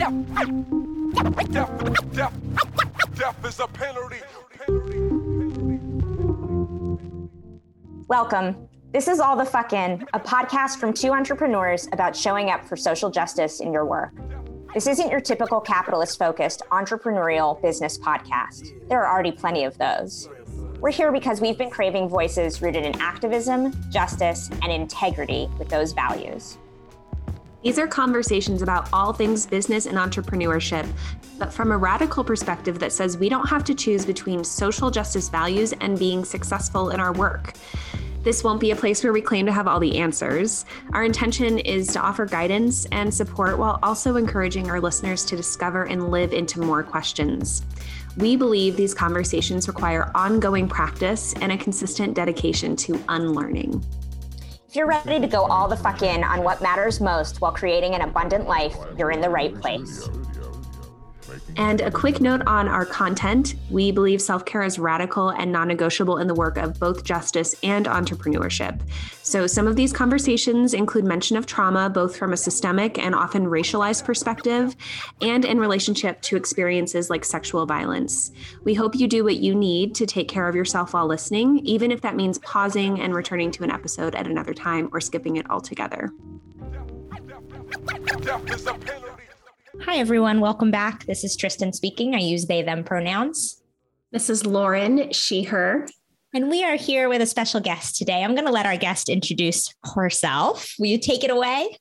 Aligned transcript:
Death, 0.00 0.12
is 3.44 3.60
a 3.60 3.66
penalty. 3.68 4.16
Welcome. 8.08 8.66
This 8.94 9.08
is 9.08 9.20
All 9.20 9.36
the 9.36 9.44
Fuck 9.44 9.74
In, 9.74 10.06
a 10.14 10.18
podcast 10.18 10.78
from 10.78 10.94
two 10.94 11.12
entrepreneurs 11.12 11.86
about 11.92 12.16
showing 12.16 12.48
up 12.48 12.64
for 12.64 12.76
social 12.76 13.10
justice 13.10 13.60
in 13.60 13.74
your 13.74 13.84
work. 13.84 14.14
This 14.72 14.86
isn't 14.86 15.10
your 15.10 15.20
typical 15.20 15.60
capitalist 15.60 16.18
focused 16.18 16.62
entrepreneurial 16.72 17.60
business 17.60 17.98
podcast. 17.98 18.88
There 18.88 19.04
are 19.04 19.12
already 19.12 19.32
plenty 19.32 19.64
of 19.64 19.76
those. 19.76 20.30
We're 20.80 20.92
here 20.92 21.12
because 21.12 21.42
we've 21.42 21.58
been 21.58 21.68
craving 21.68 22.08
voices 22.08 22.62
rooted 22.62 22.86
in 22.86 22.98
activism, 23.02 23.74
justice, 23.90 24.48
and 24.62 24.72
integrity 24.72 25.50
with 25.58 25.68
those 25.68 25.92
values. 25.92 26.56
These 27.62 27.78
are 27.78 27.86
conversations 27.86 28.62
about 28.62 28.88
all 28.90 29.12
things 29.12 29.44
business 29.44 29.84
and 29.84 29.98
entrepreneurship, 29.98 30.88
but 31.38 31.52
from 31.52 31.72
a 31.72 31.76
radical 31.76 32.24
perspective 32.24 32.78
that 32.78 32.90
says 32.90 33.18
we 33.18 33.28
don't 33.28 33.48
have 33.48 33.64
to 33.64 33.74
choose 33.74 34.06
between 34.06 34.44
social 34.44 34.90
justice 34.90 35.28
values 35.28 35.74
and 35.80 35.98
being 35.98 36.24
successful 36.24 36.88
in 36.88 37.00
our 37.00 37.12
work. 37.12 37.52
This 38.22 38.42
won't 38.42 38.60
be 38.60 38.70
a 38.70 38.76
place 38.76 39.04
where 39.04 39.12
we 39.12 39.20
claim 39.20 39.44
to 39.44 39.52
have 39.52 39.66
all 39.66 39.78
the 39.78 39.98
answers. 39.98 40.64
Our 40.92 41.04
intention 41.04 41.58
is 41.58 41.88
to 41.88 42.00
offer 42.00 42.24
guidance 42.24 42.86
and 42.92 43.12
support 43.12 43.58
while 43.58 43.78
also 43.82 44.16
encouraging 44.16 44.70
our 44.70 44.80
listeners 44.80 45.24
to 45.26 45.36
discover 45.36 45.84
and 45.84 46.10
live 46.10 46.32
into 46.32 46.60
more 46.60 46.82
questions. 46.82 47.62
We 48.16 48.36
believe 48.36 48.76
these 48.76 48.94
conversations 48.94 49.68
require 49.68 50.10
ongoing 50.14 50.66
practice 50.66 51.34
and 51.40 51.52
a 51.52 51.58
consistent 51.58 52.14
dedication 52.14 52.74
to 52.76 53.02
unlearning. 53.08 53.84
If 54.70 54.76
you're 54.76 54.86
ready 54.86 55.18
to 55.18 55.26
go 55.26 55.46
all 55.46 55.66
the 55.66 55.76
fuck 55.76 56.02
in 56.02 56.22
on 56.22 56.44
what 56.44 56.62
matters 56.62 57.00
most 57.00 57.40
while 57.40 57.50
creating 57.50 57.96
an 57.96 58.02
abundant 58.02 58.46
life, 58.46 58.76
you're 58.96 59.10
in 59.10 59.20
the 59.20 59.28
right 59.28 59.52
place. 59.60 60.08
And 61.56 61.80
a 61.80 61.90
quick 61.90 62.20
note 62.20 62.42
on 62.46 62.68
our 62.68 62.86
content 62.86 63.54
we 63.70 63.90
believe 63.90 64.20
self 64.20 64.44
care 64.44 64.62
is 64.62 64.78
radical 64.78 65.30
and 65.30 65.52
non 65.52 65.68
negotiable 65.68 66.18
in 66.18 66.26
the 66.26 66.34
work 66.34 66.56
of 66.56 66.78
both 66.78 67.04
justice 67.04 67.54
and 67.62 67.86
entrepreneurship. 67.86 68.80
So, 69.22 69.46
some 69.46 69.66
of 69.66 69.76
these 69.76 69.92
conversations 69.92 70.74
include 70.74 71.04
mention 71.04 71.36
of 71.36 71.46
trauma, 71.46 71.88
both 71.90 72.16
from 72.16 72.32
a 72.32 72.36
systemic 72.36 72.98
and 72.98 73.14
often 73.14 73.46
racialized 73.46 74.04
perspective, 74.04 74.74
and 75.20 75.44
in 75.44 75.58
relationship 75.58 76.20
to 76.22 76.36
experiences 76.36 77.10
like 77.10 77.24
sexual 77.24 77.66
violence. 77.66 78.32
We 78.64 78.74
hope 78.74 78.94
you 78.94 79.06
do 79.06 79.24
what 79.24 79.36
you 79.36 79.54
need 79.54 79.94
to 79.96 80.06
take 80.06 80.28
care 80.28 80.48
of 80.48 80.54
yourself 80.54 80.94
while 80.94 81.06
listening, 81.06 81.58
even 81.60 81.90
if 81.90 82.00
that 82.00 82.16
means 82.16 82.38
pausing 82.38 83.00
and 83.00 83.14
returning 83.14 83.50
to 83.52 83.64
an 83.64 83.70
episode 83.70 84.14
at 84.14 84.26
another 84.26 84.54
time 84.54 84.88
or 84.92 85.00
skipping 85.00 85.36
it 85.36 85.48
altogether. 85.50 86.10
Hi, 89.84 89.96
everyone. 89.96 90.40
Welcome 90.40 90.70
back. 90.70 91.06
This 91.06 91.24
is 91.24 91.34
Tristan 91.34 91.72
speaking. 91.72 92.14
I 92.14 92.18
use 92.18 92.44
they, 92.46 92.60
them 92.60 92.84
pronouns. 92.84 93.62
This 94.12 94.28
is 94.28 94.44
Lauren, 94.44 95.10
she, 95.10 95.42
her. 95.44 95.88
And 96.34 96.50
we 96.50 96.62
are 96.62 96.76
here 96.76 97.08
with 97.08 97.22
a 97.22 97.26
special 97.26 97.60
guest 97.60 97.96
today. 97.96 98.22
I'm 98.22 98.34
going 98.34 98.46
to 98.46 98.52
let 98.52 98.66
our 98.66 98.76
guest 98.76 99.08
introduce 99.08 99.74
herself. 99.94 100.74
Will 100.78 100.88
you 100.88 100.98
take 100.98 101.24
it 101.24 101.30
away? 101.30 101.78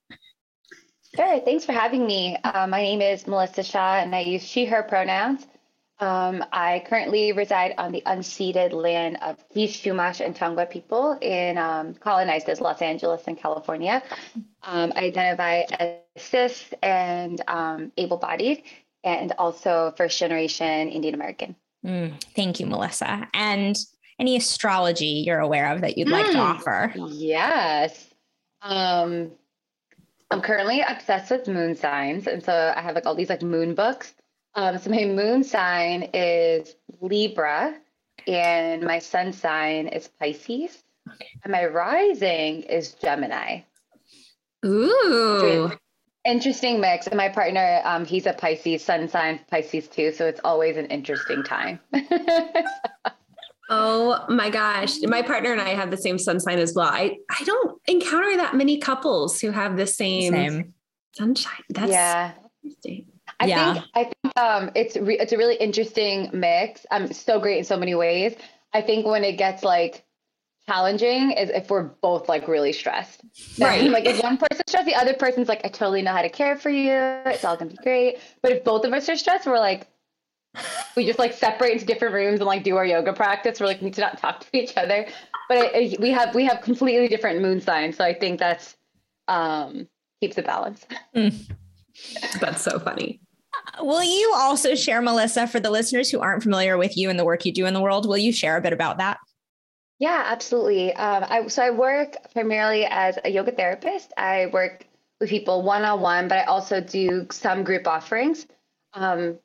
Sure. 1.14 1.42
Thanks 1.42 1.66
for 1.66 1.74
having 1.74 2.08
me. 2.08 2.38
Uh, 2.38 2.68
my 2.68 2.82
name 2.82 3.02
is 3.02 3.28
Melissa 3.28 3.64
Shah, 3.64 3.98
and 3.98 4.16
I 4.16 4.22
use 4.22 4.44
she, 4.44 4.66
her 4.66 4.82
pronouns. 4.82 5.46
Um, 6.00 6.46
I 6.54 6.84
currently 6.88 7.34
reside 7.34 7.74
on 7.78 7.92
the 7.92 8.02
unceded 8.06 8.72
land 8.72 9.18
of 9.22 9.38
East 9.54 9.84
Chumash 9.84 10.24
and 10.26 10.34
Tongva 10.36 10.70
people 10.70 11.18
in 11.22 11.58
um, 11.58 11.94
colonized 11.96 12.48
as 12.48 12.62
Los 12.62 12.82
Angeles 12.82 13.24
and 13.28 13.38
California. 13.38 14.02
Um, 14.64 14.94
I 14.96 15.06
identify 15.06 15.64
as 15.78 15.98
cis 16.18 16.74
and 16.82 17.42
um, 17.48 17.92
able 17.98 18.18
bodied, 18.18 18.64
and 19.04 19.34
also 19.38 19.94
first 19.98 20.18
generation 20.18 20.88
Indian 20.90 21.16
American. 21.16 21.56
Mm, 21.86 22.22
thank 22.36 22.60
you, 22.60 22.66
Melissa. 22.66 23.28
And 23.34 23.78
any 24.20 24.38
astrology 24.38 25.24
you're 25.26 25.40
aware 25.40 25.74
of 25.74 25.82
that 25.82 25.98
you'd 25.98 26.10
like 26.10 26.28
to 26.28 26.38
Mm. 26.38 26.40
offer? 26.40 26.94
Yes. 26.96 28.06
Um, 28.62 29.32
I'm 30.32 30.42
currently 30.42 30.82
obsessed 30.82 31.32
with 31.32 31.48
moon 31.48 31.76
signs, 31.76 32.28
and 32.28 32.44
so 32.44 32.74
I 32.76 32.82
have 32.82 32.96
like 32.96 33.06
all 33.06 33.16
these 33.16 33.30
like 33.30 33.42
moon 33.42 33.76
books. 33.76 34.14
Um, 34.56 34.78
so 34.78 34.90
my 34.90 35.06
moon 35.06 35.44
sign 35.44 36.10
is 36.14 36.76
Libra, 37.02 37.76
and 38.28 38.84
my 38.84 39.00
sun 39.00 39.32
sign 39.32 39.88
is 39.88 40.08
Pisces, 40.08 40.84
and 41.44 41.52
my 41.52 41.66
rising 41.66 42.64
is 42.64 42.94
Gemini. 42.94 43.62
Ooh. 44.66 45.72
Interesting 46.26 46.82
mix. 46.82 47.08
And 47.08 47.16
my 47.16 47.30
partner, 47.30 47.82
um, 47.86 48.06
he's 48.06 48.26
a 48.26 48.34
Pisces, 48.34 48.84
sun 48.84 49.08
sign 49.08 49.40
Pisces 49.50 49.88
too, 49.88 50.12
so 50.12 50.28
it's 50.28 50.42
always 50.44 50.78
an 50.78 50.88
interesting 50.88 51.44
time. 51.44 51.80
Oh 53.72 54.26
my 54.30 54.50
gosh. 54.50 55.00
My 55.04 55.22
partner 55.22 55.52
and 55.52 55.62
I 55.62 55.76
have 55.76 55.92
the 55.92 55.98
same 55.98 56.18
sun 56.18 56.40
sign 56.40 56.58
as 56.58 56.74
well. 56.76 56.90
I, 56.92 57.18
I 57.30 57.44
don't 57.44 57.80
encounter 57.86 58.36
that 58.38 58.56
many 58.56 58.80
couples 58.80 59.40
who 59.40 59.52
have 59.52 59.78
the 59.78 59.86
same, 59.86 60.34
Same. 60.34 60.74
sun 61.16 61.36
sign. 61.36 61.62
That's 61.70 61.92
yeah. 61.92 62.32
interesting. 62.64 63.06
I 63.40 63.46
Yeah. 63.46 63.74
think 63.74 63.86
I 63.96 64.04
think 64.04 64.38
um, 64.38 64.72
it's 64.76 64.98
re- 64.98 65.18
it's 65.20 65.32
a 65.34 65.38
really 65.38 65.56
interesting 65.56 66.30
mix. 66.34 66.86
Um, 66.92 67.12
so 67.14 67.40
great 67.40 67.58
in 67.60 67.64
so 67.64 67.78
many 67.78 67.96
ways. 67.96 68.36
I 68.74 68.82
think 68.82 69.06
when 69.06 69.24
it 69.24 69.34
gets 69.38 69.64
like 69.64 70.04
challenging 70.68 71.32
is 71.32 71.50
if 71.50 71.70
we're 71.70 71.84
both 71.84 72.30
like 72.30 72.48
really 72.48 72.74
stressed. 72.74 73.22
Right. 73.60 73.90
Like 73.90 74.06
if 74.06 74.22
one 74.22 74.38
person's 74.38 74.62
stressed, 74.68 74.86
the 74.86 74.96
other 74.96 75.14
person's 75.16 75.48
like, 75.48 75.62
I 75.66 75.70
totally 75.70 76.02
know 76.04 76.12
how 76.12 76.22
to 76.22 76.30
care 76.30 76.56
for 76.58 76.70
you. 76.70 76.92
It's 77.26 77.44
all 77.44 77.56
gonna 77.58 77.72
be 77.72 77.78
great. 77.78 78.18
But 78.44 78.52
if 78.52 78.64
both 78.64 78.86
of 78.86 78.94
us 78.94 79.10
are 79.10 79.16
stressed, 79.16 79.48
we're 79.48 79.58
like, 79.60 79.88
we 80.96 81.06
just 81.06 81.18
like 81.20 81.34
separate 81.34 81.74
into 81.74 81.86
different 81.86 82.14
rooms 82.14 82.40
and 82.40 82.48
like 82.48 82.64
do 82.64 82.76
our 82.78 82.86
yoga 82.86 83.14
practice. 83.14 83.60
We're 83.60 83.68
like, 83.68 83.80
we 83.82 83.86
need 83.86 83.94
to 83.96 84.02
not 84.02 84.18
talk 84.20 84.42
to 84.42 84.48
each 84.58 84.76
other. 84.78 85.08
But 85.48 85.58
it, 85.58 85.94
it- 85.94 86.00
we 86.00 86.12
have 86.12 86.36
we 86.36 86.44
have 86.46 86.62
completely 86.62 87.08
different 87.08 87.42
moon 87.42 87.62
signs, 87.62 87.98
so 87.98 88.04
I 88.04 88.14
think 88.14 88.40
that's 88.40 88.76
um 89.28 89.88
keeps 90.22 90.36
the 90.36 90.44
balance. 90.44 90.86
That's 92.40 92.62
so 92.62 92.80
funny. 92.80 93.20
Will 93.82 94.04
you 94.04 94.34
also 94.36 94.76
share, 94.76 95.02
Melissa, 95.02 95.48
for 95.48 95.60
the 95.60 95.70
listeners 95.70 96.10
who 96.10 96.20
aren't 96.20 96.44
familiar 96.44 96.78
with 96.78 96.98
you 96.98 97.10
and 97.10 97.18
the 97.18 97.26
work 97.26 97.46
you 97.46 97.54
do 97.54 97.66
in 97.66 97.74
the 97.74 97.82
world? 97.82 98.08
Will 98.08 98.18
you 98.18 98.32
share 98.32 98.58
a 98.58 98.62
bit 98.62 98.74
about 98.74 98.98
that? 98.98 99.18
Yeah, 100.00 100.24
absolutely. 100.28 100.94
Um, 100.94 101.26
I, 101.28 101.48
so 101.48 101.62
I 101.64 101.72
work 101.72 102.16
primarily 102.34 102.86
as 102.86 103.20
a 103.24 103.30
yoga 103.30 103.52
therapist. 103.52 104.14
I 104.18 104.48
work 104.48 104.86
with 105.20 105.30
people 105.30 105.62
one 105.62 105.84
on 105.84 106.00
one, 106.00 106.28
but 106.30 106.38
I 106.38 106.44
also 106.44 106.80
do 106.80 107.28
some 107.32 107.64
group 107.64 107.86
offerings. 107.86 108.48
Um, 108.94 109.40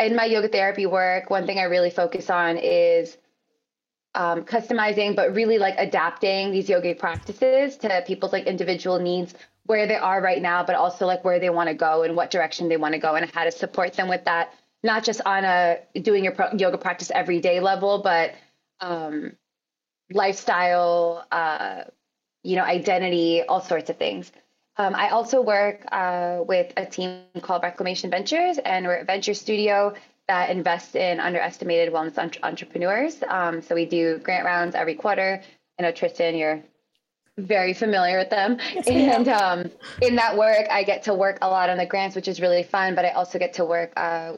in 0.00 0.16
my 0.16 0.24
yoga 0.24 0.48
therapy 0.48 0.86
work, 0.86 1.30
one 1.30 1.46
thing 1.46 1.58
I 1.58 1.64
really 1.64 1.90
focus 1.90 2.30
on 2.30 2.56
is 2.56 3.18
um, 4.14 4.44
customizing, 4.44 5.14
but 5.14 5.34
really 5.34 5.58
like 5.58 5.74
adapting 5.78 6.50
these 6.50 6.68
yoga 6.68 6.94
practices 6.94 7.76
to 7.78 8.02
people's 8.06 8.32
like 8.32 8.46
individual 8.46 8.98
needs, 8.98 9.34
where 9.66 9.86
they 9.86 9.96
are 9.96 10.20
right 10.20 10.42
now, 10.42 10.64
but 10.64 10.74
also 10.74 11.06
like 11.06 11.24
where 11.24 11.38
they 11.38 11.50
want 11.50 11.68
to 11.68 11.74
go 11.74 12.02
and 12.02 12.16
what 12.16 12.30
direction 12.30 12.68
they 12.68 12.76
want 12.76 12.94
to 12.94 12.98
go, 12.98 13.14
and 13.14 13.30
how 13.32 13.44
to 13.44 13.52
support 13.52 13.94
them 13.94 14.08
with 14.08 14.24
that. 14.24 14.54
Not 14.82 15.04
just 15.04 15.20
on 15.24 15.44
a 15.44 15.78
doing 16.00 16.24
your 16.24 16.32
pro- 16.32 16.52
yoga 16.52 16.78
practice 16.78 17.10
everyday 17.14 17.60
level, 17.60 18.02
but 18.02 18.34
um, 18.80 19.32
lifestyle, 20.12 21.24
uh, 21.30 21.84
you 22.42 22.56
know, 22.56 22.64
identity, 22.64 23.42
all 23.42 23.60
sorts 23.60 23.90
of 23.90 23.96
things. 23.96 24.32
Um, 24.76 24.94
I 24.94 25.10
also 25.10 25.42
work 25.42 25.84
uh, 25.92 26.40
with 26.46 26.72
a 26.76 26.86
team 26.86 27.22
called 27.42 27.62
Reclamation 27.62 28.10
Ventures, 28.10 28.58
and 28.58 28.86
we're 28.86 28.96
a 28.96 29.04
venture 29.04 29.34
studio 29.34 29.94
that 30.28 30.50
invests 30.50 30.94
in 30.94 31.20
underestimated 31.20 31.92
wellness 31.92 32.18
entre- 32.18 32.42
entrepreneurs. 32.42 33.22
Um, 33.28 33.60
so 33.62 33.74
we 33.74 33.84
do 33.84 34.18
grant 34.18 34.44
rounds 34.44 34.74
every 34.74 34.94
quarter. 34.94 35.42
I 35.78 35.82
know 35.82 35.92
Tristan, 35.92 36.36
you're 36.36 36.62
very 37.38 37.74
familiar 37.74 38.18
with 38.18 38.30
them. 38.30 38.58
and 38.86 39.28
um, 39.28 39.70
in 40.00 40.16
that 40.16 40.36
work, 40.36 40.66
I 40.70 40.84
get 40.84 41.04
to 41.04 41.14
work 41.14 41.38
a 41.42 41.48
lot 41.48 41.70
on 41.70 41.78
the 41.78 41.86
grants, 41.86 42.16
which 42.16 42.28
is 42.28 42.40
really 42.40 42.62
fun. 42.62 42.94
But 42.94 43.04
I 43.04 43.10
also 43.10 43.38
get 43.38 43.54
to 43.54 43.64
work 43.64 43.92
uh, 43.96 44.34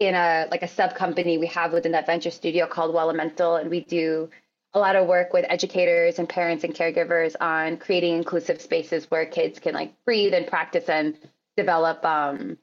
in 0.00 0.14
a 0.14 0.46
like 0.50 0.62
a 0.62 0.68
sub 0.68 0.94
company 0.94 1.38
we 1.38 1.46
have 1.46 1.72
within 1.72 1.92
that 1.92 2.06
venture 2.06 2.30
studio 2.30 2.66
called 2.66 2.94
Well 2.94 3.04
Elemental, 3.04 3.56
and 3.56 3.70
we 3.70 3.80
do 3.80 4.30
a 4.72 4.78
lot 4.78 4.96
of 4.96 5.06
work 5.06 5.32
with 5.32 5.46
educators 5.48 6.18
and 6.18 6.28
parents 6.28 6.64
and 6.64 6.74
caregivers 6.74 7.36
on 7.40 7.76
creating 7.76 8.16
inclusive 8.16 8.60
spaces 8.60 9.08
where 9.10 9.24
kids 9.24 9.60
can 9.60 9.72
like 9.72 9.94
breathe 10.04 10.34
and 10.34 10.48
practice 10.48 10.88
and 10.88 11.16
develop 11.56 12.04
um, 12.04 12.58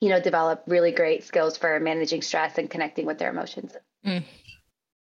you 0.00 0.08
know 0.08 0.20
develop 0.20 0.62
really 0.66 0.92
great 0.92 1.24
skills 1.24 1.56
for 1.56 1.80
managing 1.80 2.22
stress 2.22 2.56
and 2.58 2.70
connecting 2.70 3.04
with 3.04 3.18
their 3.18 3.30
emotions 3.30 3.72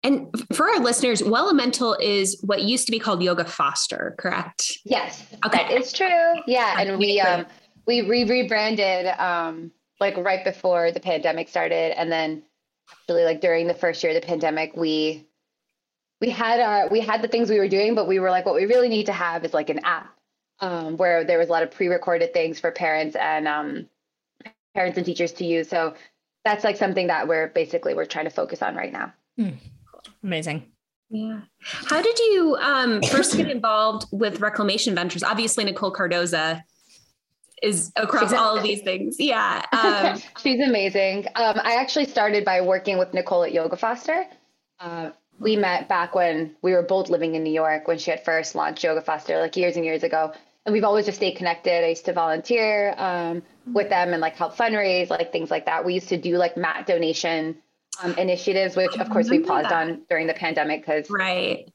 And 0.04 0.28
for 0.52 0.69
our 0.69 0.81
listeners, 0.81 1.22
Well 1.22 1.44
Elemental 1.44 1.96
is 2.00 2.40
what 2.43 2.62
used 2.62 2.87
to 2.87 2.93
be 2.93 2.99
called 2.99 3.22
Yoga 3.22 3.44
Foster, 3.44 4.14
correct? 4.19 4.78
yes 4.84 5.25
Okay. 5.46 5.58
that 5.58 5.70
is 5.70 5.93
true 5.93 6.34
yeah 6.46 6.81
and 6.81 6.99
we 6.99 7.20
um 7.20 7.46
we 7.87 8.02
re- 8.02 8.25
rebranded 8.25 9.06
um 9.19 9.70
like 10.00 10.16
right 10.16 10.44
before 10.44 10.90
the 10.90 11.00
pandemic 11.00 11.49
started 11.49 11.99
and 11.99 12.10
then 12.10 12.43
actually 12.90 13.25
like 13.25 13.40
during 13.40 13.66
the 13.66 13.75
first 13.75 14.02
year 14.02 14.14
of 14.14 14.20
the 14.20 14.26
pandemic 14.26 14.75
we 14.76 15.26
we 16.20 16.31
had 16.31 16.60
our 16.60 16.88
we 16.88 17.00
had 17.00 17.22
the 17.22 17.28
things 17.28 17.48
we 17.48 17.58
were 17.58 17.69
doing 17.69 17.94
but 17.94 18.08
we 18.08 18.19
were 18.19 18.31
like 18.31 18.44
what 18.44 18.55
we 18.55 18.66
really 18.66 18.88
need 18.88 19.06
to 19.06 19.12
have 19.12 19.44
is 19.44 19.55
like 19.55 19.70
an 19.70 19.81
app 19.84 20.12
um, 20.62 20.96
where 20.96 21.25
there 21.25 21.38
was 21.38 21.48
a 21.48 21.52
lot 21.52 21.62
of 21.64 21.70
pre-recorded 21.70 22.32
things 22.32 22.60
for 22.60 22.70
parents 22.70 23.16
and 23.16 23.48
um, 23.48 23.88
parents 24.75 24.96
and 24.96 25.05
teachers 25.05 25.32
to 25.32 25.44
use. 25.44 25.69
So 25.69 25.94
that's 26.44 26.64
like 26.64 26.76
something 26.76 27.08
that 27.08 27.28
we're 27.28 27.48
basically 27.48 27.94
we're 27.94 28.06
trying 28.06 28.25
to 28.25 28.31
focus 28.31 28.62
on 28.62 28.75
right 28.76 28.93
now. 28.93 29.12
Mm. 29.38 29.56
Amazing. 30.22 30.66
Yeah. 31.10 31.40
How 31.60 32.00
did 32.00 32.19
you 32.19 32.56
um, 32.60 33.02
first 33.02 33.37
get 33.37 33.50
involved 33.50 34.06
with 34.12 34.40
Reclamation 34.40 34.94
Ventures? 34.94 35.22
Obviously, 35.22 35.64
Nicole 35.64 35.93
Cardoza 35.93 36.62
is 37.62 37.93
across 37.96 38.31
She's 38.31 38.32
all 38.32 38.56
of 38.56 38.62
these 38.62 38.81
things. 38.82 39.16
Yeah. 39.19 39.64
Um, 39.72 40.20
She's 40.43 40.60
amazing. 40.60 41.26
Um, 41.34 41.60
I 41.62 41.76
actually 41.76 42.06
started 42.06 42.44
by 42.44 42.60
working 42.60 42.99
with 42.99 43.12
Nicole 43.14 43.44
at 43.44 43.52
Yoga 43.52 43.76
Foster. 43.76 44.25
Uh, 44.81 45.10
we 45.38 45.56
met 45.56 45.88
back 45.88 46.14
when 46.14 46.55
we 46.62 46.72
were 46.72 46.82
both 46.82 47.10
living 47.10 47.34
in 47.34 47.43
New 47.43 47.52
York 47.52 47.88
when 47.88 47.98
she 47.98 48.10
had 48.10 48.25
first 48.25 48.55
launched 48.55 48.84
Yoga 48.84 49.02
Foster, 49.02 49.38
like 49.38 49.56
years 49.56 49.76
and 49.76 49.84
years 49.84 50.02
ago. 50.02 50.32
And 50.64 50.72
we've 50.72 50.84
always 50.84 51.06
just 51.06 51.19
stayed 51.19 51.37
connected. 51.37 51.84
I 51.84 51.88
used 51.88 52.05
to 52.05 52.12
volunteer 52.12 52.94
um, 52.96 53.43
with 53.66 53.88
them 53.88 54.12
and 54.12 54.20
like 54.20 54.37
help 54.37 54.56
fundraise, 54.56 55.10
like 55.10 55.32
things 55.32 55.50
like 55.50 55.66
that. 55.66 55.84
We 55.84 55.94
used 55.94 56.08
to 56.10 56.16
do 56.16 56.37
like 56.37 56.56
mat 56.56 56.87
donation 56.87 57.56
um, 58.02 58.14
initiatives, 58.14 58.76
which 58.76 58.96
of 58.96 59.10
course 59.10 59.28
we 59.28 59.40
paused 59.40 59.70
that. 59.70 59.88
on 59.88 60.02
during 60.08 60.26
the 60.26 60.34
pandemic 60.34 60.80
because 60.80 61.10
right 61.10 61.72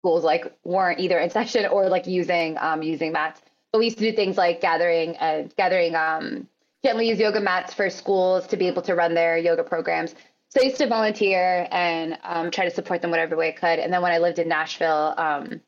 schools 0.00 0.24
like 0.24 0.52
weren't 0.64 0.98
either 0.98 1.18
in 1.18 1.30
session 1.38 1.66
or 1.66 1.88
like 1.88 2.06
using 2.06 2.56
um, 2.58 2.82
using 2.82 3.12
mats. 3.12 3.40
But 3.72 3.78
we 3.78 3.84
used 3.86 3.98
to 3.98 4.10
do 4.10 4.16
things 4.16 4.36
like 4.36 4.60
gathering 4.60 5.16
uh, 5.16 5.48
gathering 5.56 5.94
um, 5.94 6.48
gently 6.84 7.08
use 7.08 7.18
yoga 7.18 7.40
mats 7.40 7.74
for 7.74 7.90
schools 7.90 8.46
to 8.48 8.56
be 8.56 8.66
able 8.66 8.82
to 8.82 8.94
run 8.94 9.14
their 9.14 9.38
yoga 9.38 9.62
programs. 9.62 10.14
So 10.48 10.60
I 10.60 10.64
used 10.64 10.78
to 10.78 10.88
volunteer 10.88 11.68
and 11.70 12.18
um, 12.24 12.50
try 12.50 12.64
to 12.64 12.72
support 12.72 13.02
them 13.02 13.12
whatever 13.12 13.36
way 13.36 13.50
I 13.50 13.52
could. 13.52 13.78
And 13.78 13.92
then 13.92 14.02
when 14.02 14.10
I 14.10 14.18
lived 14.18 14.40
in 14.40 14.48
Nashville, 14.48 15.14
um, 15.16 15.60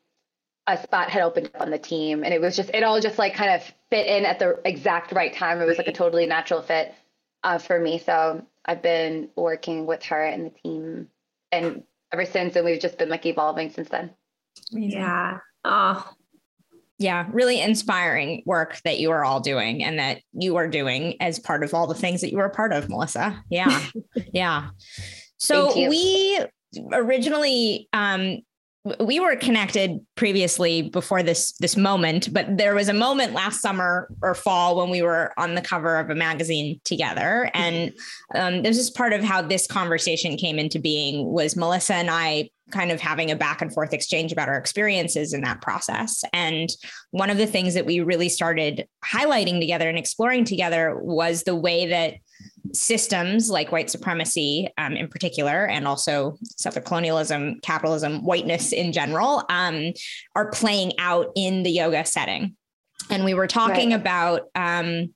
a 0.67 0.81
spot 0.81 1.09
had 1.09 1.21
opened 1.21 1.51
up 1.55 1.61
on 1.61 1.71
the 1.71 1.77
team, 1.77 2.23
and 2.23 2.33
it 2.33 2.41
was 2.41 2.55
just 2.55 2.69
it 2.73 2.83
all 2.83 2.99
just 2.99 3.17
like 3.17 3.33
kind 3.33 3.51
of 3.51 3.73
fit 3.89 4.07
in 4.07 4.25
at 4.25 4.39
the 4.39 4.59
exact 4.65 5.11
right 5.11 5.33
time. 5.33 5.61
It 5.61 5.65
was 5.65 5.77
like 5.77 5.87
a 5.87 5.93
totally 5.93 6.25
natural 6.25 6.61
fit 6.61 6.93
uh, 7.43 7.57
for 7.57 7.79
me. 7.79 7.99
So 7.99 8.45
I've 8.65 8.81
been 8.81 9.29
working 9.35 9.85
with 9.85 10.03
her 10.05 10.23
and 10.23 10.45
the 10.45 10.49
team, 10.51 11.07
and 11.51 11.83
ever 12.11 12.25
since, 12.25 12.55
and 12.55 12.65
we've 12.65 12.79
just 12.79 12.97
been 12.97 13.09
like 13.09 13.25
evolving 13.25 13.71
since 13.71 13.89
then. 13.89 14.11
Yeah. 14.71 15.39
Oh, 15.65 16.13
yeah, 16.99 17.27
really 17.31 17.59
inspiring 17.59 18.43
work 18.45 18.79
that 18.85 18.99
you 18.99 19.11
are 19.11 19.25
all 19.25 19.39
doing 19.39 19.83
and 19.83 19.99
that 19.99 20.21
you 20.31 20.55
are 20.55 20.67
doing 20.67 21.15
as 21.19 21.39
part 21.39 21.63
of 21.63 21.73
all 21.73 21.87
the 21.87 21.93
things 21.93 22.21
that 22.21 22.31
you 22.31 22.39
are 22.39 22.49
part 22.49 22.71
of, 22.71 22.87
Melissa. 22.87 23.43
Yeah. 23.49 23.85
yeah. 24.33 24.69
So 25.37 25.75
we 25.75 26.39
originally 26.93 27.89
um, 27.93 28.39
we 28.99 29.19
were 29.19 29.35
connected 29.37 30.05
previously 30.15 30.81
before 30.81 31.23
this 31.23 31.53
this 31.59 31.77
moment 31.77 32.33
but 32.33 32.57
there 32.57 32.75
was 32.75 32.89
a 32.89 32.93
moment 32.93 33.31
last 33.31 33.61
summer 33.61 34.09
or 34.21 34.35
fall 34.35 34.75
when 34.75 34.89
we 34.89 35.01
were 35.01 35.33
on 35.37 35.55
the 35.55 35.61
cover 35.61 35.97
of 35.97 36.09
a 36.09 36.15
magazine 36.15 36.81
together. 36.83 37.49
And 37.53 37.93
um, 38.35 38.61
this 38.61 38.77
is 38.77 38.91
part 38.91 39.13
of 39.13 39.23
how 39.23 39.41
this 39.41 39.67
conversation 39.67 40.35
came 40.35 40.59
into 40.59 40.79
being 40.79 41.31
was 41.31 41.55
melissa 41.55 41.95
and 41.95 42.09
i 42.09 42.49
kind 42.71 42.91
of 42.91 42.99
having 42.99 43.31
a 43.31 43.35
back 43.35 43.61
and 43.61 43.73
forth 43.73 43.93
exchange 43.93 44.31
about 44.31 44.49
our 44.49 44.57
experiences 44.57 45.33
in 45.33 45.41
that 45.41 45.61
process. 45.61 46.23
And 46.33 46.69
one 47.11 47.29
of 47.29 47.37
the 47.37 47.45
things 47.45 47.73
that 47.75 47.85
we 47.85 47.99
really 47.99 48.29
started 48.29 48.87
highlighting 49.05 49.59
together 49.59 49.87
and 49.87 49.97
exploring 49.97 50.45
together 50.45 50.97
was 50.97 51.43
the 51.43 51.55
way 51.55 51.87
that 51.87 52.15
systems 52.73 53.49
like 53.49 53.71
white 53.71 53.89
supremacy 53.89 54.69
um, 54.77 54.93
in 54.93 55.07
particular, 55.07 55.67
and 55.67 55.87
also 55.87 56.37
settler 56.43 56.81
colonialism, 56.81 57.59
capitalism, 57.61 58.23
whiteness 58.23 58.73
in 58.73 58.91
general, 58.91 59.43
um, 59.49 59.93
are 60.35 60.49
playing 60.51 60.93
out 60.99 61.31
in 61.35 61.63
the 61.63 61.71
yoga 61.71 62.05
setting. 62.05 62.55
And 63.09 63.23
we 63.23 63.33
were 63.33 63.47
talking 63.47 63.91
right. 63.91 63.99
about, 63.99 64.49
um, 64.55 65.13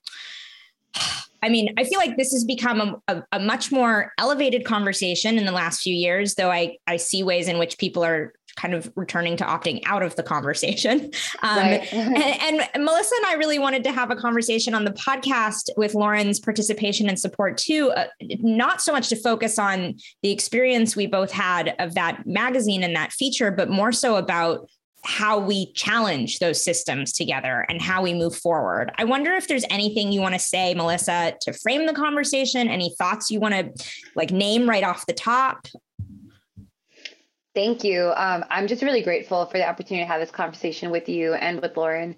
I 1.40 1.48
mean, 1.50 1.72
I 1.78 1.84
feel 1.84 2.00
like 2.00 2.16
this 2.16 2.32
has 2.32 2.44
become 2.44 2.80
a, 2.80 3.00
a, 3.14 3.22
a, 3.32 3.38
much 3.38 3.70
more 3.70 4.12
elevated 4.18 4.64
conversation 4.64 5.38
in 5.38 5.44
the 5.44 5.52
last 5.52 5.82
few 5.82 5.94
years, 5.94 6.34
though 6.34 6.50
I, 6.50 6.78
I 6.88 6.96
see 6.96 7.22
ways 7.22 7.46
in 7.46 7.58
which 7.58 7.78
people 7.78 8.04
are 8.04 8.32
kind 8.58 8.74
of 8.74 8.92
returning 8.96 9.36
to 9.36 9.44
opting 9.44 9.80
out 9.86 10.02
of 10.02 10.16
the 10.16 10.22
conversation. 10.22 11.10
Um, 11.42 11.58
right. 11.58 11.92
and, 11.92 12.66
and, 12.74 12.84
Melissa 12.84 13.14
and 13.18 13.26
I 13.26 13.34
really 13.34 13.58
wanted 13.58 13.84
to 13.84 13.92
have 13.92 14.10
a 14.10 14.16
conversation 14.16 14.74
on 14.74 14.84
the 14.84 14.90
podcast 14.92 15.68
with 15.76 15.94
Lauren's 15.94 16.40
participation 16.40 17.08
and 17.08 17.18
support 17.18 17.56
too, 17.58 17.92
uh, 17.92 18.06
not 18.40 18.80
so 18.80 18.92
much 18.92 19.08
to 19.10 19.16
focus 19.16 19.58
on 19.58 19.94
the 20.22 20.32
experience 20.32 20.96
we 20.96 21.06
both 21.06 21.30
had 21.30 21.76
of 21.78 21.94
that 21.94 22.26
magazine 22.26 22.82
and 22.82 22.96
that 22.96 23.12
feature, 23.12 23.50
but 23.50 23.68
more 23.68 23.92
so 23.92 24.16
about 24.16 24.68
how 25.04 25.38
we 25.38 25.72
challenge 25.74 26.38
those 26.38 26.62
systems 26.62 27.12
together 27.12 27.64
and 27.68 27.80
how 27.80 28.02
we 28.02 28.12
move 28.14 28.34
forward. 28.34 28.90
I 28.98 29.04
wonder 29.04 29.34
if 29.34 29.46
there's 29.46 29.64
anything 29.70 30.10
you 30.10 30.20
want 30.20 30.34
to 30.34 30.40
say, 30.40 30.74
Melissa, 30.74 31.34
to 31.42 31.52
frame 31.52 31.86
the 31.86 31.94
conversation, 31.94 32.68
any 32.68 32.94
thoughts 32.98 33.30
you 33.30 33.38
want 33.38 33.54
to 33.54 33.86
like 34.16 34.32
name 34.32 34.68
right 34.68 34.84
off 34.84 35.06
the 35.06 35.12
top? 35.12 35.68
Thank 37.58 37.82
you. 37.82 38.12
Um, 38.14 38.44
I'm 38.50 38.68
just 38.68 38.84
really 38.84 39.02
grateful 39.02 39.44
for 39.46 39.58
the 39.58 39.68
opportunity 39.68 40.04
to 40.04 40.06
have 40.06 40.20
this 40.20 40.30
conversation 40.30 40.92
with 40.92 41.08
you 41.08 41.34
and 41.34 41.60
with 41.60 41.76
Lauren. 41.76 42.14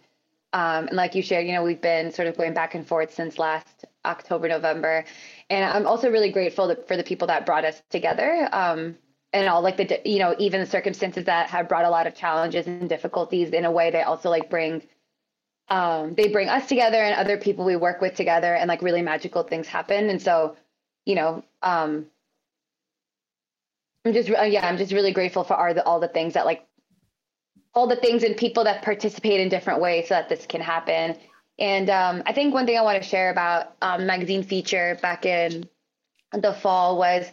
Um, 0.53 0.89
and 0.89 0.97
like 0.99 1.15
you 1.15 1.23
shared, 1.23 1.47
you 1.47 1.55
know, 1.55 1.63
we've 1.63 1.81
been 1.81 2.13
sort 2.13 2.29
of 2.29 2.37
going 2.37 2.53
back 2.53 2.75
and 2.75 2.87
forth 2.87 3.15
since 3.15 3.39
last 3.39 3.87
October, 4.05 4.49
November. 4.49 5.07
And 5.49 5.65
I'm 5.65 5.87
also 5.87 6.11
really 6.11 6.31
grateful 6.31 6.77
for 6.87 6.95
the 6.95 7.03
people 7.03 7.29
that 7.29 7.47
brought 7.47 7.65
us 7.65 7.81
together. 7.89 8.51
Um, 8.53 8.99
and 9.33 9.49
all 9.49 9.63
like 9.63 9.79
the, 9.79 10.03
you 10.05 10.19
know, 10.19 10.37
even 10.39 10.61
the 10.61 10.67
circumstances 10.67 11.25
that 11.25 11.49
have 11.49 11.71
brought 11.71 11.87
a 11.87 11.91
lot 11.91 12.07
of 12.07 12.15
challenges 12.15 12.67
and 12.67 12.87
difficulties 12.87 13.49
in 13.49 13.65
a 13.65 13.71
way, 13.71 13.91
they 13.91 14.03
also 14.03 14.29
like 14.29 14.51
bring, 14.51 14.83
um, 15.71 16.15
they 16.17 16.29
bring 16.29 16.51
us 16.51 16.69
together 16.69 17.03
and 17.03 17.15
other 17.15 17.39
people 17.39 17.65
we 17.65 17.77
work 17.77 18.03
with 18.03 18.15
together 18.15 18.55
and 18.55 18.69
like 18.69 18.83
really 18.83 19.01
magical 19.01 19.43
things 19.43 19.67
happen. 19.67 20.11
And 20.11 20.21
so, 20.21 20.57
you 21.07 21.15
know, 21.15 21.43
um, 21.63 22.10
I'm 24.05 24.13
just 24.13 24.31
uh, 24.31 24.43
yeah, 24.43 24.67
I'm 24.67 24.79
just 24.79 24.93
really 24.93 25.13
grateful 25.13 25.45
for 25.45 25.55
all 25.55 25.75
the 25.75 25.85
all 25.85 26.01
the 26.01 26.09
things 26.09 26.35
that 26.35 26.47
like 26.47 26.67
all 27.75 27.87
the 27.87 27.97
things 27.97 28.23
and 28.23 28.37
people 28.37 28.65
that 28.65 28.83
participate 28.83 29.41
in 29.41 29.49
different 29.49 29.81
ways 29.81 30.09
so 30.09 30.15
that 30.15 30.29
this 30.29 30.47
can 30.47 30.61
happen. 30.61 31.17
And 31.59 31.91
um, 31.91 32.23
I 32.27 32.33
think 32.33 32.55
one 32.55 32.67
thing 32.67 32.79
I 32.79 32.83
want 32.83 33.01
to 33.03 33.09
share 33.09 33.31
about 33.31 33.77
um, 33.83 34.07
magazine 34.07 34.43
feature 34.43 34.99
back 35.03 35.27
in 35.27 35.69
the 36.33 36.55
fall 36.55 36.99
was, 36.99 37.31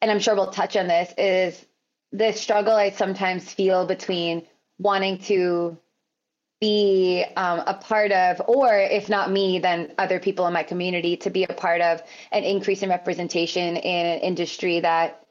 and 0.00 0.10
I'm 0.10 0.20
sure 0.20 0.34
we'll 0.34 0.50
touch 0.50 0.76
on 0.76 0.86
this, 0.86 1.12
is 1.16 1.64
the 2.12 2.32
struggle 2.32 2.74
I 2.74 2.90
sometimes 2.90 3.52
feel 3.52 3.86
between 3.86 4.46
wanting 4.78 5.18
to 5.18 5.78
be 6.60 7.24
um, 7.36 7.60
a 7.66 7.74
part 7.74 8.12
of, 8.12 8.42
or 8.46 8.78
if 8.78 9.08
not 9.08 9.30
me, 9.30 9.58
then 9.58 9.94
other 9.96 10.20
people 10.20 10.46
in 10.46 10.52
my 10.52 10.62
community 10.62 11.16
to 11.16 11.30
be 11.30 11.44
a 11.44 11.54
part 11.54 11.80
of 11.80 12.02
an 12.32 12.44
increase 12.44 12.82
in 12.82 12.90
representation 12.90 13.76
in 13.76 14.06
an 14.06 14.20
industry 14.20 14.80
that 14.80 15.24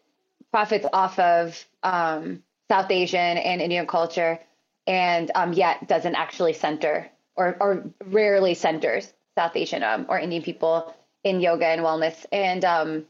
profits 0.51 0.85
off 0.91 1.17
of 1.19 1.65
um, 1.83 2.43
South 2.69 2.91
Asian 2.91 3.37
and 3.37 3.61
Indian 3.61 3.87
culture, 3.87 4.39
and 4.87 5.31
um, 5.35 5.53
yet 5.53 5.87
doesn't 5.87 6.15
actually 6.15 6.53
center 6.53 7.09
or, 7.35 7.57
or 7.59 7.83
rarely 8.05 8.53
centers 8.53 9.11
South 9.37 9.55
Asian 9.55 9.83
um, 9.83 10.05
or 10.09 10.19
Indian 10.19 10.43
people 10.43 10.93
in 11.23 11.39
yoga 11.39 11.65
and 11.65 11.81
wellness. 11.81 12.25
And 12.31 12.65
um, 12.65 13.05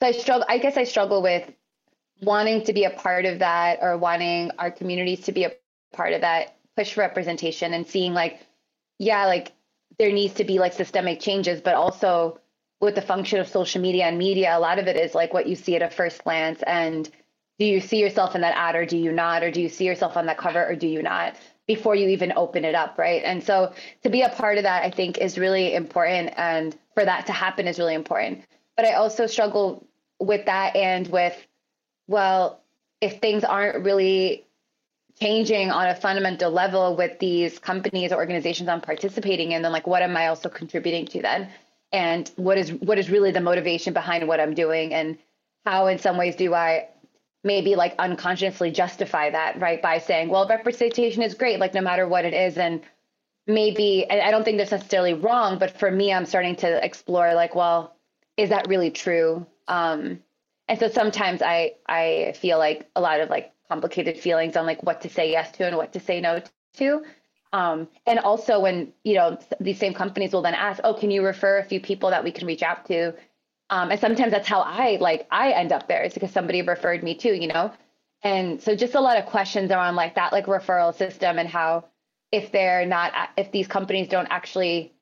so 0.00 0.08
I 0.08 0.12
struggle. 0.12 0.46
I 0.48 0.58
guess 0.58 0.76
I 0.76 0.84
struggle 0.84 1.22
with 1.22 1.50
wanting 2.20 2.64
to 2.64 2.72
be 2.72 2.84
a 2.84 2.90
part 2.90 3.24
of 3.24 3.40
that 3.40 3.78
or 3.82 3.98
wanting 3.98 4.50
our 4.58 4.70
communities 4.70 5.22
to 5.22 5.32
be 5.32 5.44
a 5.44 5.52
part 5.92 6.12
of 6.12 6.22
that 6.22 6.56
push 6.76 6.94
for 6.94 7.00
representation 7.00 7.72
and 7.72 7.86
seeing 7.86 8.14
like, 8.14 8.40
yeah, 8.98 9.26
like 9.26 9.52
there 9.98 10.12
needs 10.12 10.34
to 10.34 10.44
be 10.44 10.58
like 10.58 10.72
systemic 10.72 11.20
changes, 11.20 11.60
but 11.60 11.74
also 11.74 12.40
with 12.84 12.94
the 12.94 13.02
function 13.02 13.40
of 13.40 13.48
social 13.48 13.80
media 13.80 14.04
and 14.04 14.18
media, 14.18 14.56
a 14.56 14.60
lot 14.60 14.78
of 14.78 14.86
it 14.86 14.96
is 14.96 15.14
like 15.14 15.32
what 15.32 15.46
you 15.46 15.56
see 15.56 15.74
at 15.76 15.82
a 15.82 15.90
first 15.90 16.22
glance. 16.22 16.62
And 16.66 17.08
do 17.58 17.64
you 17.64 17.80
see 17.80 17.98
yourself 17.98 18.34
in 18.34 18.42
that 18.42 18.56
ad 18.56 18.76
or 18.76 18.84
do 18.84 18.96
you 18.96 19.12
not? 19.12 19.42
Or 19.42 19.50
do 19.50 19.60
you 19.60 19.68
see 19.68 19.84
yourself 19.84 20.16
on 20.16 20.26
that 20.26 20.38
cover 20.38 20.64
or 20.64 20.76
do 20.76 20.86
you 20.86 21.02
not? 21.02 21.36
Before 21.66 21.94
you 21.94 22.08
even 22.10 22.32
open 22.36 22.64
it 22.64 22.74
up, 22.74 22.98
right? 22.98 23.22
And 23.24 23.42
so 23.42 23.72
to 24.02 24.10
be 24.10 24.22
a 24.22 24.28
part 24.28 24.58
of 24.58 24.64
that, 24.64 24.84
I 24.84 24.90
think 24.90 25.18
is 25.18 25.38
really 25.38 25.74
important. 25.74 26.34
And 26.36 26.76
for 26.94 27.04
that 27.04 27.26
to 27.26 27.32
happen 27.32 27.66
is 27.66 27.78
really 27.78 27.94
important. 27.94 28.44
But 28.76 28.86
I 28.86 28.94
also 28.94 29.26
struggle 29.26 29.86
with 30.20 30.46
that 30.46 30.76
and 30.76 31.06
with, 31.08 31.36
well, 32.06 32.60
if 33.00 33.20
things 33.20 33.44
aren't 33.44 33.84
really 33.84 34.44
changing 35.20 35.70
on 35.70 35.86
a 35.86 35.94
fundamental 35.94 36.50
level 36.50 36.96
with 36.96 37.18
these 37.18 37.58
companies 37.58 38.12
or 38.12 38.16
organizations 38.16 38.68
I'm 38.68 38.80
participating 38.80 39.52
in, 39.52 39.62
then 39.62 39.72
like 39.72 39.86
what 39.86 40.02
am 40.02 40.16
I 40.16 40.26
also 40.26 40.48
contributing 40.48 41.06
to 41.06 41.22
then? 41.22 41.48
And 41.94 42.32
what 42.34 42.58
is 42.58 42.72
what 42.72 42.98
is 42.98 43.08
really 43.08 43.30
the 43.30 43.40
motivation 43.40 43.92
behind 43.94 44.26
what 44.26 44.40
I'm 44.40 44.52
doing 44.52 44.92
and 44.92 45.16
how 45.64 45.86
in 45.86 45.98
some 45.98 46.16
ways 46.16 46.34
do 46.34 46.52
I 46.52 46.88
maybe 47.44 47.76
like 47.76 47.94
unconsciously 48.00 48.72
justify 48.72 49.30
that 49.30 49.60
right 49.60 49.80
by 49.80 49.98
saying 49.98 50.28
well 50.28 50.48
representation 50.48 51.22
is 51.22 51.34
great 51.34 51.60
like 51.60 51.72
no 51.72 51.80
matter 51.80 52.06
what 52.08 52.24
it 52.24 52.34
is. 52.34 52.58
And 52.58 52.82
maybe 53.46 54.10
I 54.10 54.32
don't 54.32 54.42
think 54.44 54.58
that's 54.58 54.72
necessarily 54.72 55.14
wrong 55.14 55.58
but 55.58 55.78
for 55.78 55.90
me 55.90 56.12
I'm 56.12 56.26
starting 56.26 56.56
to 56.56 56.84
explore 56.84 57.32
like 57.34 57.54
well 57.54 57.94
is 58.36 58.48
that 58.50 58.66
really 58.66 58.90
true? 58.90 59.46
Um 59.68 60.18
and 60.66 60.80
so 60.80 60.88
sometimes 60.88 61.42
I 61.42 61.74
I 61.86 62.34
feel 62.40 62.58
like 62.58 62.90
a 62.96 63.00
lot 63.00 63.20
of 63.20 63.30
like 63.30 63.52
complicated 63.68 64.18
feelings 64.18 64.56
on 64.56 64.66
like 64.66 64.82
what 64.82 65.02
to 65.02 65.08
say 65.08 65.30
yes 65.30 65.52
to 65.52 65.66
and 65.66 65.76
what 65.76 65.92
to 65.92 66.00
say 66.00 66.20
no 66.20 66.42
to 66.78 67.04
Um, 67.54 67.86
and 68.04 68.18
also 68.18 68.58
when, 68.58 68.92
you 69.04 69.14
know, 69.14 69.38
these 69.60 69.78
same 69.78 69.94
companies 69.94 70.32
will 70.32 70.42
then 70.42 70.54
ask, 70.54 70.80
oh, 70.82 70.92
can 70.92 71.12
you 71.12 71.24
refer 71.24 71.58
a 71.58 71.64
few 71.64 71.78
people 71.78 72.10
that 72.10 72.24
we 72.24 72.32
can 72.32 72.48
reach 72.48 72.64
out 72.64 72.84
to? 72.86 73.14
Um, 73.70 73.92
and 73.92 74.00
sometimes 74.00 74.32
that's 74.32 74.48
how 74.48 74.62
I 74.62 74.98
like 75.00 75.28
I 75.30 75.52
end 75.52 75.70
up 75.70 75.86
there. 75.86 76.02
It's 76.02 76.14
because 76.14 76.32
somebody 76.32 76.62
referred 76.62 77.04
me 77.04 77.14
too, 77.14 77.32
you 77.32 77.46
know? 77.46 77.72
And 78.24 78.60
so 78.60 78.74
just 78.74 78.96
a 78.96 79.00
lot 79.00 79.18
of 79.18 79.26
questions 79.26 79.70
around 79.70 79.94
like 79.94 80.16
that 80.16 80.32
like 80.32 80.46
referral 80.46 80.92
system 80.92 81.38
and 81.38 81.48
how 81.48 81.84
if 82.32 82.50
they're 82.50 82.86
not 82.86 83.12
if 83.36 83.52
these 83.52 83.68
companies 83.68 84.08
don't 84.08 84.28
actually 84.30 84.92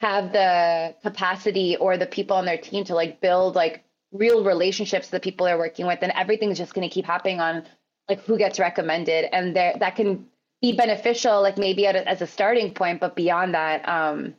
have 0.00 0.32
the 0.32 0.94
capacity 1.02 1.76
or 1.76 1.96
the 1.96 2.06
people 2.06 2.36
on 2.36 2.44
their 2.44 2.58
team 2.58 2.84
to 2.84 2.94
like 2.94 3.20
build 3.20 3.56
like 3.56 3.82
real 4.12 4.44
relationships 4.44 5.10
with 5.10 5.20
the 5.20 5.24
people 5.28 5.46
they're 5.46 5.58
working 5.58 5.86
with 5.86 5.98
then 5.98 6.12
everything's 6.12 6.58
just 6.58 6.74
going 6.74 6.88
to 6.88 6.92
keep 6.92 7.04
happening 7.04 7.40
on 7.40 7.64
like 8.08 8.22
who 8.24 8.38
gets 8.38 8.58
recommended 8.58 9.26
and 9.34 9.56
there 9.56 9.74
that 9.78 9.96
can 9.96 10.26
be 10.62 10.72
beneficial 10.72 11.40
like 11.40 11.56
maybe 11.56 11.84
a, 11.84 11.92
as 12.08 12.20
a 12.22 12.26
starting 12.26 12.72
point 12.72 13.00
but 13.00 13.16
beyond 13.16 13.54
that 13.54 13.88
um 13.88 14.34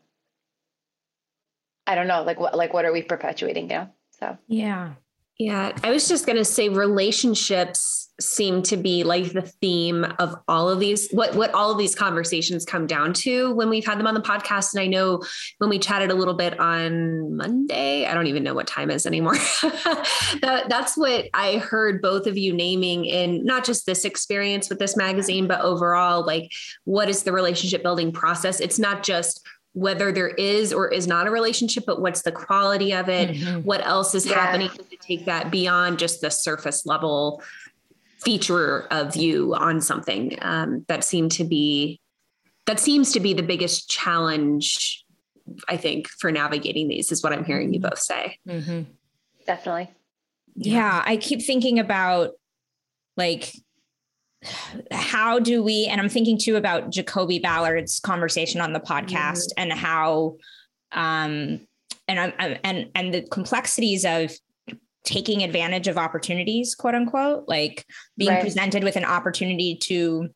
i 1.87 1.95
don't 1.95 2.07
know 2.07 2.23
like 2.23 2.39
what 2.39 2.55
like 2.55 2.73
what 2.73 2.85
are 2.85 2.91
we 2.91 3.01
perpetuating 3.01 3.69
you 3.69 3.77
know? 3.77 3.89
So. 4.21 4.37
Yeah. 4.47 4.93
Yeah, 5.37 5.75
I 5.83 5.89
was 5.89 6.07
just 6.07 6.27
going 6.27 6.37
to 6.37 6.45
say 6.45 6.69
relationships 6.69 8.00
seem 8.21 8.61
to 8.61 8.77
be 8.77 9.03
like 9.03 9.33
the 9.33 9.41
theme 9.41 10.05
of 10.19 10.35
all 10.47 10.69
of 10.69 10.79
these 10.79 11.09
what 11.11 11.35
what 11.35 11.53
all 11.53 11.71
of 11.71 11.77
these 11.77 11.95
conversations 11.95 12.65
come 12.65 12.87
down 12.87 13.13
to 13.13 13.53
when 13.55 13.69
we've 13.69 13.85
had 13.85 13.97
them 13.97 14.07
on 14.07 14.13
the 14.13 14.21
podcast 14.21 14.73
and 14.73 14.81
I 14.81 14.87
know 14.87 15.21
when 15.57 15.69
we 15.69 15.79
chatted 15.79 16.11
a 16.11 16.13
little 16.13 16.33
bit 16.33 16.59
on 16.59 17.35
Monday, 17.35 18.05
I 18.05 18.13
don't 18.13 18.27
even 18.27 18.43
know 18.43 18.53
what 18.53 18.67
time 18.67 18.91
is 18.91 19.05
anymore. 19.05 19.35
that, 20.41 20.65
that's 20.69 20.95
what 20.95 21.25
I 21.33 21.57
heard 21.57 22.01
both 22.01 22.27
of 22.27 22.37
you 22.37 22.53
naming 22.53 23.05
in 23.05 23.43
not 23.43 23.65
just 23.65 23.85
this 23.85 24.05
experience 24.05 24.69
with 24.69 24.79
this 24.79 24.95
magazine 24.95 25.47
but 25.47 25.61
overall 25.61 26.25
like 26.25 26.51
what 26.85 27.09
is 27.09 27.23
the 27.23 27.31
relationship 27.31 27.83
building 27.83 28.11
process? 28.11 28.59
It's 28.59 28.79
not 28.79 29.03
just 29.03 29.45
whether 29.73 30.11
there 30.11 30.29
is 30.29 30.73
or 30.73 30.89
is 30.89 31.07
not 31.07 31.27
a 31.27 31.31
relationship, 31.31 31.85
but 31.85 32.01
what's 32.01 32.23
the 32.23 32.31
quality 32.31 32.93
of 32.93 33.07
it? 33.07 33.29
Mm-hmm. 33.29 33.61
What 33.61 33.85
else 33.85 34.13
is 34.13 34.25
yeah. 34.25 34.35
happening 34.35 34.69
to 34.69 34.97
take 34.97 35.25
that 35.25 35.49
beyond 35.49 35.97
just 35.97 36.21
the 36.21 36.29
surface 36.29 36.85
level 36.85 37.41
feature 38.23 38.87
of 38.91 39.15
you 39.15 39.55
on 39.55 39.81
something 39.81 40.37
um, 40.41 40.85
that 40.87 41.03
seemed 41.03 41.31
to 41.31 41.43
be 41.43 41.99
that 42.67 42.79
seems 42.79 43.11
to 43.11 43.19
be 43.19 43.33
the 43.33 43.43
biggest 43.43 43.89
challenge 43.89 45.03
i 45.67 45.75
think 45.75 46.07
for 46.07 46.31
navigating 46.31 46.87
these 46.87 47.11
is 47.11 47.23
what 47.23 47.33
i'm 47.33 47.43
hearing 47.43 47.73
you 47.73 47.79
both 47.79 47.99
say 47.99 48.37
mm-hmm. 48.47 48.83
definitely 49.45 49.89
yeah 50.55 51.01
i 51.05 51.17
keep 51.17 51.41
thinking 51.41 51.79
about 51.79 52.31
like 53.17 53.51
how 54.91 55.39
do 55.39 55.63
we 55.63 55.85
and 55.85 55.99
i'm 55.99 56.09
thinking 56.09 56.37
too 56.37 56.55
about 56.55 56.91
jacoby 56.91 57.39
ballard's 57.39 57.99
conversation 57.99 58.61
on 58.61 58.73
the 58.73 58.79
podcast 58.79 59.49
mm-hmm. 59.49 59.63
and 59.63 59.73
how 59.73 60.35
um 60.91 61.59
and 62.07 62.19
I'm, 62.19 62.57
and 62.63 62.89
and 62.93 63.13
the 63.13 63.21
complexities 63.21 64.05
of 64.05 64.31
taking 65.03 65.43
advantage 65.43 65.87
of 65.87 65.97
opportunities 65.97 66.75
quote 66.75 66.95
unquote 66.95 67.43
like 67.47 67.85
being 68.17 68.31
right. 68.31 68.41
presented 68.41 68.83
with 68.83 68.95
an 68.95 69.05
opportunity 69.05 69.75
to 69.75 70.29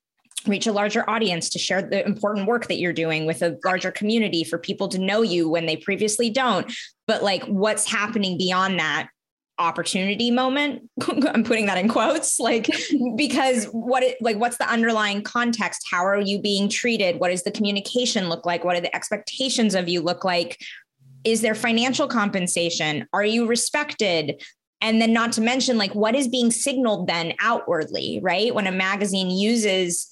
reach 0.48 0.67
a 0.67 0.72
larger 0.72 1.07
audience 1.10 1.50
to 1.50 1.60
share 1.60 1.81
the 1.81 2.05
important 2.05 2.48
work 2.48 2.67
that 2.67 2.77
you're 2.77 2.93
doing 2.93 3.25
with 3.25 3.41
a 3.41 3.57
larger 3.63 3.91
community 3.91 4.43
for 4.43 4.57
people 4.57 4.88
to 4.89 5.00
know 5.00 5.22
you 5.22 5.50
when 5.50 5.65
they 5.65 5.77
previously 5.77 6.29
don't. 6.29 6.72
But 7.07 7.24
like 7.24 7.43
what's 7.45 7.89
happening 7.89 8.38
beyond 8.38 8.79
that 8.79 9.10
opportunity 9.57 10.31
moment 10.31 10.81
i'm 11.34 11.41
putting 11.41 11.65
that 11.65 11.77
in 11.77 11.88
quotes 11.88 12.41
like 12.41 12.69
because 13.15 13.67
what 13.67 14.03
it 14.03 14.22
like 14.22 14.36
what's 14.36 14.57
the 14.57 14.69
underlying 14.69 15.22
context? 15.22 15.88
How 15.89 16.05
are 16.05 16.19
you 16.19 16.41
being 16.41 16.67
treated? 16.67 17.19
What 17.19 17.29
does 17.29 17.43
the 17.43 17.51
communication 17.51 18.27
look 18.27 18.45
like? 18.45 18.63
What 18.63 18.75
do 18.75 18.81
the 18.81 18.93
expectations 18.95 19.74
of 19.74 19.88
you 19.88 20.01
look 20.01 20.25
like 20.25 20.60
is 21.25 21.41
there 21.41 21.55
financial 21.55 22.08
compensation? 22.08 23.08
Are 23.12 23.25
you 23.25 23.48
respected? 23.48 24.41
And 24.82 25.01
then 25.01 25.13
not 25.13 25.32
to 25.34 25.41
mention 25.41 25.77
like 25.77 25.96
what 25.96 26.15
is 26.15 26.27
being 26.27 26.51
signaled 26.51 27.08
then 27.08 27.34
outwardly 27.39 28.20
right? 28.22 28.53
When 28.53 28.67
a 28.67 28.72
magazine 28.72 29.29
uses 29.29 30.12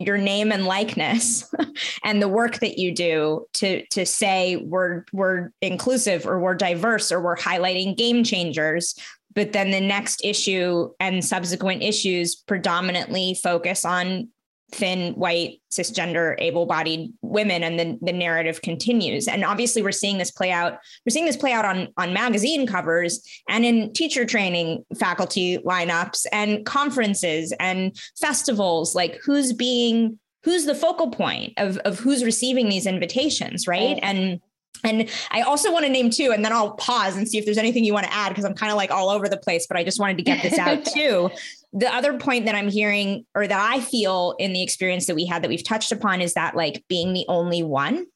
your 0.00 0.16
name 0.16 0.50
and 0.50 0.64
likeness 0.64 1.52
and 2.04 2.22
the 2.22 2.28
work 2.28 2.58
that 2.60 2.78
you 2.78 2.92
do 2.92 3.46
to 3.52 3.84
to 3.88 4.06
say 4.06 4.56
we're 4.56 5.04
we're 5.12 5.50
inclusive 5.60 6.26
or 6.26 6.40
we're 6.40 6.54
diverse 6.54 7.12
or 7.12 7.20
we're 7.20 7.36
highlighting 7.36 7.96
game 7.96 8.24
changers 8.24 8.94
but 9.34 9.52
then 9.52 9.70
the 9.70 9.80
next 9.80 10.24
issue 10.24 10.90
and 10.98 11.24
subsequent 11.24 11.82
issues 11.82 12.34
predominantly 12.34 13.38
focus 13.42 13.84
on 13.84 14.28
thin 14.72 15.14
white 15.14 15.60
cisgender 15.70 16.34
able-bodied 16.38 17.12
women 17.22 17.62
and 17.62 17.78
then 17.78 17.98
the 18.02 18.12
narrative 18.12 18.62
continues. 18.62 19.26
And 19.26 19.44
obviously 19.44 19.82
we're 19.82 19.92
seeing 19.92 20.18
this 20.18 20.30
play 20.30 20.50
out 20.50 20.78
we're 21.04 21.10
seeing 21.10 21.26
this 21.26 21.36
play 21.36 21.52
out 21.52 21.64
on 21.64 21.88
on 21.96 22.12
magazine 22.12 22.66
covers 22.66 23.22
and 23.48 23.64
in 23.64 23.92
teacher 23.92 24.24
training 24.24 24.84
faculty 24.98 25.58
lineups 25.58 26.26
and 26.32 26.64
conferences 26.64 27.52
and 27.58 27.96
festivals. 28.18 28.94
Like 28.94 29.18
who's 29.24 29.52
being 29.52 30.18
who's 30.44 30.66
the 30.66 30.74
focal 30.74 31.10
point 31.10 31.52
of 31.56 31.76
of 31.78 31.98
who's 31.98 32.24
receiving 32.24 32.68
these 32.68 32.86
invitations 32.86 33.66
right? 33.66 33.98
And 34.02 34.40
and 34.82 35.10
I 35.30 35.42
also 35.42 35.70
want 35.70 35.84
to 35.84 35.92
name 35.92 36.08
too, 36.08 36.32
and 36.32 36.42
then 36.42 36.54
I'll 36.54 36.72
pause 36.72 37.14
and 37.14 37.28
see 37.28 37.36
if 37.36 37.44
there's 37.44 37.58
anything 37.58 37.84
you 37.84 37.92
want 37.92 38.06
to 38.06 38.14
add 38.14 38.30
because 38.30 38.46
I'm 38.46 38.54
kind 38.54 38.72
of 38.72 38.78
like 38.78 38.90
all 38.90 39.10
over 39.10 39.28
the 39.28 39.36
place, 39.36 39.66
but 39.66 39.76
I 39.76 39.84
just 39.84 40.00
wanted 40.00 40.16
to 40.16 40.22
get 40.22 40.42
this 40.42 40.58
out 40.58 40.84
too 40.94 41.30
the 41.72 41.92
other 41.92 42.18
point 42.18 42.46
that 42.46 42.54
I'm 42.54 42.68
hearing 42.68 43.24
or 43.34 43.46
that 43.46 43.60
I 43.60 43.80
feel 43.80 44.34
in 44.38 44.52
the 44.52 44.62
experience 44.62 45.06
that 45.06 45.14
we 45.14 45.24
had 45.24 45.42
that 45.42 45.48
we've 45.48 45.64
touched 45.64 45.92
upon 45.92 46.20
is 46.20 46.34
that 46.34 46.56
like 46.56 46.84
being 46.88 47.12
the 47.12 47.24
only 47.28 47.62
one, 47.62 48.06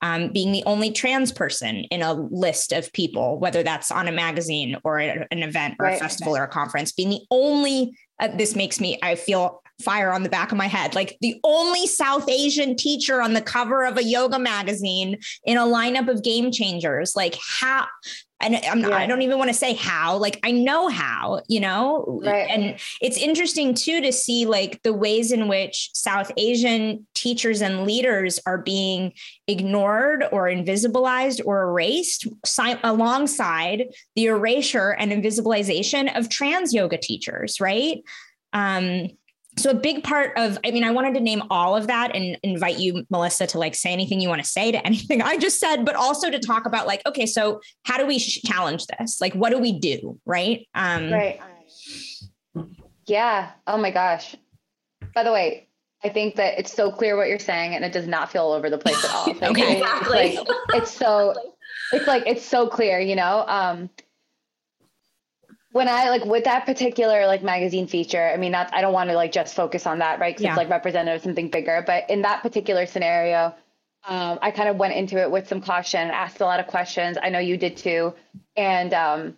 um, 0.00 0.32
being 0.32 0.50
the 0.52 0.62
only 0.64 0.90
trans 0.92 1.30
person 1.30 1.84
in 1.90 2.00
a 2.00 2.14
list 2.14 2.72
of 2.72 2.92
people, 2.92 3.38
whether 3.38 3.62
that's 3.62 3.90
on 3.90 4.08
a 4.08 4.12
magazine 4.12 4.76
or 4.82 4.98
an 4.98 5.26
event 5.30 5.76
or 5.78 5.86
right. 5.86 5.96
a 5.96 6.00
festival 6.00 6.36
or 6.36 6.44
a 6.44 6.48
conference, 6.48 6.92
being 6.92 7.10
the 7.10 7.22
only, 7.30 7.94
uh, 8.18 8.28
this 8.34 8.56
makes 8.56 8.80
me, 8.80 8.98
I 9.02 9.14
feel 9.14 9.62
fire 9.82 10.12
on 10.12 10.22
the 10.22 10.28
back 10.28 10.52
of 10.52 10.58
my 10.58 10.68
head. 10.68 10.94
Like 10.94 11.18
the 11.20 11.38
only 11.44 11.86
South 11.86 12.28
Asian 12.28 12.76
teacher 12.76 13.20
on 13.20 13.34
the 13.34 13.42
cover 13.42 13.84
of 13.84 13.98
a 13.98 14.04
yoga 14.04 14.38
magazine 14.38 15.18
in 15.44 15.58
a 15.58 15.62
lineup 15.62 16.08
of 16.08 16.22
game 16.22 16.50
changers. 16.50 17.14
Like 17.14 17.36
how 17.60 17.86
and 18.42 18.56
I'm 18.56 18.80
yeah. 18.80 18.96
I 18.96 19.06
don't 19.06 19.22
even 19.22 19.38
want 19.38 19.48
to 19.48 19.54
say 19.54 19.74
how, 19.74 20.16
like 20.16 20.38
I 20.42 20.50
know 20.50 20.88
how, 20.88 21.42
you 21.48 21.60
know, 21.60 22.20
right. 22.24 22.48
and 22.50 22.78
it's 23.00 23.16
interesting 23.16 23.74
too 23.74 24.00
to 24.00 24.12
see 24.12 24.46
like 24.46 24.82
the 24.82 24.92
ways 24.92 25.32
in 25.32 25.48
which 25.48 25.90
South 25.94 26.30
Asian 26.36 27.06
teachers 27.14 27.62
and 27.62 27.84
leaders 27.84 28.40
are 28.44 28.58
being 28.58 29.12
ignored 29.46 30.24
or 30.32 30.44
invisibilized 30.44 31.40
or 31.44 31.62
erased 31.62 32.26
si- 32.44 32.76
alongside 32.82 33.84
the 34.16 34.26
erasure 34.26 34.90
and 34.90 35.12
invisibilization 35.12 36.16
of 36.18 36.28
trans 36.28 36.74
yoga 36.74 36.98
teachers, 36.98 37.60
right? 37.60 38.02
Um, 38.52 39.08
so 39.58 39.70
a 39.70 39.74
big 39.74 40.02
part 40.02 40.32
of 40.36 40.58
i 40.64 40.70
mean 40.70 40.84
i 40.84 40.90
wanted 40.90 41.14
to 41.14 41.20
name 41.20 41.42
all 41.50 41.76
of 41.76 41.86
that 41.86 42.14
and 42.16 42.38
invite 42.42 42.78
you 42.78 43.04
melissa 43.10 43.46
to 43.46 43.58
like 43.58 43.74
say 43.74 43.92
anything 43.92 44.20
you 44.20 44.28
want 44.28 44.42
to 44.42 44.48
say 44.48 44.72
to 44.72 44.86
anything 44.86 45.20
i 45.22 45.36
just 45.36 45.60
said 45.60 45.84
but 45.84 45.94
also 45.94 46.30
to 46.30 46.38
talk 46.38 46.66
about 46.66 46.86
like 46.86 47.02
okay 47.06 47.26
so 47.26 47.60
how 47.84 47.98
do 47.98 48.06
we 48.06 48.18
challenge 48.18 48.86
this? 48.86 49.20
Like 49.20 49.34
what 49.34 49.50
do 49.50 49.58
we 49.58 49.78
do 49.78 50.18
right? 50.26 50.66
Um 50.74 51.12
right. 51.12 51.40
Yeah. 53.06 53.50
Oh 53.66 53.76
my 53.76 53.90
gosh. 53.90 54.36
By 55.14 55.24
the 55.24 55.32
way 55.32 55.68
i 56.04 56.08
think 56.08 56.34
that 56.36 56.58
it's 56.58 56.72
so 56.72 56.90
clear 56.90 57.16
what 57.16 57.28
you're 57.28 57.38
saying 57.38 57.76
and 57.76 57.84
it 57.84 57.92
does 57.92 58.08
not 58.08 58.32
feel 58.32 58.42
all 58.42 58.52
over 58.52 58.70
the 58.70 58.78
place 58.78 59.04
at 59.04 59.10
all. 59.14 59.26
Like, 59.40 59.42
okay. 59.50 59.78
exactly. 59.78 60.18
It's, 60.18 60.48
like, 60.48 60.82
it's 60.82 60.90
so 60.90 61.34
it's 61.92 62.06
like 62.06 62.24
it's 62.26 62.44
so 62.44 62.68
clear 62.68 63.00
you 63.00 63.16
know? 63.16 63.44
Um 63.46 63.90
when 65.72 65.88
I 65.88 66.10
like 66.10 66.24
with 66.24 66.44
that 66.44 66.66
particular 66.66 67.26
like 67.26 67.42
magazine 67.42 67.86
feature, 67.86 68.30
I 68.30 68.36
mean, 68.36 68.52
not, 68.52 68.72
I 68.72 68.82
don't 68.82 68.92
want 68.92 69.08
to 69.10 69.16
like 69.16 69.32
just 69.32 69.54
focus 69.54 69.86
on 69.86 69.98
that, 70.00 70.20
right? 70.20 70.34
Because 70.34 70.44
yeah. 70.44 70.50
it's 70.50 70.58
like 70.58 70.68
representative 70.68 71.16
of 71.16 71.22
something 71.22 71.48
bigger. 71.48 71.82
But 71.86 72.08
in 72.10 72.22
that 72.22 72.42
particular 72.42 72.84
scenario, 72.86 73.54
um, 74.06 74.38
I 74.42 74.50
kind 74.50 74.68
of 74.68 74.76
went 74.76 74.94
into 74.94 75.16
it 75.20 75.30
with 75.30 75.48
some 75.48 75.62
caution, 75.62 76.10
asked 76.10 76.40
a 76.40 76.44
lot 76.44 76.60
of 76.60 76.66
questions. 76.66 77.16
I 77.20 77.30
know 77.30 77.38
you 77.38 77.56
did 77.56 77.78
too. 77.78 78.14
And 78.54 78.92
um, 78.92 79.36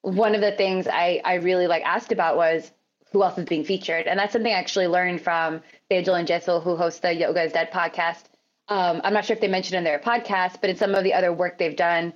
one 0.00 0.34
of 0.34 0.40
the 0.40 0.52
things 0.52 0.88
I, 0.88 1.20
I 1.24 1.34
really 1.34 1.68
like 1.68 1.84
asked 1.84 2.10
about 2.10 2.36
was 2.36 2.70
who 3.12 3.22
else 3.22 3.38
is 3.38 3.44
being 3.44 3.64
featured. 3.64 4.08
And 4.08 4.18
that's 4.18 4.32
something 4.32 4.52
I 4.52 4.58
actually 4.58 4.88
learned 4.88 5.20
from 5.20 5.62
Tejal 5.90 6.18
and 6.18 6.26
Jesal, 6.26 6.62
who 6.62 6.74
host 6.76 7.02
the 7.02 7.14
Yoga 7.14 7.42
is 7.42 7.52
Dead 7.52 7.70
podcast. 7.70 8.24
Um, 8.66 9.00
I'm 9.04 9.12
not 9.12 9.26
sure 9.26 9.34
if 9.34 9.40
they 9.40 9.48
mentioned 9.48 9.76
in 9.76 9.84
their 9.84 10.00
podcast, 10.00 10.60
but 10.60 10.70
in 10.70 10.76
some 10.76 10.94
of 10.94 11.04
the 11.04 11.14
other 11.14 11.32
work 11.32 11.58
they've 11.58 11.76
done, 11.76 12.14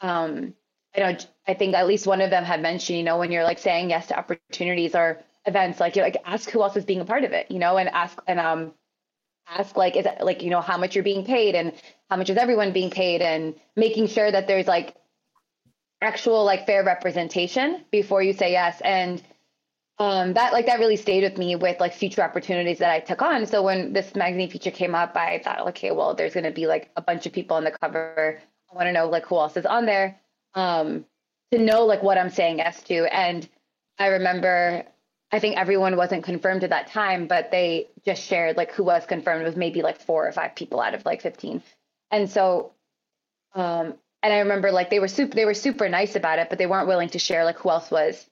um, 0.00 0.54
I 0.96 1.00
know 1.00 1.18
I 1.46 1.54
think 1.54 1.74
at 1.74 1.86
least 1.86 2.06
one 2.06 2.20
of 2.20 2.30
them 2.30 2.44
had 2.44 2.60
mentioned, 2.60 2.98
you 2.98 3.04
know, 3.04 3.18
when 3.18 3.32
you're 3.32 3.44
like 3.44 3.58
saying 3.58 3.90
yes 3.90 4.08
to 4.08 4.18
opportunities 4.18 4.94
or 4.94 5.20
events, 5.46 5.80
like 5.80 5.96
you're 5.96 6.04
like 6.04 6.18
ask 6.24 6.50
who 6.50 6.62
else 6.62 6.76
is 6.76 6.84
being 6.84 7.00
a 7.00 7.04
part 7.04 7.24
of 7.24 7.32
it, 7.32 7.50
you 7.50 7.58
know, 7.58 7.78
and 7.78 7.88
ask 7.88 8.18
and 8.26 8.38
um 8.38 8.72
ask 9.48 9.76
like 9.76 9.96
is 9.96 10.06
it 10.06 10.20
like 10.20 10.42
you 10.42 10.50
know 10.50 10.60
how 10.60 10.78
much 10.78 10.94
you're 10.94 11.04
being 11.04 11.24
paid 11.24 11.54
and 11.54 11.72
how 12.08 12.16
much 12.16 12.30
is 12.30 12.36
everyone 12.36 12.72
being 12.72 12.90
paid 12.90 13.22
and 13.22 13.54
making 13.74 14.06
sure 14.06 14.30
that 14.30 14.46
there's 14.46 14.66
like 14.66 14.94
actual 16.00 16.44
like 16.44 16.66
fair 16.66 16.84
representation 16.84 17.84
before 17.90 18.22
you 18.22 18.32
say 18.32 18.52
yes 18.52 18.80
and 18.84 19.22
um, 19.98 20.34
that 20.34 20.52
like 20.52 20.66
that 20.66 20.80
really 20.80 20.96
stayed 20.96 21.22
with 21.22 21.38
me 21.38 21.54
with 21.54 21.78
like 21.78 21.94
future 21.94 22.22
opportunities 22.22 22.78
that 22.78 22.90
I 22.90 22.98
took 23.00 23.22
on. 23.22 23.46
So 23.46 23.62
when 23.62 23.92
this 23.92 24.16
magazine 24.16 24.50
feature 24.50 24.70
came 24.72 24.96
up, 24.96 25.14
I 25.16 25.40
thought, 25.44 25.60
okay, 25.68 25.92
well, 25.92 26.14
there's 26.14 26.34
going 26.34 26.44
to 26.44 26.50
be 26.50 26.66
like 26.66 26.90
a 26.96 27.02
bunch 27.02 27.26
of 27.26 27.32
people 27.32 27.56
on 27.56 27.62
the 27.62 27.70
cover. 27.70 28.40
I 28.70 28.74
want 28.74 28.86
to 28.86 28.92
know 28.92 29.08
like 29.08 29.26
who 29.26 29.36
else 29.36 29.56
is 29.56 29.66
on 29.66 29.86
there 29.86 30.18
um, 30.54 31.04
to 31.52 31.58
know 31.58 31.84
like 31.84 32.02
what 32.02 32.18
I'm 32.18 32.30
saying 32.30 32.58
yes 32.58 32.82
to. 32.84 33.04
And 33.14 33.48
I 33.98 34.08
remember, 34.08 34.84
I 35.30 35.38
think 35.38 35.56
everyone 35.56 35.96
wasn't 35.96 36.24
confirmed 36.24 36.64
at 36.64 36.70
that 36.70 36.88
time, 36.88 37.26
but 37.26 37.50
they 37.50 37.88
just 38.04 38.22
shared 38.22 38.56
like 38.56 38.72
who 38.72 38.84
was 38.84 39.04
confirmed 39.06 39.44
was 39.44 39.56
maybe 39.56 39.82
like 39.82 40.00
four 40.00 40.26
or 40.26 40.32
five 40.32 40.54
people 40.54 40.80
out 40.80 40.94
of 40.94 41.04
like 41.04 41.22
15. 41.22 41.62
And 42.10 42.30
so, 42.30 42.72
um, 43.54 43.94
and 44.22 44.32
I 44.32 44.38
remember 44.40 44.70
like 44.70 44.90
they 44.90 45.00
were 45.00 45.08
super, 45.08 45.34
they 45.34 45.44
were 45.44 45.54
super 45.54 45.88
nice 45.88 46.16
about 46.16 46.38
it, 46.38 46.48
but 46.48 46.58
they 46.58 46.66
weren't 46.66 46.88
willing 46.88 47.08
to 47.10 47.18
share 47.18 47.44
like 47.44 47.58
who 47.58 47.70
else 47.70 47.90
was 47.90 48.24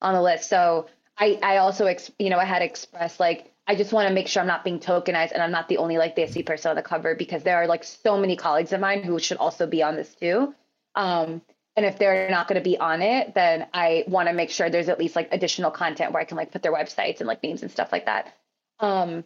on 0.00 0.14
the 0.14 0.22
list. 0.22 0.48
So 0.48 0.86
I, 1.18 1.38
I 1.42 1.56
also, 1.58 1.86
ex, 1.86 2.10
you 2.18 2.30
know, 2.30 2.38
I 2.38 2.44
had 2.44 2.62
expressed 2.62 3.20
like, 3.20 3.52
I 3.66 3.74
just 3.74 3.92
want 3.92 4.08
to 4.08 4.14
make 4.14 4.28
sure 4.28 4.40
I'm 4.40 4.48
not 4.48 4.64
being 4.64 4.80
tokenized 4.80 5.32
and 5.32 5.42
I'm 5.42 5.52
not 5.52 5.68
the 5.68 5.78
only 5.78 5.96
like 5.96 6.16
Desi 6.16 6.44
person 6.44 6.70
on 6.70 6.76
the 6.76 6.82
cover 6.82 7.14
because 7.14 7.42
there 7.42 7.56
are 7.56 7.66
like 7.66 7.84
so 7.84 8.18
many 8.18 8.36
colleagues 8.36 8.72
of 8.72 8.80
mine 8.80 9.02
who 9.02 9.18
should 9.18 9.36
also 9.36 9.66
be 9.66 9.82
on 9.82 9.94
this 9.96 10.14
too. 10.14 10.54
Um, 10.94 11.42
and 11.76 11.86
if 11.86 11.98
they're 11.98 12.30
not 12.30 12.48
going 12.48 12.60
to 12.60 12.64
be 12.64 12.78
on 12.78 13.00
it, 13.00 13.34
then 13.34 13.66
I 13.72 14.04
want 14.06 14.28
to 14.28 14.34
make 14.34 14.50
sure 14.50 14.68
there's 14.68 14.88
at 14.88 14.98
least 14.98 15.16
like 15.16 15.28
additional 15.32 15.70
content 15.70 16.12
where 16.12 16.20
I 16.20 16.24
can 16.24 16.36
like 16.36 16.52
put 16.52 16.62
their 16.62 16.72
websites 16.72 17.20
and 17.20 17.26
like 17.26 17.42
names 17.42 17.62
and 17.62 17.70
stuff 17.70 17.92
like 17.92 18.06
that. 18.06 18.34
Um, 18.78 19.24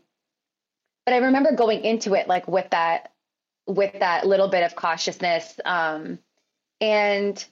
but 1.05 1.15
I 1.15 1.19
remember 1.19 1.53
going 1.53 1.85
into 1.85 2.15
it 2.15 2.29
like 2.29 2.47
with 2.47 2.71
that, 2.71 3.13
with 3.67 3.99
that 3.99 4.27
little 4.27 4.49
bit 4.49 4.63
of 4.63 4.77
cautiousness. 4.77 5.59
Um, 5.65 6.21
and 6.81 7.45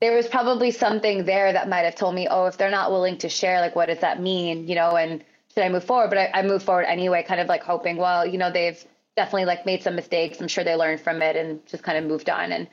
there 0.00 0.14
was 0.16 0.28
probably 0.28 0.70
something 0.70 1.24
there 1.24 1.52
that 1.52 1.68
might 1.68 1.80
have 1.80 1.96
told 1.96 2.14
me, 2.14 2.28
oh, 2.30 2.46
if 2.46 2.56
they're 2.56 2.70
not 2.70 2.90
willing 2.90 3.18
to 3.18 3.28
share, 3.28 3.60
like, 3.60 3.74
what 3.74 3.86
does 3.86 4.00
that 4.00 4.20
mean? 4.20 4.68
You 4.68 4.76
know, 4.76 4.96
and 4.96 5.24
should 5.52 5.64
I 5.64 5.68
move 5.68 5.84
forward? 5.84 6.08
But 6.08 6.18
I, 6.18 6.30
I 6.34 6.42
moved 6.42 6.64
forward 6.64 6.84
anyway, 6.84 7.24
kind 7.24 7.40
of 7.40 7.48
like 7.48 7.62
hoping, 7.62 7.96
well, 7.96 8.24
you 8.24 8.38
know, 8.38 8.50
they've 8.50 8.82
definitely 9.16 9.44
like 9.44 9.66
made 9.66 9.82
some 9.82 9.96
mistakes. 9.96 10.40
I'm 10.40 10.48
sure 10.48 10.64
they 10.64 10.76
learned 10.76 11.00
from 11.00 11.20
it 11.20 11.36
and 11.36 11.66
just 11.66 11.82
kind 11.82 11.98
of 11.98 12.04
moved 12.04 12.30
on. 12.30 12.52
And 12.52 12.68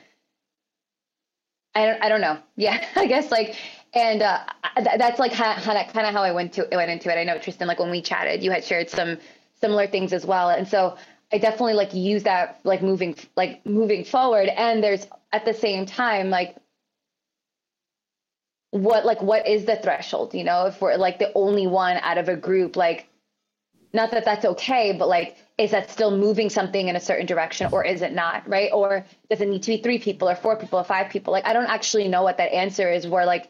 I 1.78 1.86
don't, 1.86 2.04
I 2.04 2.10
don't 2.10 2.22
know. 2.22 2.40
Yeah, 2.56 2.84
I 2.96 3.06
guess 3.06 3.32
like, 3.32 3.56
and 3.94 4.22
uh, 4.24 4.40
that's 4.98 5.20
like 5.20 5.32
how 5.32 5.56
that 5.56 5.94
kind 5.94 6.08
of 6.08 6.14
how 6.14 6.24
I 6.24 6.32
went 6.32 6.54
to 6.54 6.68
went 6.72 6.90
into 6.90 7.12
it. 7.12 7.20
I 7.20 7.24
know 7.24 7.38
Tristan, 7.38 7.68
like 7.68 7.80
when 7.80 7.92
we 7.92 8.02
chatted, 8.02 8.44
you 8.44 8.52
had 8.52 8.64
shared 8.64 8.90
some 8.90 9.18
similar 9.62 9.88
things 9.88 10.12
as 10.12 10.26
well, 10.26 10.50
and 10.50 10.68
so 10.68 10.98
I 11.32 11.38
definitely 11.38 11.76
like 11.76 11.94
use 11.94 12.24
that 12.24 12.60
like 12.64 12.82
moving 12.82 13.16
like 13.36 13.66
moving 13.66 14.04
forward. 14.04 14.50
And 14.50 14.84
there's 14.84 15.06
at 15.32 15.46
the 15.46 15.54
same 15.54 15.86
time 15.86 16.30
like 16.32 16.56
what 18.72 19.06
like 19.06 19.22
what 19.22 19.48
is 19.48 19.66
the 19.66 19.76
threshold 19.78 20.34
you 20.34 20.44
know 20.44 20.66
if 20.66 20.82
we're 20.82 20.96
like 20.98 21.20
the 21.20 21.32
only 21.36 21.68
one 21.68 21.98
out 21.98 22.18
of 22.18 22.28
a 22.28 22.36
group 22.36 22.76
like 22.76 23.08
not 23.94 24.12
that 24.12 24.26
that's 24.26 24.46
okay 24.46 24.96
but 24.98 25.08
like 25.08 25.38
is 25.58 25.72
that 25.72 25.90
still 25.90 26.16
moving 26.16 26.50
something 26.50 26.88
in 26.88 26.96
a 26.96 27.00
certain 27.00 27.26
direction 27.26 27.70
or 27.72 27.84
is 27.84 28.02
it 28.02 28.14
not 28.14 28.48
right? 28.48 28.72
Or 28.72 29.06
does 29.30 29.42
it 29.42 29.48
need 29.48 29.64
to 29.64 29.72
be 29.72 29.78
three 29.82 29.98
people 29.98 30.30
or 30.30 30.36
four 30.36 30.56
people 30.56 30.80
or 30.80 30.84
five 30.84 31.10
people? 31.10 31.34
Like 31.34 31.46
i 31.46 31.54
don't 31.54 31.68
actually 31.68 32.08
know 32.08 32.24
what 32.24 32.38
that 32.38 32.54
answer 32.54 32.92
is 32.92 33.08
where 33.08 33.26
like 33.26 33.50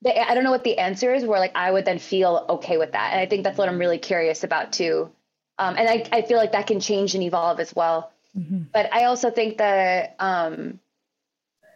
the, 0.00 0.18
i 0.18 0.34
don't 0.34 0.44
know 0.44 0.50
what 0.50 0.64
the 0.64 0.78
answer 0.78 1.14
is 1.14 1.24
where 1.24 1.38
like 1.38 1.52
i 1.54 1.70
would 1.70 1.84
then 1.84 1.98
feel 1.98 2.46
okay 2.48 2.78
with 2.78 2.92
that. 2.92 3.12
And 3.12 3.20
i 3.20 3.26
think 3.26 3.44
that's 3.44 3.58
what 3.58 3.68
i'm 3.68 3.78
really 3.78 3.98
curious 3.98 4.44
about 4.44 4.72
too. 4.72 5.10
Um, 5.58 5.76
and 5.76 5.88
I, 5.88 6.08
I 6.10 6.22
feel 6.22 6.38
like 6.38 6.52
that 6.52 6.66
can 6.66 6.80
change 6.80 7.14
and 7.14 7.22
evolve 7.22 7.60
as 7.60 7.74
well. 7.74 8.12
Mm-hmm. 8.36 8.62
but 8.72 8.90
i 8.94 9.04
also 9.04 9.30
think 9.30 9.58
that 9.58 10.16
um, 10.18 10.80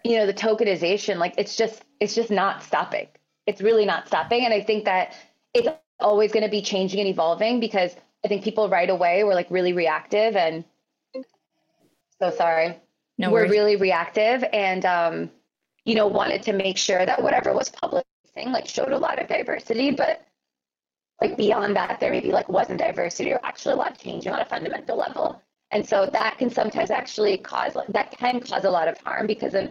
you 0.02 0.16
know 0.16 0.26
the 0.26 0.32
tokenization 0.32 1.16
like 1.18 1.34
it's 1.36 1.54
just 1.54 1.84
it's 2.00 2.14
just 2.14 2.30
not 2.30 2.62
stopping. 2.62 3.08
It's 3.46 3.60
really 3.60 3.84
not 3.84 4.06
stopping. 4.06 4.44
And 4.46 4.54
i 4.54 4.62
think 4.62 4.86
that 4.86 5.14
it's 5.52 5.68
always 6.00 6.32
going 6.32 6.44
to 6.44 6.50
be 6.50 6.62
changing 6.62 7.00
and 7.00 7.08
evolving 7.08 7.60
because 7.60 7.94
i 8.26 8.28
think 8.28 8.42
people 8.42 8.68
right 8.68 8.90
away 8.90 9.22
were 9.24 9.34
like 9.34 9.50
really 9.50 9.72
reactive 9.72 10.34
and 10.36 10.64
so 12.20 12.30
sorry. 12.30 12.76
No 13.18 13.30
we're 13.30 13.48
really 13.48 13.76
reactive 13.76 14.44
and 14.52 14.84
um 14.84 15.30
you 15.84 15.94
know 15.94 16.06
wanted 16.06 16.42
to 16.42 16.52
make 16.52 16.76
sure 16.76 17.06
that 17.06 17.22
whatever 17.22 17.54
was 17.54 17.70
publishing 17.70 18.52
like 18.52 18.66
showed 18.66 18.92
a 18.92 18.98
lot 18.98 19.20
of 19.20 19.28
diversity 19.28 19.90
but 19.90 20.26
like 21.20 21.36
beyond 21.36 21.76
that 21.76 21.98
there 22.00 22.10
maybe 22.10 22.30
like 22.30 22.48
wasn't 22.48 22.78
diversity 22.78 23.32
or 23.32 23.40
actually 23.42 23.74
a 23.74 23.76
lot 23.76 23.92
of 23.92 23.98
change 23.98 24.26
on 24.26 24.40
a 24.40 24.44
fundamental 24.44 24.96
level. 24.96 25.40
And 25.70 25.86
so 25.86 26.08
that 26.12 26.38
can 26.38 26.50
sometimes 26.50 26.90
actually 26.90 27.38
cause 27.38 27.76
that 27.88 28.10
can 28.10 28.40
cause 28.40 28.64
a 28.64 28.70
lot 28.70 28.88
of 28.88 28.98
harm 28.98 29.26
because 29.26 29.54
of 29.54 29.70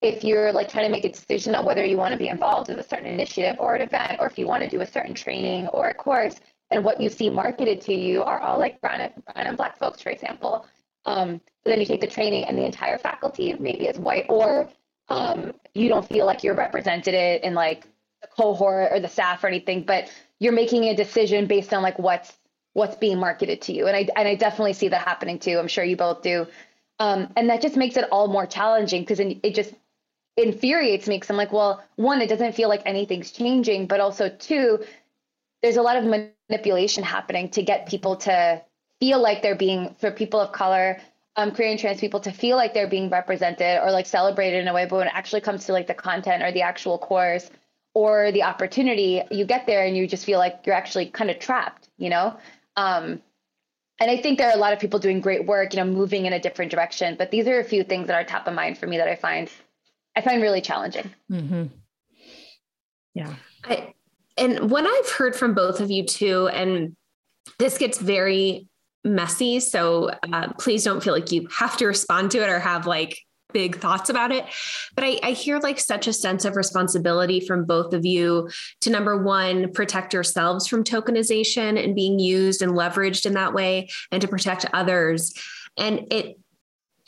if 0.00 0.22
you're 0.22 0.52
like 0.52 0.68
trying 0.68 0.84
to 0.84 0.90
make 0.90 1.04
a 1.04 1.10
decision 1.10 1.54
on 1.54 1.64
whether 1.64 1.84
you 1.84 1.96
want 1.96 2.12
to 2.12 2.18
be 2.18 2.28
involved 2.28 2.68
with 2.68 2.78
a 2.78 2.88
certain 2.88 3.06
initiative 3.06 3.56
or 3.58 3.74
an 3.74 3.82
event, 3.82 4.18
or 4.20 4.26
if 4.26 4.38
you 4.38 4.46
want 4.46 4.62
to 4.62 4.68
do 4.68 4.80
a 4.80 4.86
certain 4.86 5.14
training 5.14 5.66
or 5.68 5.88
a 5.88 5.94
course, 5.94 6.36
and 6.70 6.84
what 6.84 7.00
you 7.00 7.08
see 7.08 7.30
marketed 7.30 7.80
to 7.82 7.94
you 7.94 8.22
are 8.22 8.40
all 8.40 8.58
like 8.58 8.80
brown 8.80 9.00
and, 9.00 9.24
brown 9.24 9.46
and 9.46 9.56
black 9.56 9.78
folks, 9.78 10.00
for 10.00 10.10
example. 10.10 10.66
Um, 11.04 11.40
but 11.64 11.70
then 11.70 11.80
you 11.80 11.86
take 11.86 12.00
the 12.00 12.06
training 12.06 12.44
and 12.44 12.58
the 12.58 12.64
entire 12.64 12.98
faculty 12.98 13.54
maybe 13.58 13.86
is 13.86 13.98
white, 13.98 14.26
or 14.28 14.68
um, 15.08 15.52
you 15.74 15.88
don't 15.88 16.06
feel 16.06 16.26
like 16.26 16.44
you're 16.44 16.54
represented 16.54 17.14
in 17.42 17.54
like 17.54 17.86
the 18.20 18.28
cohort 18.28 18.92
or 18.92 19.00
the 19.00 19.08
staff 19.08 19.42
or 19.44 19.46
anything, 19.46 19.84
but 19.84 20.10
you're 20.38 20.52
making 20.52 20.84
a 20.84 20.94
decision 20.94 21.46
based 21.46 21.72
on 21.72 21.82
like 21.82 21.98
what's 21.98 22.34
what's 22.74 22.96
being 22.96 23.18
marketed 23.18 23.62
to 23.62 23.72
you. 23.72 23.86
And 23.86 23.96
I 23.96 24.08
and 24.16 24.28
I 24.28 24.34
definitely 24.34 24.74
see 24.74 24.88
that 24.88 25.06
happening 25.06 25.38
too. 25.38 25.58
I'm 25.58 25.68
sure 25.68 25.84
you 25.84 25.96
both 25.96 26.22
do. 26.22 26.46
Um, 26.98 27.32
and 27.36 27.48
that 27.48 27.62
just 27.62 27.76
makes 27.76 27.96
it 27.96 28.04
all 28.10 28.28
more 28.28 28.46
challenging 28.46 29.02
because 29.02 29.20
it 29.20 29.54
just 29.54 29.72
infuriates 30.36 31.08
me 31.08 31.16
because 31.16 31.30
I'm 31.30 31.36
like, 31.36 31.52
well, 31.52 31.82
one, 31.96 32.20
it 32.20 32.28
doesn't 32.28 32.54
feel 32.54 32.68
like 32.68 32.82
anything's 32.86 33.30
changing, 33.32 33.86
but 33.86 34.00
also 34.00 34.28
two, 34.28 34.84
there's 35.62 35.76
a 35.76 35.82
lot 35.82 35.96
of 35.96 36.04
manipulation 36.04 37.02
happening 37.02 37.48
to 37.50 37.62
get 37.62 37.88
people 37.88 38.16
to 38.16 38.62
feel 39.00 39.20
like 39.20 39.42
they're 39.42 39.56
being 39.56 39.94
for 39.98 40.10
people 40.10 40.40
of 40.40 40.52
color, 40.52 41.00
um, 41.36 41.52
queer 41.52 41.68
and 41.68 41.78
trans 41.78 42.00
people 42.00 42.20
to 42.20 42.32
feel 42.32 42.56
like 42.56 42.74
they're 42.74 42.88
being 42.88 43.10
represented 43.10 43.80
or 43.82 43.90
like 43.90 44.06
celebrated 44.06 44.60
in 44.60 44.68
a 44.68 44.74
way. 44.74 44.86
But 44.86 44.96
when 44.96 45.06
it 45.06 45.14
actually 45.14 45.40
comes 45.40 45.66
to 45.66 45.72
like 45.72 45.86
the 45.86 45.94
content 45.94 46.42
or 46.42 46.52
the 46.52 46.62
actual 46.62 46.98
course 46.98 47.50
or 47.94 48.32
the 48.32 48.42
opportunity, 48.42 49.22
you 49.30 49.44
get 49.44 49.66
there 49.66 49.84
and 49.84 49.96
you 49.96 50.06
just 50.06 50.24
feel 50.24 50.38
like 50.38 50.60
you're 50.64 50.74
actually 50.74 51.06
kind 51.06 51.30
of 51.30 51.38
trapped, 51.38 51.88
you 51.96 52.10
know? 52.10 52.36
Um, 52.76 53.22
and 54.00 54.10
I 54.10 54.16
think 54.16 54.38
there 54.38 54.48
are 54.48 54.54
a 54.54 54.60
lot 54.60 54.72
of 54.72 54.78
people 54.78 55.00
doing 55.00 55.20
great 55.20 55.46
work, 55.46 55.74
you 55.74 55.80
know, 55.80 55.90
moving 55.90 56.26
in 56.26 56.32
a 56.32 56.40
different 56.40 56.70
direction. 56.70 57.16
But 57.18 57.30
these 57.30 57.48
are 57.48 57.58
a 57.58 57.64
few 57.64 57.82
things 57.82 58.06
that 58.06 58.14
are 58.14 58.24
top 58.24 58.46
of 58.46 58.54
mind 58.54 58.78
for 58.78 58.86
me 58.86 58.98
that 58.98 59.08
I 59.08 59.16
find 59.16 59.50
I 60.16 60.20
find 60.20 60.42
really 60.42 60.60
challenging. 60.60 61.10
Mm-hmm. 61.30 61.64
Yeah. 63.14 63.34
I, 63.64 63.94
and 64.38 64.70
what 64.70 64.84
I've 64.86 65.12
heard 65.12 65.36
from 65.36 65.54
both 65.54 65.80
of 65.80 65.90
you 65.90 66.04
too, 66.04 66.48
and 66.48 66.96
this 67.58 67.78
gets 67.78 67.98
very 67.98 68.68
messy. 69.04 69.60
So 69.60 70.10
uh, 70.32 70.52
please 70.58 70.84
don't 70.84 71.02
feel 71.02 71.14
like 71.14 71.32
you 71.32 71.48
have 71.56 71.76
to 71.78 71.86
respond 71.86 72.30
to 72.32 72.42
it 72.42 72.48
or 72.48 72.58
have 72.58 72.86
like 72.86 73.18
big 73.52 73.76
thoughts 73.76 74.10
about 74.10 74.30
it. 74.30 74.44
But 74.94 75.04
I, 75.04 75.20
I, 75.22 75.30
hear 75.32 75.58
like 75.58 75.78
such 75.78 76.06
a 76.06 76.12
sense 76.12 76.44
of 76.44 76.56
responsibility 76.56 77.40
from 77.40 77.64
both 77.64 77.94
of 77.94 78.04
you 78.04 78.50
to 78.82 78.90
number 78.90 79.22
one, 79.22 79.72
protect 79.72 80.12
yourselves 80.12 80.66
from 80.66 80.84
tokenization 80.84 81.82
and 81.82 81.94
being 81.94 82.18
used 82.18 82.60
and 82.60 82.72
leveraged 82.72 83.24
in 83.24 83.34
that 83.34 83.54
way, 83.54 83.88
and 84.12 84.20
to 84.20 84.28
protect 84.28 84.66
others. 84.74 85.32
And 85.78 86.12
it 86.12 86.36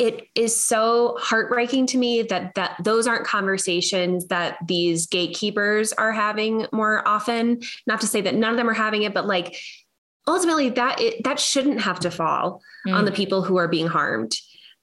it 0.01 0.29
is 0.35 0.57
so 0.57 1.17
heartbreaking 1.21 1.87
to 1.89 1.99
me 1.99 2.23
that 2.23 2.55
that 2.55 2.77
those 2.83 3.07
aren't 3.07 3.27
conversations 3.27 4.27
that 4.29 4.57
these 4.67 5.07
gatekeepers 5.07 5.93
are 5.93 6.11
having 6.11 6.67
more 6.73 7.07
often. 7.07 7.61
Not 7.87 8.01
to 8.01 8.07
say 8.07 8.23
that 8.23 8.35
none 8.35 8.51
of 8.51 8.57
them 8.57 8.69
are 8.69 8.75
having 8.75 9.03
it 9.03 9.13
but 9.13 9.27
like 9.27 9.57
ultimately 10.27 10.71
that 10.71 11.01
it, 11.01 11.23
that 11.25 11.39
shouldn't 11.39 11.83
have 11.83 12.01
to 12.01 12.11
fall 12.11 12.63
mm. 12.89 12.95
on 12.95 13.05
the 13.05 13.13
people 13.13 13.43
who 13.43 13.59
are 13.59 13.69
being 13.69 13.87
harmed. 13.87 14.35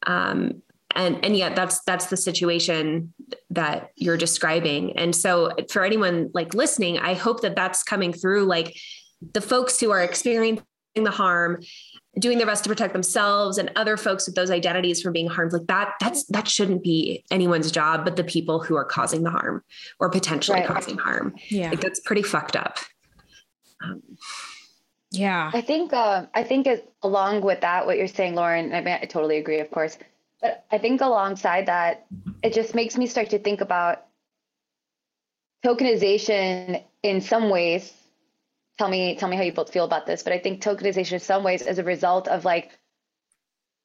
Um, 0.06 0.62
and 0.96 1.24
and 1.26 1.36
yet 1.36 1.56
that's 1.56 1.82
that's 1.82 2.06
the 2.08 2.18
situation 2.18 3.14
that 3.50 3.92
you're 3.96 4.18
describing. 4.18 4.98
And 5.00 5.16
so 5.16 5.52
for 5.72 5.84
anyone 5.84 6.30
like 6.34 6.54
listening 6.54 7.00
i 7.00 7.14
hope 7.16 7.42
that 7.42 7.56
that's 7.56 7.82
coming 7.84 8.14
through 8.14 8.46
like 8.46 8.78
the 9.34 9.42
folks 9.42 9.80
who 9.80 9.90
are 9.92 10.04
experiencing 10.04 10.64
the 10.96 11.12
harm 11.12 11.60
doing 12.20 12.38
their 12.38 12.48
best 12.48 12.64
to 12.64 12.70
protect 12.70 12.94
themselves 12.94 13.58
and 13.58 13.72
other 13.76 13.98
folks 13.98 14.26
with 14.26 14.36
those 14.36 14.50
identities 14.50 15.02
from 15.02 15.14
being 15.14 15.28
harmed 15.28 15.54
like 15.54 15.68
that 15.68 15.94
that's 16.00 16.26
that 16.26 16.48
shouldn't 16.48 16.84
be 16.84 17.24
anyone's 17.32 17.72
job 17.72 18.04
but 18.04 18.16
the 18.16 18.24
people 18.24 18.60
who 18.60 18.76
are 18.76 18.86
causing 18.86 19.24
the 19.24 19.30
harm 19.30 19.64
or 20.00 20.10
potentially 20.10 20.60
right. 20.60 20.68
causing 20.68 20.98
harm. 20.98 21.36
Yeah. 21.50 21.70
Like 21.70 21.82
that's 21.82 22.00
pretty 22.00 22.24
fucked 22.24 22.56
up. 22.56 22.78
Um, 23.84 24.02
yeah. 25.12 25.52
I 25.54 25.62
think 25.62 25.94
uh, 25.94 26.26
i 26.34 26.44
think 26.44 26.68
as, 26.68 26.82
along 27.02 27.42
with 27.42 27.62
that 27.62 27.86
what 27.86 27.98
you're 27.98 28.08
saying 28.08 28.36
lauren 28.36 28.74
I, 28.74 28.82
mean, 28.82 28.98
I 29.02 29.06
totally 29.06 29.38
agree 29.38 29.60
of 29.60 29.72
course 29.72 29.98
but 30.42 30.66
i 30.72 30.78
think 30.78 31.02
alongside 31.02 31.68
that 31.68 32.06
it 32.44 32.54
just 32.54 32.76
makes 32.76 32.98
me 32.98 33.08
start 33.08 33.30
to 33.30 33.40
think 33.40 33.62
about 33.62 34.06
tokenization 35.66 36.84
in 37.04 37.22
some 37.22 37.50
ways 37.50 37.94
tell 38.78 38.90
me 38.90 39.16
tell 39.16 39.30
me 39.30 39.36
how 39.36 39.44
you 39.44 39.54
both 39.54 39.72
feel 39.72 39.86
about 39.86 40.06
this 40.06 40.24
but 40.24 40.34
i 40.34 40.40
think 40.40 40.62
tokenization 40.62 41.14
in 41.14 41.20
some 41.20 41.44
ways 41.44 41.62
is 41.62 41.80
a 41.80 41.84
result 41.84 42.28
of 42.28 42.46
like 42.46 42.78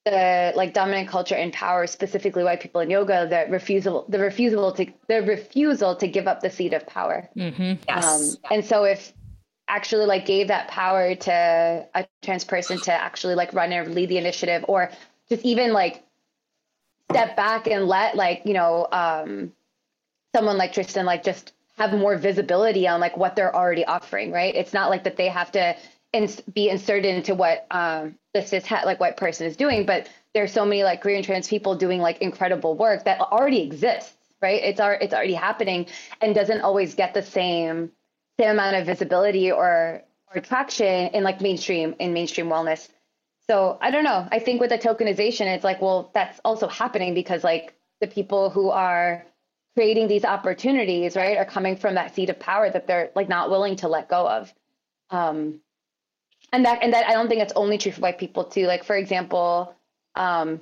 the 0.04 0.52
like 0.56 0.74
dominant 0.74 1.08
culture 1.08 1.34
and 1.34 1.52
power, 1.52 1.86
specifically 1.86 2.42
white 2.42 2.60
people 2.60 2.80
in 2.80 2.90
yoga, 2.90 3.26
the 3.28 3.50
refusal, 3.50 4.04
the 4.08 4.18
refusal 4.18 4.72
to 4.72 4.86
the 5.08 5.22
refusal 5.22 5.94
to 5.96 6.08
give 6.08 6.26
up 6.26 6.40
the 6.40 6.50
seat 6.50 6.72
of 6.72 6.86
power. 6.86 7.28
Mm-hmm. 7.36 7.74
Yes. 7.88 8.34
Um, 8.34 8.36
and 8.50 8.64
so 8.64 8.84
if 8.84 9.12
actually 9.68 10.06
like 10.06 10.26
gave 10.26 10.48
that 10.48 10.68
power 10.68 11.14
to 11.14 11.86
a 11.94 12.06
trans 12.22 12.44
person 12.44 12.80
to 12.80 12.92
actually 12.92 13.36
like 13.36 13.52
run 13.52 13.72
and 13.72 13.94
lead 13.94 14.08
the 14.08 14.18
initiative, 14.18 14.64
or 14.66 14.90
just 15.28 15.44
even 15.44 15.72
like 15.72 16.02
step 17.10 17.36
back 17.36 17.68
and 17.68 17.86
let 17.86 18.16
like 18.16 18.42
you 18.44 18.54
know 18.54 18.88
um, 18.90 19.52
someone 20.34 20.58
like 20.58 20.72
Tristan 20.72 21.06
like 21.06 21.22
just 21.22 21.52
have 21.78 21.92
more 21.92 22.16
visibility 22.16 22.86
on 22.86 23.00
like 23.00 23.16
what 23.16 23.34
they're 23.36 23.54
already 23.54 23.84
offering, 23.84 24.30
right? 24.30 24.54
It's 24.54 24.72
not 24.72 24.90
like 24.90 25.04
that 25.04 25.16
they 25.16 25.28
have 25.28 25.50
to 25.52 25.76
ins- 26.12 26.40
be 26.40 26.68
inserted 26.68 27.14
into 27.14 27.34
what 27.34 27.66
um, 27.70 28.16
the 28.34 28.42
cis 28.42 28.64
het 28.66 28.84
like 28.84 29.00
white 29.00 29.16
person 29.16 29.46
is 29.46 29.56
doing, 29.56 29.86
but 29.86 30.08
there's 30.34 30.52
so 30.52 30.64
many 30.64 30.84
like 30.84 31.00
queer 31.00 31.16
and 31.16 31.24
trans 31.24 31.48
people 31.48 31.74
doing 31.74 32.00
like 32.00 32.18
incredible 32.18 32.76
work 32.76 33.04
that 33.04 33.20
already 33.20 33.62
exists, 33.62 34.14
right? 34.40 34.62
It's 34.62 34.80
our, 34.80 34.94
it's 34.94 35.14
already 35.14 35.34
happening 35.34 35.86
and 36.20 36.34
doesn't 36.34 36.60
always 36.60 36.94
get 36.94 37.14
the 37.14 37.22
same 37.22 37.90
same 38.40 38.50
amount 38.50 38.76
of 38.76 38.86
visibility 38.86 39.52
or 39.52 40.02
or 40.34 40.40
traction 40.40 41.08
in 41.08 41.22
like 41.22 41.40
mainstream 41.40 41.94
in 41.98 42.12
mainstream 42.12 42.46
wellness. 42.46 42.88
So 43.48 43.76
I 43.80 43.90
don't 43.90 44.04
know. 44.04 44.26
I 44.30 44.38
think 44.38 44.60
with 44.60 44.70
the 44.70 44.78
tokenization, 44.78 45.46
it's 45.54 45.64
like, 45.64 45.82
well, 45.82 46.10
that's 46.14 46.40
also 46.44 46.68
happening 46.68 47.12
because 47.12 47.44
like 47.44 47.74
the 48.00 48.06
people 48.06 48.50
who 48.50 48.70
are 48.70 49.24
creating 49.74 50.08
these 50.08 50.24
opportunities, 50.24 51.16
right, 51.16 51.38
are 51.38 51.44
coming 51.44 51.76
from 51.76 51.94
that 51.94 52.14
seat 52.14 52.30
of 52.30 52.38
power 52.38 52.70
that 52.70 52.86
they're 52.86 53.10
like 53.14 53.28
not 53.28 53.50
willing 53.50 53.76
to 53.76 53.88
let 53.88 54.08
go 54.08 54.28
of. 54.28 54.52
Um, 55.10 55.60
and 56.52 56.64
that 56.64 56.82
and 56.82 56.92
that 56.92 57.08
I 57.08 57.12
don't 57.12 57.28
think 57.28 57.40
it's 57.40 57.52
only 57.56 57.78
true 57.78 57.92
for 57.92 58.00
white 58.00 58.18
people 58.18 58.44
too. 58.44 58.66
Like 58.66 58.84
for 58.84 58.96
example, 58.96 59.74
um, 60.14 60.60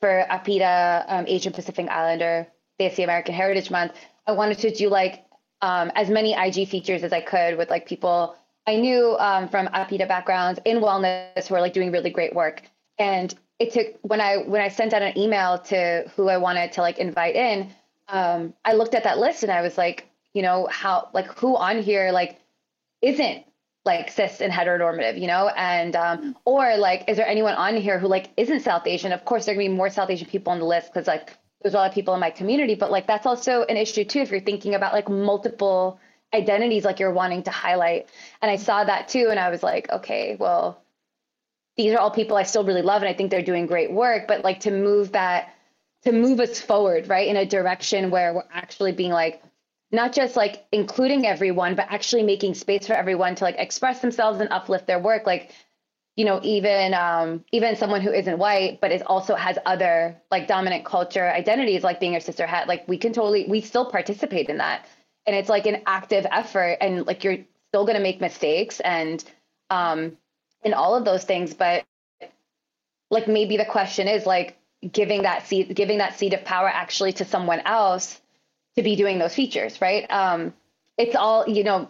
for 0.00 0.26
APIDA, 0.28 1.04
um, 1.08 1.24
Asian 1.28 1.52
Pacific 1.52 1.88
Islander, 1.88 2.46
Day 2.78 2.92
American 3.02 3.34
Heritage 3.34 3.70
Month, 3.70 3.92
I 4.26 4.32
wanted 4.32 4.58
to 4.58 4.74
do 4.74 4.88
like 4.88 5.24
um, 5.62 5.92
as 5.94 6.10
many 6.10 6.34
IG 6.34 6.68
features 6.68 7.02
as 7.04 7.12
I 7.12 7.20
could 7.20 7.56
with 7.56 7.70
like 7.70 7.86
people 7.86 8.36
I 8.66 8.76
knew 8.76 9.16
um, 9.18 9.48
from 9.48 9.68
APIDA 9.68 10.06
backgrounds 10.06 10.58
in 10.64 10.78
wellness 10.78 11.46
who 11.46 11.54
are 11.54 11.60
like 11.60 11.74
doing 11.74 11.92
really 11.92 12.10
great 12.10 12.34
work. 12.34 12.62
And 12.98 13.34
it 13.58 13.72
took 13.72 13.86
when 14.02 14.20
I 14.20 14.38
when 14.38 14.60
I 14.60 14.68
sent 14.68 14.92
out 14.92 15.02
an 15.02 15.16
email 15.16 15.58
to 15.58 16.10
who 16.16 16.28
I 16.28 16.38
wanted 16.38 16.72
to 16.72 16.80
like 16.80 16.98
invite 16.98 17.36
in, 17.36 17.70
um, 18.08 18.54
I 18.64 18.74
looked 18.74 18.94
at 18.94 19.04
that 19.04 19.18
list 19.18 19.42
and 19.42 19.52
I 19.52 19.62
was 19.62 19.78
like, 19.78 20.08
you 20.32 20.42
know, 20.42 20.66
how 20.70 21.08
like 21.12 21.26
who 21.38 21.56
on 21.56 21.82
here 21.82 22.10
like 22.12 22.40
isn't 23.02 23.44
like 23.84 24.10
cis 24.10 24.40
and 24.40 24.52
heteronormative, 24.52 25.20
you 25.20 25.26
know, 25.26 25.48
and 25.48 25.94
um, 25.94 26.36
or 26.44 26.76
like, 26.76 27.04
is 27.08 27.16
there 27.16 27.26
anyone 27.26 27.54
on 27.54 27.76
here 27.76 27.98
who 27.98 28.08
like 28.08 28.30
isn't 28.36 28.60
South 28.60 28.86
Asian? 28.86 29.12
Of 29.12 29.24
course, 29.24 29.44
there 29.44 29.54
are 29.54 29.56
gonna 29.56 29.68
be 29.68 29.74
more 29.74 29.90
South 29.90 30.10
Asian 30.10 30.28
people 30.28 30.52
on 30.52 30.58
the 30.58 30.64
list 30.64 30.92
because 30.92 31.06
like 31.06 31.36
there's 31.62 31.74
a 31.74 31.76
lot 31.76 31.88
of 31.88 31.94
people 31.94 32.14
in 32.14 32.20
my 32.20 32.30
community, 32.30 32.74
but 32.74 32.90
like 32.90 33.06
that's 33.06 33.26
also 33.26 33.62
an 33.64 33.76
issue 33.76 34.04
too 34.04 34.20
if 34.20 34.30
you're 34.30 34.40
thinking 34.40 34.74
about 34.74 34.92
like 34.92 35.08
multiple 35.08 35.98
identities 36.32 36.84
like 36.84 36.98
you're 36.98 37.12
wanting 37.12 37.42
to 37.44 37.50
highlight. 37.50 38.08
And 38.42 38.50
I 38.50 38.56
saw 38.56 38.84
that 38.84 39.08
too, 39.08 39.28
and 39.30 39.38
I 39.38 39.50
was 39.50 39.62
like, 39.62 39.90
okay, 39.90 40.36
well, 40.38 40.82
these 41.76 41.92
are 41.92 41.98
all 41.98 42.10
people 42.10 42.36
I 42.36 42.42
still 42.42 42.64
really 42.64 42.82
love, 42.82 43.02
and 43.02 43.08
I 43.08 43.14
think 43.14 43.30
they're 43.30 43.42
doing 43.42 43.66
great 43.66 43.92
work, 43.92 44.26
but 44.28 44.44
like 44.44 44.60
to 44.60 44.70
move 44.70 45.12
that 45.12 45.53
to 46.04 46.12
move 46.12 46.40
us 46.40 46.60
forward, 46.60 47.08
right, 47.08 47.28
in 47.28 47.36
a 47.36 47.46
direction 47.46 48.10
where 48.10 48.34
we're 48.34 48.44
actually 48.52 48.92
being 48.92 49.10
like 49.10 49.42
not 49.90 50.12
just 50.12 50.36
like 50.36 50.66
including 50.72 51.26
everyone, 51.26 51.74
but 51.74 51.86
actually 51.88 52.22
making 52.22 52.54
space 52.54 52.86
for 52.86 52.94
everyone 52.94 53.34
to 53.36 53.44
like 53.44 53.56
express 53.58 54.00
themselves 54.00 54.40
and 54.40 54.50
uplift 54.50 54.86
their 54.86 54.98
work. 54.98 55.24
Like, 55.26 55.52
you 56.16 56.24
know, 56.24 56.40
even 56.42 56.94
um, 56.94 57.44
even 57.52 57.76
someone 57.76 58.00
who 58.00 58.12
isn't 58.12 58.38
white, 58.38 58.80
but 58.80 58.92
is 58.92 59.02
also 59.02 59.34
has 59.34 59.56
other 59.66 60.20
like 60.30 60.46
dominant 60.48 60.84
culture 60.84 61.30
identities, 61.30 61.84
like 61.84 62.00
being 62.00 62.16
a 62.16 62.20
cis 62.20 62.38
het, 62.38 62.68
like 62.68 62.86
we 62.88 62.98
can 62.98 63.12
totally 63.12 63.46
we 63.48 63.60
still 63.60 63.86
participate 63.86 64.48
in 64.48 64.58
that. 64.58 64.86
And 65.26 65.34
it's 65.34 65.48
like 65.48 65.66
an 65.66 65.82
active 65.86 66.26
effort 66.30 66.78
and 66.80 67.06
like 67.06 67.24
you're 67.24 67.38
still 67.70 67.86
gonna 67.86 68.00
make 68.00 68.20
mistakes 68.20 68.80
and 68.80 69.24
um 69.70 70.16
and 70.62 70.74
all 70.74 70.96
of 70.96 71.04
those 71.04 71.24
things, 71.24 71.54
but 71.54 71.84
like 73.10 73.28
maybe 73.28 73.56
the 73.56 73.64
question 73.64 74.08
is 74.08 74.26
like 74.26 74.56
giving 74.92 75.22
that 75.22 75.46
seat 75.46 75.74
giving 75.74 75.98
that 75.98 76.18
seat 76.18 76.32
of 76.32 76.44
power 76.44 76.68
actually 76.68 77.12
to 77.12 77.24
someone 77.24 77.60
else 77.60 78.20
to 78.76 78.82
be 78.82 78.96
doing 78.96 79.18
those 79.18 79.34
features, 79.34 79.80
right? 79.80 80.10
Um, 80.10 80.52
it's 80.98 81.16
all, 81.16 81.48
you 81.48 81.64
know, 81.64 81.88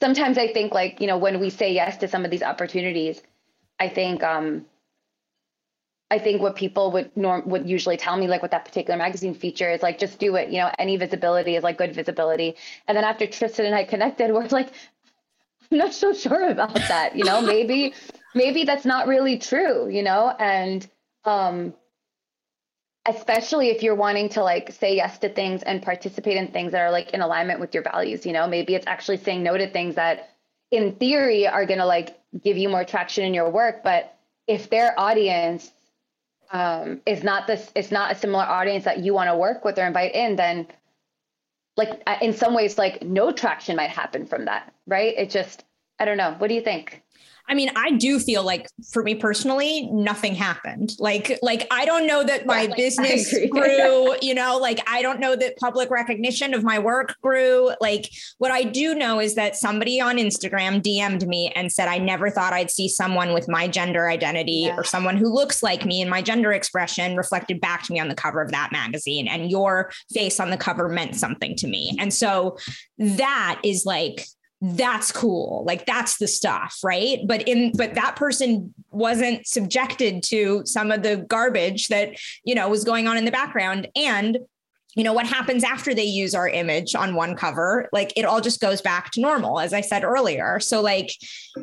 sometimes 0.00 0.38
I 0.38 0.52
think 0.52 0.72
like, 0.72 1.00
you 1.00 1.06
know, 1.06 1.18
when 1.18 1.40
we 1.40 1.50
say 1.50 1.72
yes 1.72 1.96
to 1.98 2.08
some 2.08 2.24
of 2.24 2.30
these 2.30 2.42
opportunities, 2.42 3.22
I 3.78 3.88
think, 3.88 4.22
um, 4.22 4.66
I 6.10 6.18
think 6.18 6.42
what 6.42 6.54
people 6.54 6.92
would 6.92 7.16
norm 7.16 7.48
would 7.48 7.68
usually 7.68 7.96
tell 7.96 8.16
me, 8.16 8.28
like 8.28 8.42
with 8.42 8.52
that 8.52 8.64
particular 8.64 8.96
magazine 8.96 9.34
feature, 9.34 9.70
is 9.70 9.82
like 9.82 9.98
just 9.98 10.18
do 10.18 10.36
it. 10.36 10.50
You 10.50 10.58
know, 10.58 10.70
any 10.78 10.96
visibility 10.96 11.56
is 11.56 11.64
like 11.64 11.78
good 11.78 11.94
visibility. 11.94 12.56
And 12.86 12.96
then 12.96 13.04
after 13.04 13.26
Tristan 13.26 13.66
and 13.66 13.74
I 13.74 13.84
connected, 13.84 14.30
we're 14.32 14.46
like, 14.48 14.70
I'm 15.72 15.78
not 15.78 15.94
so 15.94 16.12
sure 16.12 16.50
about 16.50 16.74
that. 16.74 17.16
You 17.16 17.24
know, 17.24 17.40
maybe 17.40 17.94
maybe 18.34 18.64
that's 18.64 18.84
not 18.84 19.08
really 19.08 19.38
true. 19.38 19.88
You 19.88 20.02
know, 20.02 20.28
and 20.38 20.86
um, 21.24 21.74
especially 23.06 23.68
if 23.68 23.82
you're 23.82 23.94
wanting 23.94 24.28
to 24.30 24.42
like 24.42 24.72
say 24.72 24.96
yes 24.96 25.18
to 25.18 25.28
things 25.28 25.62
and 25.62 25.82
participate 25.82 26.36
in 26.36 26.48
things 26.48 26.72
that 26.72 26.80
are 26.80 26.90
like 26.90 27.10
in 27.10 27.20
alignment 27.20 27.60
with 27.60 27.74
your 27.74 27.82
values 27.82 28.24
you 28.24 28.32
know? 28.32 28.46
Maybe 28.46 28.74
it's 28.74 28.86
actually 28.86 29.18
saying 29.18 29.42
no 29.42 29.56
to 29.56 29.68
things 29.68 29.96
that 29.96 30.30
in 30.70 30.94
theory 30.96 31.46
are 31.46 31.66
going 31.66 31.78
to 31.78 31.86
like 31.86 32.18
give 32.42 32.56
you 32.56 32.68
more 32.68 32.84
traction 32.84 33.24
in 33.24 33.34
your 33.34 33.50
work 33.50 33.82
but 33.84 34.16
if 34.46 34.70
their 34.70 34.98
audience 34.98 35.70
um, 36.50 37.00
is 37.06 37.22
not 37.22 37.46
this 37.46 37.70
it's 37.74 37.90
not 37.90 38.12
a 38.12 38.14
similar 38.14 38.44
audience 38.44 38.84
that 38.84 38.98
you 38.98 39.14
want 39.14 39.28
to 39.28 39.36
work 39.36 39.64
with 39.64 39.78
or 39.78 39.86
invite 39.86 40.14
in 40.14 40.36
then 40.36 40.66
like 41.76 42.02
in 42.22 42.32
some 42.32 42.54
ways 42.54 42.78
like 42.78 43.02
no 43.02 43.32
traction 43.32 43.76
might 43.76 43.90
happen 43.90 44.26
from 44.26 44.46
that 44.46 44.72
right? 44.86 45.14
It 45.16 45.30
just 45.30 45.64
i 45.98 46.04
don't 46.04 46.16
know. 46.16 46.34
What 46.38 46.48
do 46.48 46.54
you 46.54 46.62
think 46.62 47.03
I 47.46 47.54
mean, 47.54 47.70
I 47.76 47.90
do 47.92 48.18
feel 48.18 48.42
like 48.42 48.68
for 48.90 49.02
me 49.02 49.14
personally, 49.14 49.88
nothing 49.92 50.34
happened. 50.34 50.92
Like, 50.98 51.38
like 51.42 51.66
I 51.70 51.84
don't 51.84 52.06
know 52.06 52.24
that 52.24 52.46
my 52.46 52.62
yeah, 52.62 52.74
business 52.76 53.34
grew, 53.50 54.14
you 54.22 54.34
know, 54.34 54.58
like 54.58 54.80
I 54.88 55.02
don't 55.02 55.20
know 55.20 55.36
that 55.36 55.56
public 55.58 55.90
recognition 55.90 56.54
of 56.54 56.64
my 56.64 56.78
work 56.78 57.16
grew. 57.22 57.72
Like 57.80 58.10
what 58.38 58.50
I 58.50 58.62
do 58.62 58.94
know 58.94 59.20
is 59.20 59.34
that 59.34 59.56
somebody 59.56 60.00
on 60.00 60.16
Instagram 60.16 60.82
DM'd 60.82 61.26
me 61.26 61.52
and 61.54 61.70
said, 61.70 61.88
I 61.88 61.98
never 61.98 62.30
thought 62.30 62.52
I'd 62.52 62.70
see 62.70 62.88
someone 62.88 63.34
with 63.34 63.48
my 63.48 63.68
gender 63.68 64.08
identity 64.08 64.64
yeah. 64.66 64.76
or 64.76 64.84
someone 64.84 65.16
who 65.16 65.32
looks 65.32 65.62
like 65.62 65.84
me 65.84 66.00
and 66.00 66.10
my 66.10 66.22
gender 66.22 66.52
expression 66.52 67.16
reflected 67.16 67.60
back 67.60 67.82
to 67.84 67.92
me 67.92 68.00
on 68.00 68.08
the 68.08 68.14
cover 68.14 68.40
of 68.40 68.52
that 68.52 68.72
magazine. 68.72 69.28
And 69.28 69.50
your 69.50 69.90
face 70.12 70.40
on 70.40 70.50
the 70.50 70.56
cover 70.56 70.88
meant 70.88 71.16
something 71.16 71.56
to 71.56 71.66
me. 71.66 71.94
And 71.98 72.12
so 72.12 72.56
that 72.98 73.60
is 73.62 73.84
like 73.84 74.24
that's 74.72 75.12
cool. 75.12 75.62
Like 75.66 75.84
that's 75.84 76.16
the 76.16 76.26
stuff 76.26 76.78
right? 76.82 77.18
But 77.26 77.46
in 77.46 77.72
but 77.76 77.94
that 77.94 78.16
person 78.16 78.72
wasn't 78.90 79.46
subjected 79.46 80.22
to 80.24 80.62
some 80.64 80.90
of 80.90 81.02
the 81.02 81.18
garbage 81.28 81.88
that 81.88 82.16
you 82.44 82.54
know 82.54 82.68
was 82.68 82.84
going 82.84 83.06
on 83.06 83.16
in 83.16 83.24
the 83.24 83.30
background. 83.30 83.88
And 83.94 84.38
you 84.94 85.04
know 85.04 85.12
what 85.12 85.26
happens 85.26 85.64
after 85.64 85.94
they 85.94 86.04
use 86.04 86.34
our 86.34 86.48
image 86.48 86.94
on 86.94 87.14
one 87.14 87.36
cover 87.36 87.88
like 87.92 88.12
it 88.16 88.24
all 88.24 88.40
just 88.40 88.60
goes 88.60 88.80
back 88.80 89.10
to 89.10 89.20
normal 89.20 89.60
as 89.60 89.72
i 89.72 89.80
said 89.80 90.04
earlier. 90.04 90.60
So 90.60 90.80
like 90.80 91.10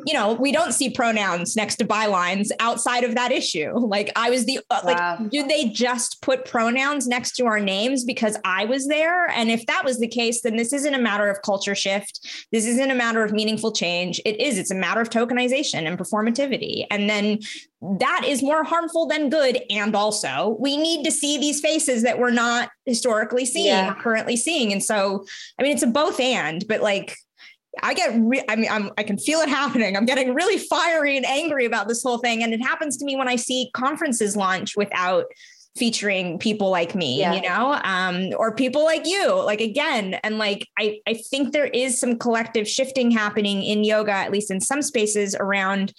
you 0.06 0.14
know 0.14 0.34
we 0.34 0.52
don't 0.52 0.72
see 0.72 0.90
pronouns 0.90 1.56
next 1.56 1.76
to 1.76 1.84
bylines 1.84 2.50
outside 2.60 3.04
of 3.04 3.14
that 3.14 3.32
issue. 3.32 3.72
Like 3.92 4.10
i 4.16 4.30
was 4.30 4.46
the 4.46 4.58
uh, 4.70 4.80
wow. 4.84 5.16
like 5.18 5.30
do 5.30 5.46
they 5.46 5.68
just 5.68 6.22
put 6.22 6.44
pronouns 6.44 7.06
next 7.06 7.32
to 7.36 7.46
our 7.46 7.60
names 7.60 8.04
because 8.04 8.36
i 8.44 8.64
was 8.64 8.88
there? 8.88 9.26
And 9.28 9.50
if 9.50 9.66
that 9.66 9.84
was 9.84 9.98
the 9.98 10.08
case 10.08 10.42
then 10.42 10.56
this 10.56 10.72
isn't 10.72 10.94
a 10.94 11.00
matter 11.00 11.28
of 11.28 11.42
culture 11.42 11.74
shift. 11.74 12.46
This 12.52 12.66
isn't 12.66 12.90
a 12.90 12.94
matter 12.94 13.22
of 13.22 13.32
meaningful 13.32 13.72
change. 13.72 14.20
It 14.24 14.40
is. 14.40 14.58
It's 14.58 14.70
a 14.70 14.74
matter 14.74 15.00
of 15.00 15.10
tokenization 15.10 15.86
and 15.86 15.98
performativity. 15.98 16.86
And 16.90 17.08
then 17.08 17.40
that 17.82 18.22
is 18.24 18.42
more 18.42 18.62
harmful 18.62 19.06
than 19.06 19.28
good. 19.28 19.60
And 19.68 19.96
also, 19.96 20.56
we 20.60 20.76
need 20.76 21.04
to 21.04 21.10
see 21.10 21.36
these 21.38 21.60
faces 21.60 22.04
that 22.04 22.18
we're 22.18 22.30
not 22.30 22.70
historically 22.86 23.44
seeing 23.44 23.66
yeah. 23.66 23.90
or 23.90 23.94
currently 24.00 24.36
seeing. 24.36 24.72
And 24.72 24.82
so, 24.82 25.24
I 25.58 25.62
mean, 25.62 25.72
it's 25.72 25.82
a 25.82 25.88
both 25.88 26.20
and, 26.20 26.64
but 26.68 26.80
like, 26.80 27.16
I 27.82 27.94
get, 27.94 28.12
re- 28.14 28.44
I 28.48 28.54
mean, 28.54 28.70
I'm, 28.70 28.90
I 28.98 29.02
can 29.02 29.18
feel 29.18 29.40
it 29.40 29.48
happening. 29.60 29.96
I'm 29.96 30.06
getting 30.06 30.32
really 30.32 30.58
fiery 30.58 31.16
and 31.16 31.26
angry 31.26 31.64
about 31.64 31.88
this 31.88 32.02
whole 32.02 32.18
thing. 32.18 32.44
And 32.44 32.54
it 32.54 32.62
happens 32.62 32.96
to 32.98 33.04
me 33.04 33.16
when 33.16 33.28
I 33.28 33.36
see 33.36 33.70
conferences 33.74 34.36
launch 34.36 34.76
without 34.76 35.24
featuring 35.76 36.38
people 36.38 36.68
like 36.70 36.94
me, 36.94 37.18
yeah. 37.18 37.32
you 37.32 37.40
know, 37.40 37.80
um, 37.82 38.28
or 38.36 38.54
people 38.54 38.84
like 38.84 39.06
you, 39.06 39.42
like 39.42 39.60
again. 39.60 40.14
And 40.22 40.36
like, 40.36 40.68
I, 40.78 40.98
I 41.08 41.14
think 41.14 41.52
there 41.52 41.66
is 41.66 41.98
some 41.98 42.18
collective 42.18 42.68
shifting 42.68 43.10
happening 43.10 43.62
in 43.62 43.82
yoga, 43.82 44.12
at 44.12 44.30
least 44.30 44.50
in 44.50 44.60
some 44.60 44.82
spaces 44.82 45.34
around 45.34 45.94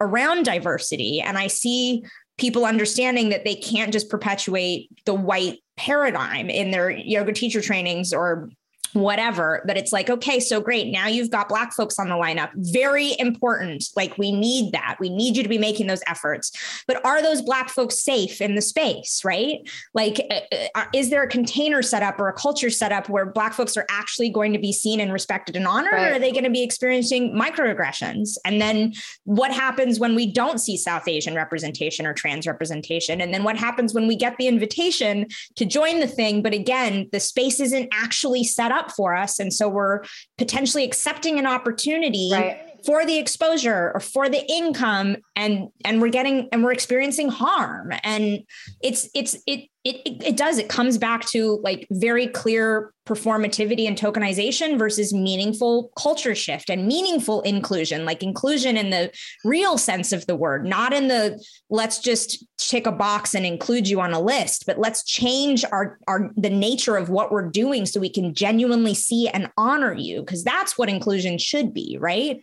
around 0.00 0.44
diversity. 0.44 1.20
And 1.20 1.38
I 1.38 1.46
see 1.46 2.04
people 2.38 2.64
understanding 2.64 3.28
that 3.28 3.44
they 3.44 3.54
can't 3.54 3.92
just 3.92 4.10
perpetuate 4.10 4.90
the 5.06 5.14
white 5.14 5.58
paradigm 5.76 6.50
in 6.50 6.70
their 6.70 6.90
yoga 6.90 7.32
teacher 7.32 7.60
trainings 7.60 8.12
or 8.12 8.48
whatever. 8.94 9.62
But 9.66 9.76
it's 9.76 9.92
like, 9.92 10.08
okay, 10.08 10.40
so 10.40 10.60
great. 10.60 10.90
Now 10.90 11.06
you've 11.06 11.30
got 11.30 11.48
Black 11.48 11.72
folks 11.72 11.98
on 11.98 12.08
the 12.08 12.14
lineup. 12.14 12.50
Very 12.54 13.14
important. 13.18 13.84
Like, 13.96 14.16
we 14.16 14.32
need 14.32 14.72
that. 14.72 14.96
We 15.00 15.10
need 15.10 15.36
you 15.36 15.42
to 15.42 15.48
be 15.48 15.58
making 15.58 15.88
those 15.88 16.02
efforts. 16.06 16.52
But 16.86 17.04
are 17.04 17.20
those 17.20 17.42
Black 17.42 17.68
folks 17.68 17.98
safe 17.98 18.40
in 18.40 18.54
the 18.54 18.62
space, 18.62 19.22
right? 19.24 19.58
Like, 19.92 20.20
uh, 20.30 20.66
uh 20.74 20.84
is 20.94 21.10
there 21.10 21.22
a 21.22 21.28
container 21.28 21.82
set 21.82 22.02
up 22.02 22.18
or 22.20 22.28
a 22.28 22.32
culture 22.32 22.70
set 22.70 22.92
up 22.92 23.08
where 23.08 23.26
Black 23.26 23.52
folks 23.52 23.76
are 23.76 23.86
actually 23.90 24.30
going 24.30 24.52
to 24.52 24.58
be 24.58 24.72
seen 24.72 25.00
and 25.00 25.12
respected 25.12 25.56
and 25.56 25.66
honored? 25.66 25.92
Right. 25.92 26.12
Or 26.12 26.14
are 26.14 26.18
they 26.18 26.30
going 26.30 26.44
to 26.44 26.50
be 26.50 26.62
experiencing 26.62 27.34
microaggressions? 27.34 28.36
And 28.44 28.60
then 28.60 28.92
what 29.24 29.52
happens 29.52 29.98
when 29.98 30.14
we 30.14 30.30
don't 30.30 30.58
see 30.58 30.76
South 30.76 31.08
Asian 31.08 31.34
representation 31.34 32.06
or 32.06 32.14
trans 32.14 32.46
representation? 32.46 33.20
And 33.20 33.34
then 33.34 33.42
what 33.42 33.56
happens 33.56 33.92
when 33.92 34.06
we 34.06 34.16
get 34.16 34.36
the 34.38 34.46
invitation 34.46 35.26
to 35.56 35.64
join 35.64 36.00
the 36.00 36.06
thing? 36.06 36.42
But 36.42 36.54
again, 36.54 37.08
the 37.10 37.20
space 37.20 37.58
isn't 37.58 37.88
actually 37.92 38.44
set 38.44 38.70
up 38.70 38.83
for 38.92 39.14
us. 39.14 39.38
And 39.38 39.52
so 39.52 39.68
we're 39.68 40.02
potentially 40.38 40.84
accepting 40.84 41.38
an 41.38 41.46
opportunity. 41.46 42.30
Right 42.32 42.70
for 42.84 43.06
the 43.06 43.18
exposure 43.18 43.92
or 43.94 44.00
for 44.00 44.28
the 44.28 44.44
income 44.50 45.16
and 45.36 45.68
and 45.84 46.02
we're 46.02 46.10
getting 46.10 46.48
and 46.52 46.62
we're 46.62 46.72
experiencing 46.72 47.28
harm 47.28 47.92
and 48.04 48.40
it's 48.82 49.08
it's 49.14 49.36
it 49.46 49.68
it, 49.84 50.00
it 50.24 50.36
does 50.36 50.56
it 50.56 50.70
comes 50.70 50.96
back 50.96 51.26
to 51.26 51.60
like 51.62 51.86
very 51.90 52.26
clear 52.26 52.92
performativity 53.04 53.86
and 53.86 53.98
tokenization 53.98 54.78
versus 54.78 55.12
meaningful 55.12 55.92
culture 55.94 56.34
shift 56.34 56.70
and 56.70 56.86
meaningful 56.86 57.42
inclusion 57.42 58.06
like 58.06 58.22
inclusion 58.22 58.78
in 58.78 58.88
the 58.88 59.12
real 59.44 59.76
sense 59.76 60.10
of 60.10 60.26
the 60.26 60.34
word 60.34 60.64
not 60.64 60.94
in 60.94 61.08
the 61.08 61.38
let's 61.68 61.98
just 61.98 62.46
tick 62.56 62.86
a 62.86 62.92
box 62.92 63.34
and 63.34 63.44
include 63.44 63.86
you 63.86 64.00
on 64.00 64.14
a 64.14 64.20
list 64.20 64.64
but 64.66 64.78
let's 64.78 65.04
change 65.04 65.66
our 65.70 65.98
our 66.08 66.30
the 66.34 66.48
nature 66.48 66.96
of 66.96 67.10
what 67.10 67.30
we're 67.30 67.50
doing 67.50 67.84
so 67.84 68.00
we 68.00 68.08
can 68.08 68.32
genuinely 68.32 68.94
see 68.94 69.28
and 69.28 69.50
honor 69.58 69.92
you 69.92 70.20
because 70.20 70.42
that's 70.42 70.78
what 70.78 70.88
inclusion 70.88 71.36
should 71.36 71.74
be 71.74 71.98
right? 72.00 72.42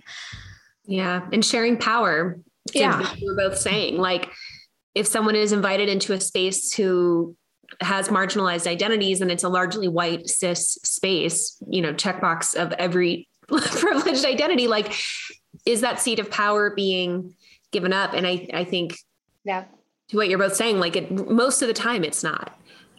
Yeah 0.86 1.28
and 1.34 1.44
sharing 1.44 1.78
power 1.78 2.40
yeah. 2.74 3.14
we're 3.22 3.36
both 3.36 3.58
saying 3.58 3.98
like 3.98 4.30
if 4.96 5.08
someone 5.08 5.36
is 5.36 5.52
invited 5.52 5.90
into 5.90 6.14
a 6.14 6.20
space 6.20 6.74
who 6.74 7.36
has 7.80 8.10
marginalized 8.10 8.68
identities 8.68 9.22
and 9.22 9.32
it's 9.32 9.44
a 9.44 9.50
largely 9.50 9.88
white 9.88 10.28
cis 10.30 10.78
space, 10.84 11.58
you 11.68 11.82
know, 11.82 11.94
checkbox 11.94 12.56
of 12.56 12.74
every 12.74 13.28
privileged 13.48 14.26
identity, 14.26 14.68
like 14.68 14.94
is 15.66 15.82
that 15.82 16.00
seat 16.00 16.20
of 16.20 16.30
power 16.30 16.72
being 16.72 17.36
given 17.72 17.94
up? 17.94 18.14
And 18.14 18.28
I, 18.28 18.48
I 18.54 18.64
think 18.64 18.98
yeah, 19.44 19.66
to 20.10 20.18
what 20.18 20.30
you're 20.30 20.40
both 20.40 20.56
saying, 20.56 20.80
like 20.80 20.96
it 20.96 21.30
most 21.30 21.62
of 21.62 21.68
the 21.68 21.74
time 21.74 22.04
it's 22.04 22.24
not. 22.24 22.58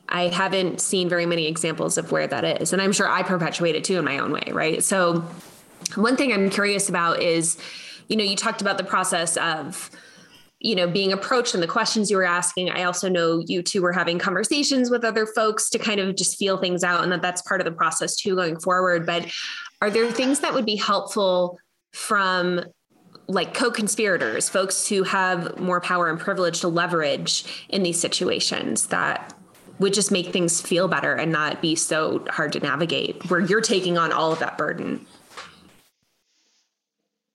I 0.09 0.29
haven't 0.29 0.81
seen 0.81 1.09
very 1.09 1.25
many 1.25 1.47
examples 1.47 1.97
of 1.97 2.13
where 2.13 2.27
that 2.27 2.61
is. 2.61 2.73
And 2.73 2.83
I'm 2.83 2.93
sure 2.93 3.09
I 3.09 3.23
perpetuate 3.23 3.77
it 3.77 3.85
too 3.85 3.99
in 3.99 4.05
my 4.05 4.19
own 4.19 4.33
way, 4.33 4.45
right? 4.51 4.83
So 4.85 5.25
one 5.95 6.17
thing 6.17 6.33
I'm 6.33 6.51
curious 6.51 6.89
about 6.89 7.23
is, 7.23 7.57
you 8.09 8.17
know, 8.17 8.25
you 8.25 8.37
talked 8.37 8.61
about 8.61 8.77
the 8.77 8.85
process 8.85 9.37
of 9.39 9.91
you 10.63 10.77
know 10.77 10.87
being 10.87 11.13
approached 11.13 11.55
and 11.55 11.63
the 11.63 11.69
questions 11.69 12.11
you 12.11 12.17
were 12.17 12.25
asking. 12.25 12.71
I 12.71 12.85
also 12.85 13.09
know 13.09 13.43
you 13.47 13.63
two 13.63 13.83
were 13.83 13.93
having 13.93 14.19
conversations 14.19 14.91
with 14.91 15.05
other 15.05 15.27
folks 15.27 15.69
to 15.71 15.79
kind 15.79 16.01
of 16.01 16.15
just 16.17 16.39
feel 16.39 16.57
things 16.57 16.85
out 16.85 17.03
and 17.03 17.13
that 17.13 17.21
that's 17.21 17.43
part 17.43 17.61
of 17.61 17.65
the 17.65 17.73
process 17.73 18.17
too 18.17 18.37
going 18.37 18.59
forward. 18.61 19.05
But 19.05 19.27
are 19.81 19.91
there 19.91 20.11
things 20.11 20.41
that 20.41 20.55
would 20.55 20.65
be 20.65 20.77
helpful 20.77 21.59
from 21.93 22.65
like 23.29 23.55
co-conspirators 23.55 24.49
folks 24.49 24.89
who 24.89 25.03
have 25.03 25.59
more 25.59 25.81
power 25.81 26.09
and 26.09 26.19
privilege 26.19 26.61
to 26.61 26.69
leverage 26.69 27.67
in 27.69 27.83
these 27.83 28.01
situations 28.01 28.89
that 28.89 29.35
would 29.79 29.93
just 29.93 30.13
make 30.13 30.29
things 30.29 30.61
feel 30.61 30.87
better 30.87 31.15
and 31.15 31.33
not 31.33 31.61
be 31.61 31.75
so 31.75 32.25
hard 32.31 32.53
to 32.53 32.61
navigate 32.61 33.29
where 33.31 33.41
you're 33.41 33.61
taking 33.61 33.99
on 33.99 34.13
all 34.13 34.33
of 34.33 34.39
that 34.39 34.57
burden? 34.57 35.05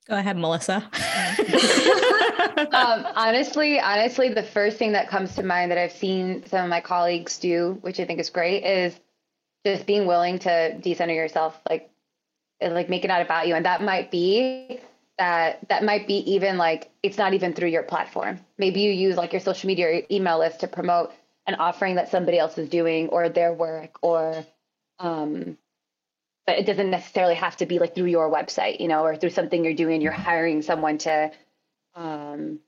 Go 0.08 0.16
ahead, 0.16 0.38
Melissa. 0.38 0.90
um, 2.58 3.08
honestly, 3.16 3.80
honestly, 3.80 4.30
the 4.30 4.44
first 4.44 4.78
thing 4.78 4.94
that 4.94 5.10
comes 5.10 5.36
to 5.36 5.44
mind 5.44 5.72
that 5.72 5.78
I've 5.78 5.92
seen 5.92 6.44
some 6.48 6.64
of 6.64 6.70
my 6.70 6.82
colleagues 6.82 7.38
do, 7.38 7.78
which 7.82 8.00
I 8.00 8.06
think 8.06 8.20
is 8.20 8.30
great, 8.30 8.64
is 8.64 9.00
just 9.66 9.86
being 9.86 10.08
willing 10.08 10.40
to 10.40 10.78
decenter 10.78 11.14
yourself, 11.14 11.60
like, 11.70 11.90
like 12.62 12.90
make 12.90 13.04
it 13.06 13.10
not 13.10 13.22
about 13.22 13.48
you, 13.48 13.56
and 13.56 13.66
that 13.66 13.82
might 13.82 14.12
be 14.12 14.80
that 15.18 15.68
that 15.70 15.84
might 15.84 16.08
be 16.08 16.18
even 16.32 16.58
like 16.58 16.90
it's 17.02 17.18
not 17.18 17.34
even 17.34 17.54
through 17.54 17.70
your 17.70 17.84
platform. 17.84 18.40
Maybe 18.58 18.82
you 18.82 18.92
use 18.92 19.18
like 19.18 19.34
your 19.34 19.40
social 19.40 19.68
media 19.68 19.88
or 19.88 20.02
email 20.12 20.40
list 20.40 20.60
to 20.62 20.68
promote 20.68 21.12
an 21.48 21.56
offering 21.56 21.96
that 21.96 22.10
somebody 22.10 22.38
else 22.38 22.58
is 22.58 22.70
doing 22.70 23.08
or 23.10 23.30
their 23.30 23.54
work 23.54 23.98
or 24.02 24.46
um, 25.00 25.58
but 26.46 26.58
it 26.58 26.66
doesn't 26.66 26.90
necessarily 26.90 27.36
have 27.36 27.58
to 27.58 27.66
be 27.66 27.78
like 27.78 27.94
through 27.94 28.06
your 28.06 28.32
website, 28.32 28.80
you 28.80 28.88
know, 28.88 29.04
or 29.04 29.16
through 29.16 29.32
something 29.32 29.64
you're 29.64 29.74
doing. 29.74 30.02
You're 30.02 30.14
hiring 30.14 30.62
someone 30.62 30.98
to 31.00 31.32
um, 31.98 32.60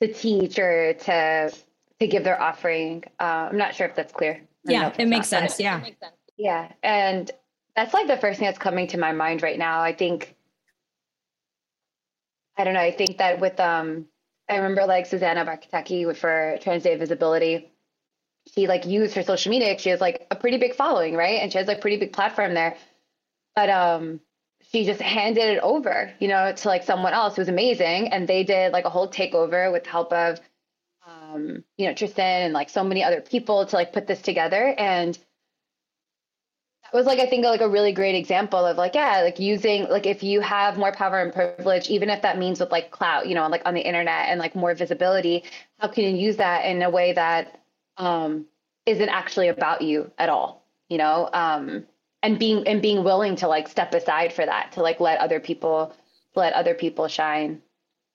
to 0.00 0.12
teach 0.12 0.58
or 0.58 0.94
to 0.94 1.52
to 2.00 2.06
give 2.06 2.24
their 2.24 2.40
offering. 2.40 3.04
Uh, 3.18 3.48
I'm 3.50 3.56
not 3.56 3.74
sure 3.74 3.86
if 3.86 3.96
that's 3.96 4.12
clear. 4.12 4.40
Yeah, 4.64 4.92
it 4.98 5.06
makes 5.06 5.28
sense. 5.28 5.58
Yeah. 5.58 5.80
Yeah, 6.36 6.72
and 6.82 7.30
that's 7.74 7.94
like 7.94 8.06
the 8.06 8.16
first 8.16 8.38
thing 8.38 8.46
that's 8.46 8.58
coming 8.58 8.86
to 8.88 8.98
my 8.98 9.12
mind 9.12 9.42
right 9.42 9.58
now. 9.58 9.80
I 9.80 9.92
think 9.92 10.34
I 12.56 12.64
don't 12.64 12.74
know. 12.74 12.80
I 12.80 12.92
think 12.92 13.18
that 13.18 13.40
with 13.40 13.58
um, 13.58 14.06
I 14.48 14.56
remember 14.56 14.84
like 14.86 15.06
Susanna 15.06 15.44
Barkataki 15.44 16.16
for 16.16 16.58
Trans 16.60 16.82
Day 16.82 16.96
Visibility. 16.96 17.70
She 18.54 18.66
like 18.66 18.86
used 18.86 19.14
her 19.14 19.22
social 19.22 19.50
media. 19.50 19.78
She 19.78 19.90
has 19.90 20.00
like 20.00 20.26
a 20.30 20.36
pretty 20.36 20.58
big 20.58 20.74
following, 20.74 21.14
right? 21.14 21.40
And 21.40 21.52
she 21.52 21.58
has 21.58 21.68
like 21.68 21.80
pretty 21.80 21.96
big 21.96 22.12
platform 22.12 22.54
there 22.54 22.76
but 23.54 23.68
um 23.70 24.20
she 24.72 24.84
just 24.84 25.00
handed 25.02 25.44
it 25.44 25.58
over, 25.58 26.12
you 26.18 26.28
know, 26.28 26.52
to 26.52 26.68
like 26.68 26.82
someone 26.82 27.12
else 27.12 27.36
who 27.36 27.42
was 27.42 27.48
amazing. 27.48 28.08
And 28.08 28.26
they 28.26 28.42
did 28.42 28.72
like 28.72 28.86
a 28.86 28.90
whole 28.90 29.08
takeover 29.08 29.70
with 29.70 29.84
the 29.84 29.90
help 29.90 30.12
of, 30.12 30.40
um, 31.06 31.62
you 31.76 31.86
know, 31.86 31.94
Tristan 31.94 32.42
and 32.44 32.54
like 32.54 32.70
so 32.70 32.82
many 32.82 33.04
other 33.04 33.20
people 33.20 33.66
to 33.66 33.76
like 33.76 33.92
put 33.92 34.06
this 34.06 34.22
together. 34.22 34.74
And 34.78 35.14
that 36.84 36.94
was 36.94 37.04
like, 37.04 37.18
I 37.18 37.26
think 37.26 37.44
like 37.44 37.60
a 37.60 37.68
really 37.68 37.92
great 37.92 38.14
example 38.14 38.64
of 38.64 38.78
like, 38.78 38.94
yeah, 38.94 39.20
like 39.20 39.38
using, 39.38 39.88
like 39.90 40.06
if 40.06 40.22
you 40.22 40.40
have 40.40 40.78
more 40.78 40.92
power 40.92 41.20
and 41.20 41.32
privilege, 41.32 41.90
even 41.90 42.08
if 42.08 42.22
that 42.22 42.38
means 42.38 42.58
with 42.58 42.72
like 42.72 42.90
clout, 42.90 43.28
you 43.28 43.34
know, 43.34 43.46
like 43.48 43.62
on 43.66 43.74
the 43.74 43.86
internet 43.86 44.28
and 44.28 44.40
like 44.40 44.54
more 44.54 44.74
visibility, 44.74 45.44
how 45.80 45.88
can 45.88 46.04
you 46.04 46.16
use 46.16 46.38
that 46.38 46.64
in 46.64 46.80
a 46.82 46.88
way 46.88 47.12
that 47.12 47.60
um, 47.98 48.46
isn't 48.86 49.08
actually 49.10 49.48
about 49.48 49.82
you 49.82 50.10
at 50.16 50.30
all, 50.30 50.64
you 50.88 50.96
know? 50.96 51.28
Um, 51.30 51.84
and 52.22 52.38
being 52.38 52.66
and 52.66 52.80
being 52.80 53.04
willing 53.04 53.36
to 53.36 53.48
like 53.48 53.68
step 53.68 53.94
aside 53.94 54.32
for 54.32 54.44
that 54.44 54.72
to 54.72 54.82
like 54.82 55.00
let 55.00 55.18
other 55.18 55.40
people 55.40 55.92
let 56.34 56.52
other 56.52 56.74
people 56.74 57.08
shine. 57.08 57.62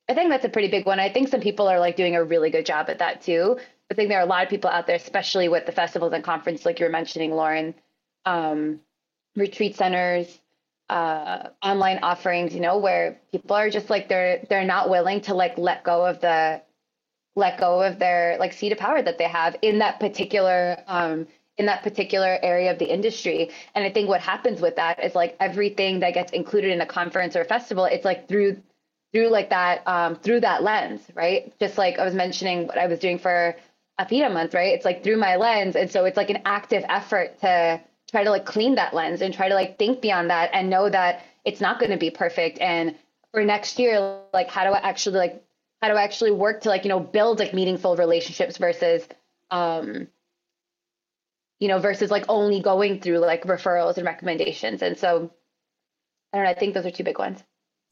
I 0.09 0.13
think 0.13 0.29
that's 0.29 0.45
a 0.45 0.49
pretty 0.49 0.69
big 0.69 0.85
one. 0.85 0.99
I 0.99 1.11
think 1.11 1.27
some 1.27 1.41
people 1.41 1.67
are 1.67 1.79
like 1.79 1.97
doing 1.97 2.15
a 2.15 2.23
really 2.23 2.49
good 2.49 2.65
job 2.65 2.89
at 2.89 2.99
that 2.99 3.21
too. 3.21 3.59
I 3.91 3.93
think 3.93 4.09
there 4.09 4.19
are 4.19 4.25
a 4.25 4.29
lot 4.29 4.43
of 4.43 4.49
people 4.49 4.69
out 4.69 4.87
there 4.87 4.95
especially 4.95 5.47
with 5.49 5.65
the 5.65 5.71
festivals 5.71 6.13
and 6.13 6.23
conference 6.23 6.65
like 6.65 6.79
you 6.79 6.85
were 6.85 6.91
mentioning 6.91 7.31
lauren 7.31 7.73
um, 8.25 8.81
retreat 9.35 9.75
centers 9.75 10.39
uh, 10.89 11.49
online 11.63 11.99
offerings 12.03 12.53
you 12.53 12.59
know 12.59 12.77
where 12.77 13.19
people 13.31 13.55
are 13.55 13.69
just 13.69 13.89
like 13.89 14.07
they're 14.09 14.45
they're 14.49 14.65
not 14.65 14.89
willing 14.89 15.21
to 15.21 15.33
like 15.33 15.57
let 15.57 15.83
go 15.83 16.05
of 16.05 16.19
the 16.21 16.61
let 17.35 17.59
go 17.59 17.81
of 17.81 17.99
their 17.99 18.37
like 18.39 18.51
seat 18.51 18.71
of 18.71 18.77
power 18.77 19.01
that 19.01 19.17
they 19.17 19.25
have 19.25 19.55
in 19.61 19.79
that 19.79 19.99
particular 19.99 20.77
um, 20.87 21.27
in 21.57 21.65
that 21.65 21.83
particular 21.83 22.37
area 22.43 22.71
of 22.71 22.79
the 22.79 22.85
industry. 22.85 23.49
And 23.73 23.83
I 23.83 23.89
think 23.89 24.07
what 24.07 24.21
happens 24.21 24.61
with 24.61 24.75
that 24.75 25.03
is 25.03 25.15
like 25.15 25.35
everything 25.39 25.99
that 26.01 26.13
gets 26.13 26.31
included 26.31 26.71
in 26.71 26.81
a 26.81 26.85
conference 26.85 27.35
or 27.35 27.41
a 27.41 27.45
festival, 27.45 27.85
it's 27.85 28.05
like 28.05 28.27
through 28.27 28.61
through 29.13 29.29
like 29.29 29.49
that 29.49 29.87
um, 29.87 30.15
through 30.15 30.41
that 30.41 30.63
lens, 30.63 31.01
right? 31.15 31.57
Just 31.59 31.77
like 31.77 31.97
I 31.97 32.05
was 32.05 32.13
mentioning 32.13 32.67
what 32.67 32.77
I 32.77 32.87
was 32.87 32.99
doing 32.99 33.17
for 33.17 33.55
a 33.97 34.05
APIDA 34.05 34.29
month, 34.31 34.53
right? 34.53 34.73
It's 34.73 34.85
like 34.85 35.03
through 35.03 35.17
my 35.17 35.37
lens, 35.37 35.75
and 35.75 35.89
so 35.89 36.05
it's 36.05 36.17
like 36.17 36.29
an 36.29 36.41
active 36.45 36.83
effort 36.87 37.39
to 37.41 37.81
try 38.11 38.23
to 38.23 38.29
like 38.29 38.45
clean 38.45 38.75
that 38.75 38.93
lens 38.93 39.21
and 39.21 39.33
try 39.33 39.49
to 39.49 39.55
like 39.55 39.77
think 39.77 40.01
beyond 40.01 40.29
that 40.29 40.51
and 40.53 40.69
know 40.69 40.89
that 40.89 41.23
it's 41.45 41.61
not 41.61 41.79
going 41.79 41.91
to 41.91 41.97
be 41.97 42.09
perfect. 42.09 42.59
And 42.59 42.95
for 43.31 43.43
next 43.43 43.79
year, 43.79 44.19
like 44.33 44.49
how 44.49 44.65
do 44.65 44.71
I 44.71 44.79
actually 44.79 45.17
like 45.17 45.43
how 45.81 45.89
do 45.89 45.95
I 45.95 46.03
actually 46.03 46.31
work 46.31 46.61
to 46.61 46.69
like 46.69 46.83
you 46.83 46.89
know 46.89 46.99
build 46.99 47.39
like 47.39 47.53
meaningful 47.53 47.95
relationships 47.95 48.57
versus 48.57 49.07
um 49.51 50.07
you 51.59 51.67
know, 51.67 51.79
versus 51.79 52.11
like 52.11 52.25
only 52.29 52.61
going 52.61 52.99
through 52.99 53.19
like 53.19 53.43
referrals 53.43 53.97
and 53.97 54.05
recommendations. 54.05 54.81
And 54.81 54.97
so 54.97 55.31
I 56.33 56.37
don't 56.37 56.45
know, 56.45 56.51
I 56.51 56.53
think 56.53 56.73
those 56.73 56.85
are 56.85 56.91
two 56.91 57.03
big 57.03 57.19
ones. 57.19 57.43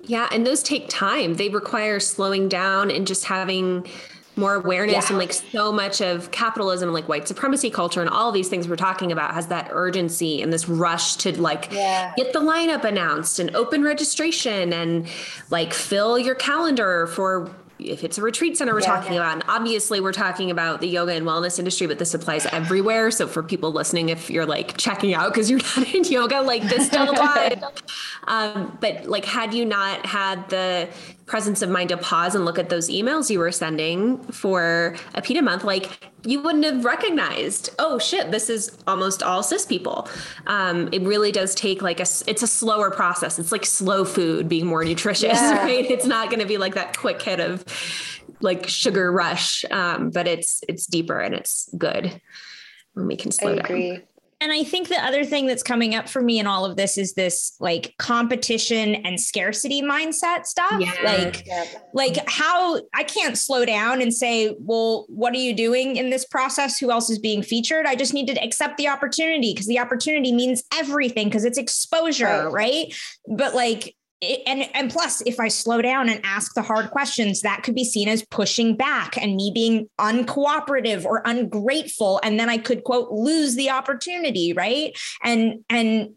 Yeah, 0.01 0.27
and 0.31 0.45
those 0.45 0.61
take 0.61 0.89
time. 0.89 1.35
They 1.35 1.49
require 1.49 1.99
slowing 1.99 2.49
down 2.49 2.91
and 2.91 3.07
just 3.07 3.25
having 3.25 3.87
more 4.35 4.55
awareness 4.55 5.05
yeah. 5.05 5.07
and 5.09 5.17
like 5.17 5.31
so 5.31 5.71
much 5.71 6.01
of 6.01 6.29
capitalism 6.31 6.91
like 6.91 7.07
white 7.07 7.27
supremacy 7.27 7.69
culture 7.69 8.01
and 8.01 8.09
all 8.09 8.31
these 8.31 8.49
things 8.49 8.67
we're 8.67 8.75
talking 8.75 9.11
about 9.11 9.33
has 9.33 9.47
that 9.47 9.69
urgency 9.71 10.41
and 10.41 10.51
this 10.51 10.67
rush 10.67 11.15
to 11.15 11.39
like 11.41 11.69
yeah. 11.71 12.13
get 12.17 12.33
the 12.33 12.39
lineup 12.39 12.83
announced 12.83 13.39
and 13.39 13.55
open 13.55 13.81
registration 13.81 14.73
and 14.73 15.07
like 15.51 15.73
fill 15.73 16.19
your 16.19 16.35
calendar 16.35 17.07
for 17.07 17.49
if 17.79 18.03
it's 18.03 18.17
a 18.17 18.21
retreat 18.21 18.57
center 18.57 18.73
we're 18.73 18.79
Yeah. 18.79 18.87
talking 18.87 19.17
about 19.17 19.33
and 19.33 19.43
obviously 19.47 19.99
we're 19.99 20.13
talking 20.13 20.49
about 20.49 20.81
the 20.81 20.87
yoga 20.87 21.13
and 21.13 21.25
wellness 21.25 21.59
industry 21.59 21.87
but 21.87 21.99
this 21.99 22.13
applies 22.13 22.45
everywhere 22.47 23.11
so 23.11 23.27
for 23.27 23.43
people 23.43 23.71
listening 23.71 24.09
if 24.09 24.29
you're 24.29 24.45
like 24.45 24.77
checking 24.77 25.13
out 25.13 25.33
because 25.33 25.49
you're 25.49 25.59
not 25.77 25.93
in 25.93 26.03
yoga 26.05 26.41
like 26.41 26.63
this 26.63 26.87
still 26.87 27.09
applies 27.11 27.61
um, 28.27 28.77
but 28.79 29.05
like 29.05 29.25
had 29.25 29.53
you 29.53 29.65
not 29.65 30.05
had 30.05 30.47
the 30.49 30.87
presence 31.25 31.61
of 31.61 31.69
mind 31.69 31.89
to 31.89 31.97
pause 31.97 32.35
and 32.35 32.45
look 32.45 32.59
at 32.59 32.69
those 32.69 32.89
emails 32.89 33.29
you 33.29 33.39
were 33.39 33.51
sending 33.51 34.17
for 34.25 34.95
APIDA 35.15 35.41
month 35.41 35.63
like 35.63 36.11
you 36.23 36.41
wouldn't 36.41 36.63
have 36.63 36.85
recognized 36.85 37.69
oh 37.79 37.97
shit 37.97 38.31
this 38.31 38.49
is 38.49 38.77
almost 38.85 39.23
all 39.23 39.41
cis 39.41 39.65
people 39.65 40.07
um, 40.47 40.87
it 40.91 41.01
really 41.01 41.31
does 41.31 41.55
take 41.55 41.81
like 41.81 41.99
a, 41.99 42.05
it's 42.27 42.43
a 42.43 42.47
slower 42.47 42.91
process 42.91 43.39
it's 43.39 43.51
like 43.51 43.65
slow 43.65 44.05
food 44.05 44.47
being 44.47 44.65
more 44.65 44.83
nutritious 44.83 45.33
Yeah. 45.33 45.63
right 45.63 45.89
it's 45.89 46.05
not 46.05 46.29
going 46.29 46.41
to 46.41 46.47
be 46.47 46.57
like 46.57 46.75
that 46.75 46.95
quick 46.97 47.21
hit 47.21 47.39
of 47.39 47.65
like 48.41 48.67
sugar 48.67 49.11
rush 49.11 49.65
um, 49.71 50.11
but 50.11 50.27
it's 50.27 50.61
it's 50.67 50.85
deeper 50.85 51.19
and 51.19 51.33
it's 51.33 51.69
good 51.77 52.21
when 52.93 53.07
we 53.07 53.15
can 53.15 53.29
I 53.29 53.35
slow 53.35 53.55
down 53.55 53.65
agree. 53.65 54.01
And 54.41 54.51
I 54.51 54.63
think 54.63 54.89
the 54.89 55.03
other 55.03 55.23
thing 55.23 55.47
that's 55.47 55.63
coming 55.63 55.95
up 55.95 56.09
for 56.09 56.21
me 56.21 56.39
in 56.39 56.45
all 56.47 56.65
of 56.65 56.75
this 56.75 56.97
is 56.97 57.13
this 57.13 57.55
like 57.59 57.93
competition 57.99 58.95
and 58.95 59.19
scarcity 59.19 59.81
mindset 59.81 60.45
stuff. 60.45 60.79
Yeah. 60.79 60.91
Like 61.03 61.43
Yeah. 61.45 61.65
like 61.93 62.17
how 62.27 62.81
I 62.93 63.03
can't 63.03 63.37
slow 63.37 63.65
down 63.65 64.01
and 64.01 64.13
say, 64.13 64.53
well, 64.59 65.05
what 65.07 65.33
are 65.33 65.37
you 65.39 65.53
doing 65.55 65.95
in 65.95 66.09
this 66.09 66.25
process? 66.25 66.77
Who 66.79 66.91
else 66.91 67.09
is 67.09 67.17
being 67.17 67.43
featured? 67.43 67.85
I 67.85 67.95
just 67.95 68.13
need 68.13 68.27
to 68.27 68.43
accept 68.43 68.77
the 68.77 68.89
opportunity 68.89 69.53
because 69.53 69.67
the 69.67 69.79
opportunity 69.79 70.33
means 70.33 70.63
everything 70.77 71.27
because 71.27 71.45
it's 71.45 71.57
exposure, 71.57 72.49
right? 72.49 72.93
But 73.27 73.55
like, 73.55 73.95
it, 74.25 74.41
and 74.45 74.69
and 74.73 74.91
plus, 74.91 75.21
if 75.25 75.39
I 75.39 75.47
slow 75.47 75.81
down 75.81 76.09
and 76.09 76.19
ask 76.23 76.53
the 76.53 76.61
hard 76.61 76.91
questions, 76.91 77.41
that 77.41 77.63
could 77.63 77.75
be 77.75 77.85
seen 77.85 78.07
as 78.07 78.25
pushing 78.25 78.75
back 78.75 79.17
and 79.17 79.35
me 79.35 79.51
being 79.53 79.87
uncooperative 79.99 81.05
or 81.05 81.21
ungrateful, 81.25 82.19
and 82.23 82.39
then 82.39 82.49
I 82.49 82.57
could 82.57 82.83
quote 82.83 83.11
lose 83.11 83.55
the 83.55 83.69
opportunity, 83.69 84.53
right? 84.53 84.97
And 85.23 85.63
and 85.69 86.15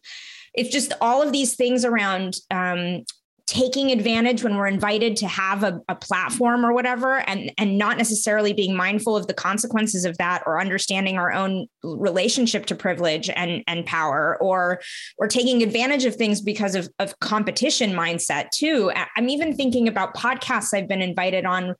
it's 0.54 0.70
just 0.70 0.92
all 1.00 1.22
of 1.22 1.32
these 1.32 1.54
things 1.54 1.84
around 1.84 2.36
um, 2.50 3.04
taking 3.48 3.90
advantage 3.90 4.44
when 4.44 4.56
we're 4.56 4.66
invited 4.66 5.16
to 5.16 5.26
have 5.26 5.64
a, 5.64 5.80
a 5.88 5.94
platform 5.94 6.66
or 6.66 6.74
whatever 6.74 7.20
and 7.20 7.50
and 7.56 7.78
not 7.78 7.96
necessarily 7.96 8.52
being 8.52 8.76
mindful 8.76 9.16
of 9.16 9.26
the 9.26 9.32
consequences 9.32 10.04
of 10.04 10.18
that 10.18 10.42
or 10.44 10.60
understanding 10.60 11.16
our 11.16 11.32
own 11.32 11.66
relationship 11.82 12.66
to 12.66 12.74
privilege 12.74 13.30
and 13.30 13.64
and 13.66 13.86
power 13.86 14.36
or 14.42 14.80
or 15.16 15.26
taking 15.26 15.62
advantage 15.62 16.04
of 16.04 16.14
things 16.14 16.42
because 16.42 16.74
of 16.74 16.90
of 16.98 17.18
competition 17.20 17.92
mindset 17.92 18.50
too 18.50 18.92
i'm 19.16 19.30
even 19.30 19.56
thinking 19.56 19.88
about 19.88 20.14
podcasts 20.14 20.74
i've 20.74 20.88
been 20.88 21.02
invited 21.02 21.46
on 21.46 21.74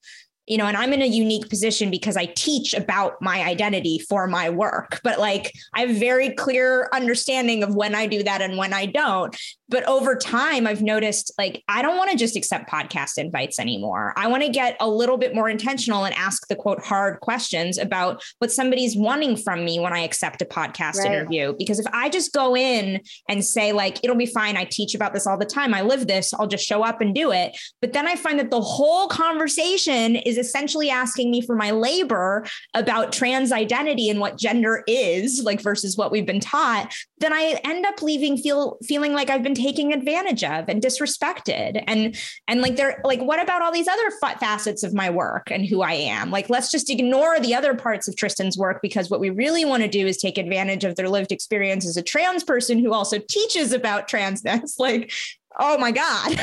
you 0.49 0.57
know, 0.57 0.65
and 0.65 0.79
I'm 0.79 0.95
in 0.95 1.03
a 1.03 1.07
unique 1.07 1.51
position 1.51 1.91
because 1.91 2.17
I 2.17 2.25
teach 2.25 2.73
about 2.73 3.21
my 3.21 3.43
identity 3.45 3.99
for 4.09 4.27
my 4.27 4.49
work, 4.49 4.99
but 5.05 5.21
like 5.21 5.53
I 5.75 5.83
have 5.83 5.97
very 5.97 6.31
clear 6.31 6.89
understanding 6.95 7.63
of 7.63 7.75
when 7.75 7.95
I 7.95 8.07
do 8.07 8.23
that 8.23 8.41
and 8.41 8.57
when 8.57 8.73
I 8.73 8.87
don't. 8.87 9.37
But 9.69 9.85
over 9.85 10.17
time, 10.17 10.67
I've 10.67 10.83
noticed 10.83 11.33
like 11.39 11.63
I 11.69 11.83
don't 11.83 11.97
want 11.97 12.11
to 12.11 12.17
just 12.17 12.37
accept 12.37 12.71
podcast 12.71 13.19
invites 13.19 13.59
anymore. 13.59 14.15
I 14.17 14.27
want 14.29 14.43
to 14.43 14.49
get 14.49 14.77
a 14.81 14.89
little 14.89 15.19
bit 15.19 15.35
more 15.35 15.49
intentional 15.49 16.05
and 16.05 16.15
ask 16.15 16.49
the 16.49 16.57
quote 16.57 16.83
hard 16.85 17.21
questions 17.21 17.79
about 17.79 18.23
what 18.39 18.51
somebody's 18.51 18.97
wanting 18.97 19.37
from 19.37 19.65
me 19.65 19.79
when 19.79 19.93
I 19.93 20.01
accept 20.01 20.43
a 20.43 20.45
podcast 20.47 20.97
Right. 20.99 21.07
interview. 21.13 21.55
Because 21.59 21.79
if 21.79 21.87
I 21.93 22.09
just 22.09 22.33
go 22.33 22.57
in 22.57 23.01
and 23.29 23.45
say, 23.45 23.73
like, 23.73 24.03
it'll 24.03 24.17
be 24.17 24.27
fine, 24.27 24.57
I 24.57 24.65
teach 24.65 24.95
about 24.95 25.13
this 25.13 25.27
all 25.27 25.39
the 25.39 25.45
time, 25.45 25.75
I 25.75 25.83
live 25.83 26.07
this, 26.07 26.33
I'll 26.35 26.47
just 26.47 26.67
show 26.67 26.83
up 26.83 27.01
and 27.01 27.15
do 27.15 27.31
it. 27.33 27.57
But 27.81 27.93
then 27.93 28.07
I 28.09 28.17
find 28.17 28.39
that 28.39 28.51
the 28.51 28.61
whole 28.61 29.09
conversation 29.09 30.17
is 30.17 30.39
essentially 30.39 30.91
asking 30.91 31.31
me 31.31 31.41
for 31.43 31.55
my 31.55 31.71
labor 31.71 32.47
about 32.75 33.13
trans 33.13 33.53
identity 33.53 34.09
and 34.09 34.21
what 34.21 34.39
gender 34.39 34.83
is, 34.87 35.43
like 35.45 35.61
versus 35.61 35.97
what 35.97 36.11
we've 36.11 36.27
been 36.27 36.41
taught. 36.41 36.93
Then 37.19 37.33
I 37.33 37.61
end 37.65 37.85
up 37.87 38.03
leaving 38.03 38.37
feel 38.37 38.79
feeling 38.85 39.13
like 39.13 39.31
I've 39.31 39.43
been 39.43 39.55
taken 39.59 39.93
advantage 39.93 40.45
of 40.45 40.69
and 40.69 40.83
disrespected. 40.83 41.83
And 41.87 42.17
and 42.47 42.61
like 42.63 42.77
they're 42.77 43.01
like, 43.05 43.21
what 43.21 43.43
about 43.43 43.63
all 43.63 43.73
these 43.73 43.89
other 43.89 44.11
facets 44.41 44.83
of 44.83 44.95
my 44.95 45.11
work 45.11 45.51
and 45.51 45.67
who 45.67 45.83
I 45.83 45.93
am? 45.93 46.31
Like, 46.31 46.49
let's 46.49 46.71
just 46.71 46.91
ignore 46.91 47.39
the 47.41 47.55
other 47.55 47.75
parts 47.75 48.09
of 48.09 48.17
Tristan's 48.17 48.57
work 48.57 48.81
because 48.83 49.11
what 49.11 49.21
we 49.21 49.31
really 49.31 49.65
want 49.65 49.83
to 49.83 49.89
do 49.89 50.07
is 50.07 50.17
take 50.17 50.39
advantage 50.39 50.85
of 50.85 50.97
their 50.97 51.09
lived 51.09 51.33
experience 51.33 51.87
as 51.87 51.97
a 51.97 52.03
trans 52.03 52.45
person 52.45 52.79
who 52.79 52.93
also 52.93 53.19
teaches 53.19 53.73
about 53.73 54.09
transness. 54.09 54.77
Like, 54.89 55.13
oh 55.59 55.77
my 55.77 55.91
God. 55.91 56.39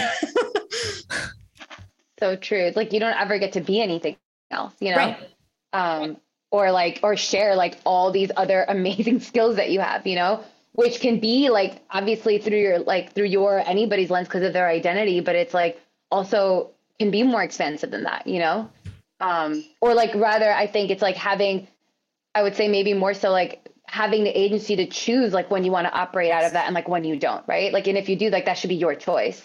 so 2.20 2.36
true. 2.36 2.60
It's 2.60 2.78
like 2.78 2.92
you 2.94 3.00
don't 3.00 3.20
ever 3.20 3.40
get 3.40 3.54
to 3.54 3.62
be 3.62 3.82
anything 3.82 4.18
else, 4.52 4.74
you 4.80 4.92
know? 4.92 4.98
Right. 4.98 5.18
Um, 5.74 6.18
or 6.52 6.72
like, 6.72 7.00
or 7.02 7.16
share 7.16 7.56
like 7.56 7.78
all 7.86 8.12
these 8.12 8.30
other 8.36 8.66
amazing 8.68 9.22
skills 9.22 9.56
that 9.56 9.72
you 9.72 9.80
have, 9.80 10.06
you 10.06 10.16
know, 10.16 10.44
which 10.76 11.00
can 11.00 11.20
be 11.20 11.50
like 11.50 11.82
obviously 11.90 12.38
through 12.38 12.60
your 12.60 12.80
like 12.80 13.14
through 13.14 13.26
your 13.26 13.60
anybody's 13.60 14.10
lens 14.10 14.28
because 14.28 14.44
of 14.44 14.54
their 14.54 14.68
identity, 14.68 15.22
but 15.22 15.36
it's 15.36 15.54
like 15.54 15.82
also 16.12 16.72
can 17.00 17.12
be 17.12 17.24
more 17.24 17.44
expensive 17.44 17.92
than 17.92 18.04
that, 18.04 18.28
you 18.28 18.40
know? 18.40 18.70
Um, 19.20 19.64
or 19.82 19.94
like 19.94 20.14
rather, 20.16 20.52
I 20.52 20.68
think 20.68 20.92
it's 20.92 21.02
like 21.02 21.16
having, 21.16 21.68
I 22.34 22.44
would 22.44 22.56
say 22.56 22.68
maybe 22.68 22.94
more 22.94 23.14
so 23.14 23.32
like 23.32 23.68
having 23.88 24.24
the 24.24 24.30
agency 24.30 24.76
to 24.78 24.86
choose 24.86 25.34
like 25.34 25.50
when 25.50 25.64
you 25.64 25.72
want 25.72 25.88
to 25.88 25.94
operate 25.94 26.32
out 26.32 26.44
of 26.44 26.54
that 26.54 26.66
and 26.66 26.76
like 26.76 26.88
when 26.88 27.04
you 27.04 27.18
don't, 27.18 27.46
right? 27.48 27.72
Like, 27.72 27.88
and 27.88 27.98
if 27.98 28.10
you 28.10 28.16
do, 28.16 28.30
like 28.30 28.46
that 28.46 28.58
should 28.58 28.70
be 28.70 28.76
your 28.76 28.96
choice. 28.96 29.42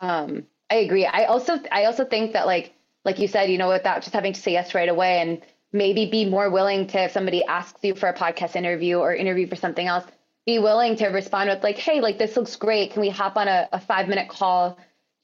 Um, 0.00 0.46
I 0.70 0.76
agree. 0.76 1.06
I 1.06 1.24
also 1.24 1.60
I 1.70 1.84
also 1.84 2.04
think 2.04 2.32
that 2.32 2.46
like 2.46 2.74
like 3.04 3.18
you 3.18 3.28
said, 3.28 3.50
you 3.50 3.58
know, 3.58 3.68
without 3.68 4.00
just 4.00 4.14
having 4.14 4.32
to 4.32 4.40
say 4.40 4.52
yes 4.52 4.74
right 4.74 4.88
away 4.88 5.20
and 5.20 5.42
maybe 5.72 6.06
be 6.06 6.24
more 6.24 6.48
willing 6.50 6.86
to 6.86 7.04
if 7.04 7.12
somebody 7.12 7.44
asks 7.44 7.80
you 7.82 7.94
for 7.94 8.08
a 8.08 8.14
podcast 8.14 8.56
interview 8.56 8.98
or 8.98 9.14
interview 9.14 9.46
for 9.46 9.56
something 9.56 9.86
else, 9.86 10.04
be 10.46 10.58
willing 10.58 10.96
to 10.96 11.06
respond 11.08 11.48
with 11.50 11.62
like, 11.62 11.78
hey, 11.78 12.00
like 12.00 12.18
this 12.18 12.36
looks 12.36 12.56
great. 12.56 12.92
Can 12.92 13.00
we 13.00 13.08
hop 13.08 13.36
on 13.36 13.48
a, 13.48 13.68
a 13.72 13.80
five 13.80 14.08
minute 14.08 14.28
call? 14.28 14.78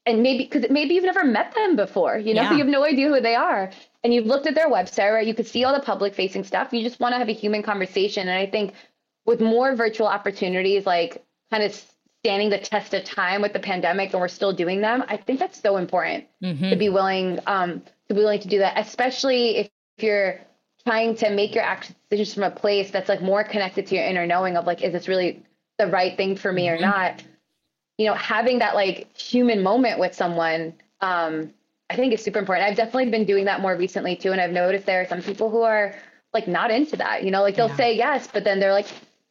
And 0.07 0.23
maybe 0.23 0.45
because 0.45 0.71
maybe 0.71 0.95
you've 0.95 1.05
never 1.05 1.25
met 1.25 1.55
them 1.55 1.77
before, 1.77 2.17
you 2.17 2.33
know, 2.35 2.43
Yeah. 2.43 2.53
you 2.53 2.59
have 2.59 2.67
no 2.69 2.85
idea 2.85 3.09
who 3.09 3.21
they 3.21 3.35
are. 3.35 3.71
And 4.03 4.15
you've 4.15 4.25
looked 4.27 4.47
at 4.47 4.55
their 4.55 4.71
website, 4.71 5.13
right? 5.13 5.27
You 5.27 5.35
could 5.35 5.47
see 5.47 5.63
all 5.65 5.75
the 5.75 5.81
public 5.85 6.15
facing 6.15 6.45
stuff. 6.45 6.73
You 6.73 6.83
just 6.83 7.01
want 7.01 7.13
to 7.13 7.19
have 7.19 7.29
a 7.29 7.33
human 7.35 7.63
conversation. 7.63 8.29
And 8.29 8.39
I 8.39 8.47
think 8.47 8.73
with 9.27 9.41
more 9.43 9.77
virtual 9.77 10.07
opportunities, 10.07 10.87
like 10.87 11.23
kind 11.51 11.63
of 11.63 11.75
standing 12.25 12.49
the 12.49 12.59
test 12.59 12.95
of 12.95 13.05
time 13.05 13.43
with 13.43 13.53
the 13.53 13.59
pandemic 13.61 14.13
and 14.13 14.21
we're 14.21 14.29
still 14.29 14.55
doing 14.55 14.81
them, 14.81 15.05
I 15.07 15.19
think 15.19 15.39
that's 15.39 15.61
so 15.61 15.77
important 15.77 16.25
to 16.71 16.77
be 16.77 16.89
willing 16.89 17.39
um, 17.47 17.83
to 18.09 18.15
be 18.15 18.21
willing 18.21 18.41
to 18.41 18.49
do 18.49 18.59
that, 18.61 18.79
especially 18.79 19.57
if, 19.59 19.69
if 19.99 20.05
you're 20.05 20.41
trying 20.85 21.15
to 21.17 21.31
make 21.31 21.55
your 21.55 21.65
action 21.65 21.95
decisions 22.11 22.35
from 22.35 22.45
a 22.45 22.51
place 22.51 22.91
that's 22.91 23.09
like 23.09 23.23
more 23.23 23.45
connected 23.45 23.87
to 23.89 23.95
your 23.95 24.05
inner 24.05 24.27
knowing 24.27 24.57
of 24.57 24.67
like, 24.67 24.83
is 24.83 24.93
this 24.93 25.09
really 25.09 25.43
the 25.79 25.87
right 25.87 26.17
thing 26.17 26.37
for 26.37 26.53
me 26.53 26.69
or 26.69 26.79
not? 26.79 27.23
You 27.99 28.07
know, 28.07 28.15
having 28.15 28.59
that 28.61 28.75
like 28.75 29.15
human 29.17 29.63
moment 29.63 29.99
with 29.99 30.15
someone, 30.15 30.75
um, 31.01 31.53
I 31.91 31.97
think 31.97 32.13
is 32.15 32.23
super 32.23 32.39
important. 32.39 32.69
I've 32.69 32.77
definitely 32.77 33.11
been 33.11 33.25
doing 33.25 33.45
that 33.47 33.61
more 33.61 33.77
recently 33.77 34.17
too, 34.17 34.33
and 34.33 34.41
I've 34.41 34.53
noticed 34.53 34.87
there 34.87 35.03
are 35.03 35.07
some 35.09 35.23
people 35.23 35.51
who 35.51 35.63
are 35.63 35.95
like 36.33 36.47
not 36.47 36.71
into 36.71 36.97
that. 36.97 37.25
You 37.25 37.31
know, 37.31 37.43
like 37.43 37.57
they'll 37.57 37.69
Yeah. 37.69 37.77
say 37.77 37.97
yes, 37.97 38.29
but 38.33 38.45
then 38.45 38.61
they're 38.61 38.73
like, 38.73 38.87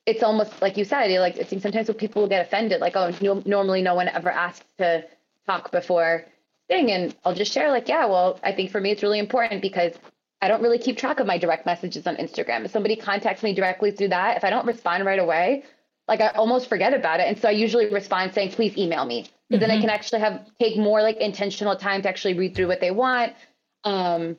it's 0.06 0.24
almost 0.24 0.62
like 0.62 0.76
you 0.76 0.86
said. 0.86 1.10
Like, 1.20 1.40
I 1.40 1.44
think 1.44 1.62
sometimes 1.62 1.90
people 1.98 2.24
will 2.24 2.30
get 2.30 2.46
offended, 2.46 2.82
like, 2.82 2.96
oh, 2.96 3.12
no, 3.22 3.42
normally 3.46 3.82
no 3.82 3.96
one 3.96 4.08
ever 4.10 4.30
asks 4.30 4.66
to 4.78 5.06
talk 5.48 5.72
before 5.72 6.26
thing, 6.68 6.92
and 6.92 7.16
I'll 7.26 7.34
just 7.34 7.52
share 7.52 7.72
like, 7.72 7.88
yeah, 7.88 8.06
well, 8.06 8.40
I 8.44 8.52
think 8.52 8.72
for 8.72 8.80
me 8.82 8.92
it's 8.92 9.04
really 9.04 9.20
important 9.20 9.62
because 9.62 9.94
I 10.42 10.48
don't 10.48 10.62
really 10.62 10.80
keep 10.80 10.98
track 10.98 11.20
of 11.20 11.28
my 11.28 11.38
direct 11.38 11.66
messages 11.66 12.08
on 12.08 12.16
Instagram. 12.16 12.66
If 12.66 12.72
somebody 12.72 12.96
contacts 12.96 13.44
me 13.44 13.54
directly 13.54 13.92
through 13.92 14.10
that, 14.10 14.38
if 14.38 14.44
I 14.44 14.50
don't 14.50 14.66
respond 14.66 15.06
right 15.06 15.20
away, 15.20 15.64
like 16.08 16.22
I 16.22 16.30
almost 16.30 16.70
forget 16.70 16.94
about 16.94 17.20
it. 17.20 17.28
And 17.28 17.38
so 17.38 17.50
I 17.50 17.52
usually 17.52 17.90
respond 17.90 18.34
saying, 18.34 18.52
please 18.52 18.78
email 18.78 19.06
me. 19.06 19.28
Because 19.50 19.62
then 19.62 19.72
I 19.72 19.82
can 19.82 19.90
actually 19.90 20.22
have 20.22 20.48
take 20.60 20.78
more 20.78 21.02
like 21.02 21.18
intentional 21.18 21.76
time 21.76 22.04
to 22.04 22.10
actually 22.10 22.36
read 22.36 22.56
through 22.56 22.68
what 22.68 22.82
they 22.82 22.92
want. 22.92 23.34
Um, 23.84 24.38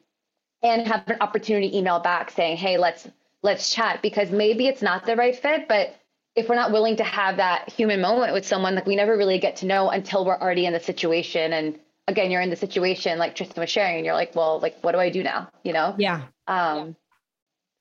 and 0.63 0.87
have 0.87 1.09
an 1.09 1.17
opportunity 1.21 1.71
to 1.71 1.77
email 1.77 2.01
back 2.01 2.31
saying, 2.31 2.57
hey, 2.57 2.77
let's 2.79 3.09
let's 3.43 3.71
chat 3.71 4.03
because 4.03 4.31
maybe 4.31 4.67
it's 4.67 4.83
not 4.83 5.07
the 5.07 5.17
right 5.17 5.37
fit, 5.37 5.69
but 5.69 5.97
if 6.37 6.49
we're 6.49 6.55
not 6.55 6.73
willing 6.73 6.97
to 6.97 7.05
have 7.05 7.39
that 7.39 7.71
human 7.71 8.01
moment 8.01 8.33
with 8.33 8.47
someone, 8.47 8.75
like 8.75 8.87
we 8.87 8.97
never 8.97 9.17
really 9.17 9.39
get 9.39 9.57
to 9.57 9.67
know 9.67 9.91
until 9.91 10.25
we're 10.25 10.39
already 10.39 10.67
in 10.67 10.73
the 10.73 10.81
situation. 10.81 11.53
And 11.53 11.79
again, 12.09 12.31
you're 12.31 12.41
in 12.41 12.51
the 12.51 12.57
situation 12.57 13.19
like 13.19 13.35
Tristan 13.35 13.61
was 13.61 13.71
sharing, 13.71 13.97
and 13.97 14.05
you're 14.05 14.15
like, 14.15 14.35
well, 14.35 14.61
like 14.61 14.77
what 14.83 14.93
do 14.93 14.99
I 14.99 15.11
do 15.11 15.23
now? 15.23 15.51
You 15.63 15.73
know? 15.73 15.95
Yeah. 15.99 16.23
Um, 16.47 16.97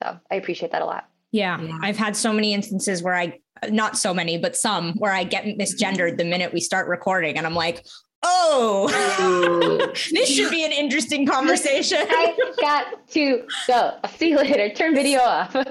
so 0.02 0.18
I 0.32 0.36
appreciate 0.36 0.72
that 0.72 0.82
a 0.82 0.86
lot. 0.86 1.10
Yeah. 1.32 1.62
Yeah. 1.62 1.78
I've 1.82 1.98
had 1.98 2.16
so 2.16 2.34
many 2.34 2.54
instances 2.54 3.04
where 3.04 3.16
I, 3.16 3.40
not 3.70 3.98
so 3.98 4.14
many, 4.14 4.38
but 4.38 4.56
some 4.56 4.94
where 4.94 5.12
I 5.12 5.24
get 5.24 5.46
misgendered 5.46 6.18
the 6.18 6.26
minute 6.26 6.54
we 6.54 6.62
start 6.62 6.88
recording. 6.88 7.38
And 7.38 7.46
I'm 7.46 7.56
like, 7.56 7.86
oh, 8.24 8.88
this 10.12 10.30
should 10.30 10.50
be 10.50 10.66
an 10.66 10.72
interesting 10.72 11.28
conversation. 11.28 12.00
I 12.10 12.54
got 12.60 13.08
to 13.10 13.46
go. 13.68 13.98
I'll 14.04 14.10
see 14.12 14.30
you 14.30 14.38
later. 14.38 14.70
Turn 14.74 14.96
video 14.96 15.20
off. 15.20 15.56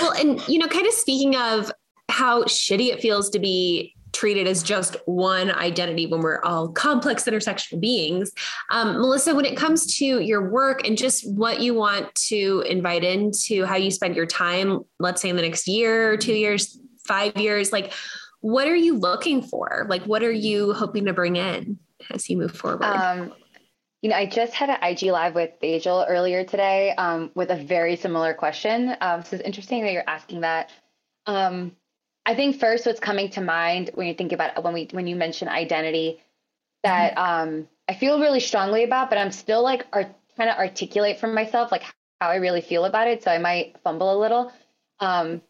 Well, 0.00 0.12
and 0.12 0.46
you 0.48 0.58
know, 0.58 0.68
kind 0.68 0.86
of 0.86 0.92
speaking 0.92 1.36
of 1.36 1.70
how 2.08 2.44
shitty 2.44 2.88
it 2.88 3.00
feels 3.00 3.30
to 3.30 3.38
be 3.38 3.94
treated 4.12 4.46
as 4.46 4.62
just 4.62 4.96
one 5.06 5.50
identity 5.50 6.06
when 6.06 6.20
we're 6.20 6.42
all 6.42 6.68
complex 6.68 7.24
intersectional 7.24 7.80
beings. 7.80 8.32
Um, 8.70 8.94
Melissa, 8.94 9.34
when 9.34 9.44
it 9.44 9.56
comes 9.56 9.96
to 9.98 10.20
your 10.20 10.50
work 10.50 10.86
and 10.86 10.96
just 10.96 11.30
what 11.30 11.60
you 11.60 11.74
want 11.74 12.14
to 12.26 12.64
invite 12.68 13.04
into 13.04 13.64
how 13.64 13.76
you 13.76 13.90
spend 13.90 14.16
your 14.16 14.26
time, 14.26 14.80
let's 14.98 15.22
say 15.22 15.28
in 15.28 15.36
the 15.36 15.42
next 15.42 15.66
year, 15.66 16.16
two 16.16 16.34
years, 16.34 16.78
five 17.06 17.36
years, 17.36 17.72
like 17.72 17.92
what 18.42 18.66
are 18.66 18.76
you 18.76 18.98
looking 18.98 19.40
for? 19.40 19.86
Like, 19.88 20.02
what 20.02 20.22
are 20.22 20.32
you 20.32 20.72
hoping 20.72 21.06
to 21.06 21.12
bring 21.12 21.36
in 21.36 21.78
as 22.10 22.28
you 22.28 22.36
move 22.36 22.50
forward? 22.50 22.82
Um, 22.82 23.32
you 24.02 24.10
know, 24.10 24.16
I 24.16 24.26
just 24.26 24.52
had 24.52 24.68
an 24.68 24.78
IG 24.82 25.02
live 25.12 25.36
with 25.36 25.50
Tejal 25.62 26.04
earlier 26.08 26.42
today 26.44 26.92
um, 26.96 27.30
with 27.36 27.50
a 27.50 27.56
very 27.56 27.94
similar 27.94 28.34
question. 28.34 28.96
Um, 29.00 29.22
so 29.22 29.36
it's 29.36 29.44
interesting 29.44 29.84
that 29.84 29.92
you're 29.92 30.08
asking 30.08 30.40
that. 30.40 30.70
Um, 31.26 31.76
I 32.24 32.34
think 32.34 32.60
first, 32.60 32.86
what's 32.86 33.00
coming 33.00 33.30
to 33.30 33.40
mind 33.40 33.90
when 33.94 34.06
you 34.06 34.14
think 34.14 34.32
about 34.32 34.62
when 34.62 34.74
we 34.74 34.88
when 34.92 35.06
you 35.06 35.16
mention 35.16 35.48
identity, 35.48 36.20
that 36.84 37.16
mm-hmm. 37.16 37.48
um, 37.48 37.68
I 37.88 37.94
feel 37.94 38.20
really 38.20 38.40
strongly 38.40 38.84
about, 38.84 39.10
but 39.10 39.18
I'm 39.18 39.32
still 39.32 39.62
like 39.62 39.86
are 39.92 40.08
trying 40.36 40.48
to 40.48 40.58
articulate 40.58 41.18
for 41.18 41.26
myself 41.26 41.72
like 41.72 41.82
how 42.20 42.28
I 42.28 42.36
really 42.36 42.60
feel 42.60 42.84
about 42.84 43.08
it. 43.08 43.22
So 43.22 43.30
I 43.30 43.38
might 43.38 43.76
fumble 43.82 44.16
a 44.16 44.18
little. 44.18 44.52
Um, 45.00 45.42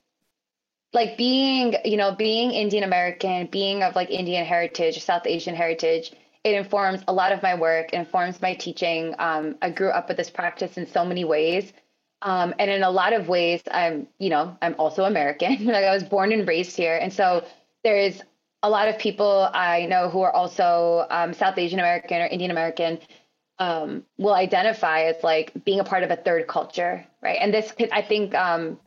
like 0.95 1.17
being, 1.17 1.75
you 1.85 1.97
know, 1.97 2.15
being 2.15 2.53
Indian 2.53 2.85
American, 2.85 3.47
being 3.47 3.83
of 3.83 3.95
like 3.95 4.11
Indian 4.11 4.45
heritage, 4.45 5.03
South 5.03 5.27
Asian 5.27 5.55
heritage, 5.55 6.13
it 6.45 6.55
informs 6.55 7.03
a 7.09 7.13
lot 7.13 7.33
of 7.33 7.43
my 7.43 7.55
work, 7.55 7.93
informs 7.93 8.43
my 8.43 8.55
teaching. 8.55 9.15
Um, 9.19 9.57
I 9.63 9.71
grew 9.71 9.91
up 9.91 10.09
with 10.09 10.17
this 10.17 10.31
practice 10.31 10.77
in 10.77 10.87
so 10.87 11.05
many 11.05 11.25
ways. 11.25 11.73
Um, 12.23 12.55
and 12.59 12.71
in 12.71 12.83
a 12.83 12.91
lot 12.91 13.13
of 13.13 13.29
ways, 13.29 13.63
I'm, 13.71 14.07
you 14.19 14.31
know, 14.31 14.57
I'm 14.63 14.75
also 14.79 15.05
American. 15.05 15.65
like 15.67 15.85
I 15.85 15.93
was 15.93 16.05
born 16.05 16.33
and 16.33 16.47
raised 16.47 16.77
here. 16.77 16.97
And 16.97 17.13
so 17.13 17.45
there 17.85 17.97
is 17.97 18.23
a 18.63 18.71
lot 18.71 18.89
of 18.89 18.99
people 18.99 19.51
I 19.53 19.87
know 19.87 20.09
who 20.09 20.23
are 20.23 20.33
also 20.33 21.07
um, 21.11 21.35
South 21.35 21.59
Asian 21.59 21.81
American 21.81 22.23
or 22.23 22.27
Indian 22.27 22.53
American 22.53 23.01
um, 23.59 24.05
will 24.19 24.35
identify 24.35 25.03
as 25.03 25.17
like 25.23 25.53
being 25.65 25.81
a 25.81 25.85
part 25.85 26.05
of 26.05 26.11
a 26.11 26.17
third 26.17 26.47
culture, 26.47 27.05
right? 27.21 27.39
And 27.41 27.53
this 27.53 27.73
could, 27.73 27.91
I 27.91 28.03
think, 28.03 28.35
um, 28.35 28.79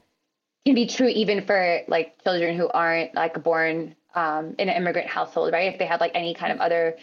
can 0.66 0.76
be 0.76 0.88
true 0.88 1.08
even 1.08 1.46
for 1.46 1.82
like 1.88 2.22
children 2.24 2.58
who 2.58 2.68
aren't 2.70 3.14
like 3.14 3.42
born 3.44 3.96
um, 4.16 4.56
in 4.58 4.70
an 4.70 4.76
immigrant 4.76 5.08
household, 5.08 5.54
right? 5.54 5.72
If 5.72 5.80
they 5.80 5.86
have 5.86 6.00
like 6.00 6.12
any 6.16 6.34
kind 6.34 6.52
of 6.52 6.60
other 6.60 6.98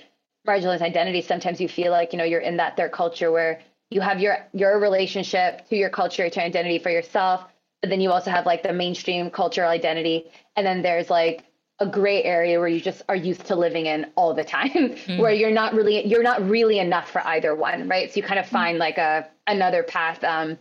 marginalized 0.47 0.81
identity, 0.81 1.23
sometimes 1.23 1.61
you 1.61 1.69
feel 1.69 1.93
like 1.93 2.13
you 2.13 2.19
know 2.19 2.25
you're 2.25 2.41
in 2.41 2.57
that 2.57 2.77
third 2.77 2.93
culture 2.93 3.31
where 3.31 3.61
you 3.93 4.01
have 4.01 4.21
your 4.21 4.39
your 4.53 4.79
relationship 4.79 5.69
to 5.69 5.77
your 5.77 5.91
culture, 5.91 6.29
to 6.29 6.43
identity 6.43 6.79
for 6.79 6.91
yourself, 6.91 7.45
but 7.81 7.91
then 7.91 8.01
you 8.01 8.11
also 8.11 8.31
have 8.31 8.47
like 8.47 8.63
the 8.63 8.73
mainstream 8.73 9.31
cultural 9.31 9.69
identity, 9.69 10.25
and 10.57 10.67
then 10.67 10.83
there's 10.83 11.11
like 11.11 11.45
a 11.79 11.87
gray 11.87 12.23
area 12.23 12.59
where 12.59 12.69
you 12.69 12.81
just 12.81 13.03
are 13.09 13.17
used 13.17 13.47
to 13.47 13.57
living 13.57 13.87
in 13.87 14.07
all 14.15 14.35
the 14.35 14.45
time, 14.45 14.71
mm. 14.71 15.19
where 15.19 15.33
you're 15.33 15.51
not 15.51 15.75
really 15.75 16.07
you're 16.07 16.23
not 16.23 16.47
really 16.49 16.79
enough 16.79 17.11
for 17.11 17.27
either 17.27 17.55
one, 17.55 17.89
right? 17.89 18.11
So 18.13 18.19
you 18.19 18.23
kind 18.23 18.41
of 18.41 18.47
find 18.47 18.77
mm. 18.77 18.81
like 18.81 18.99
a 18.99 19.29
another 19.47 19.83
path. 19.83 20.23
Um, 20.25 20.59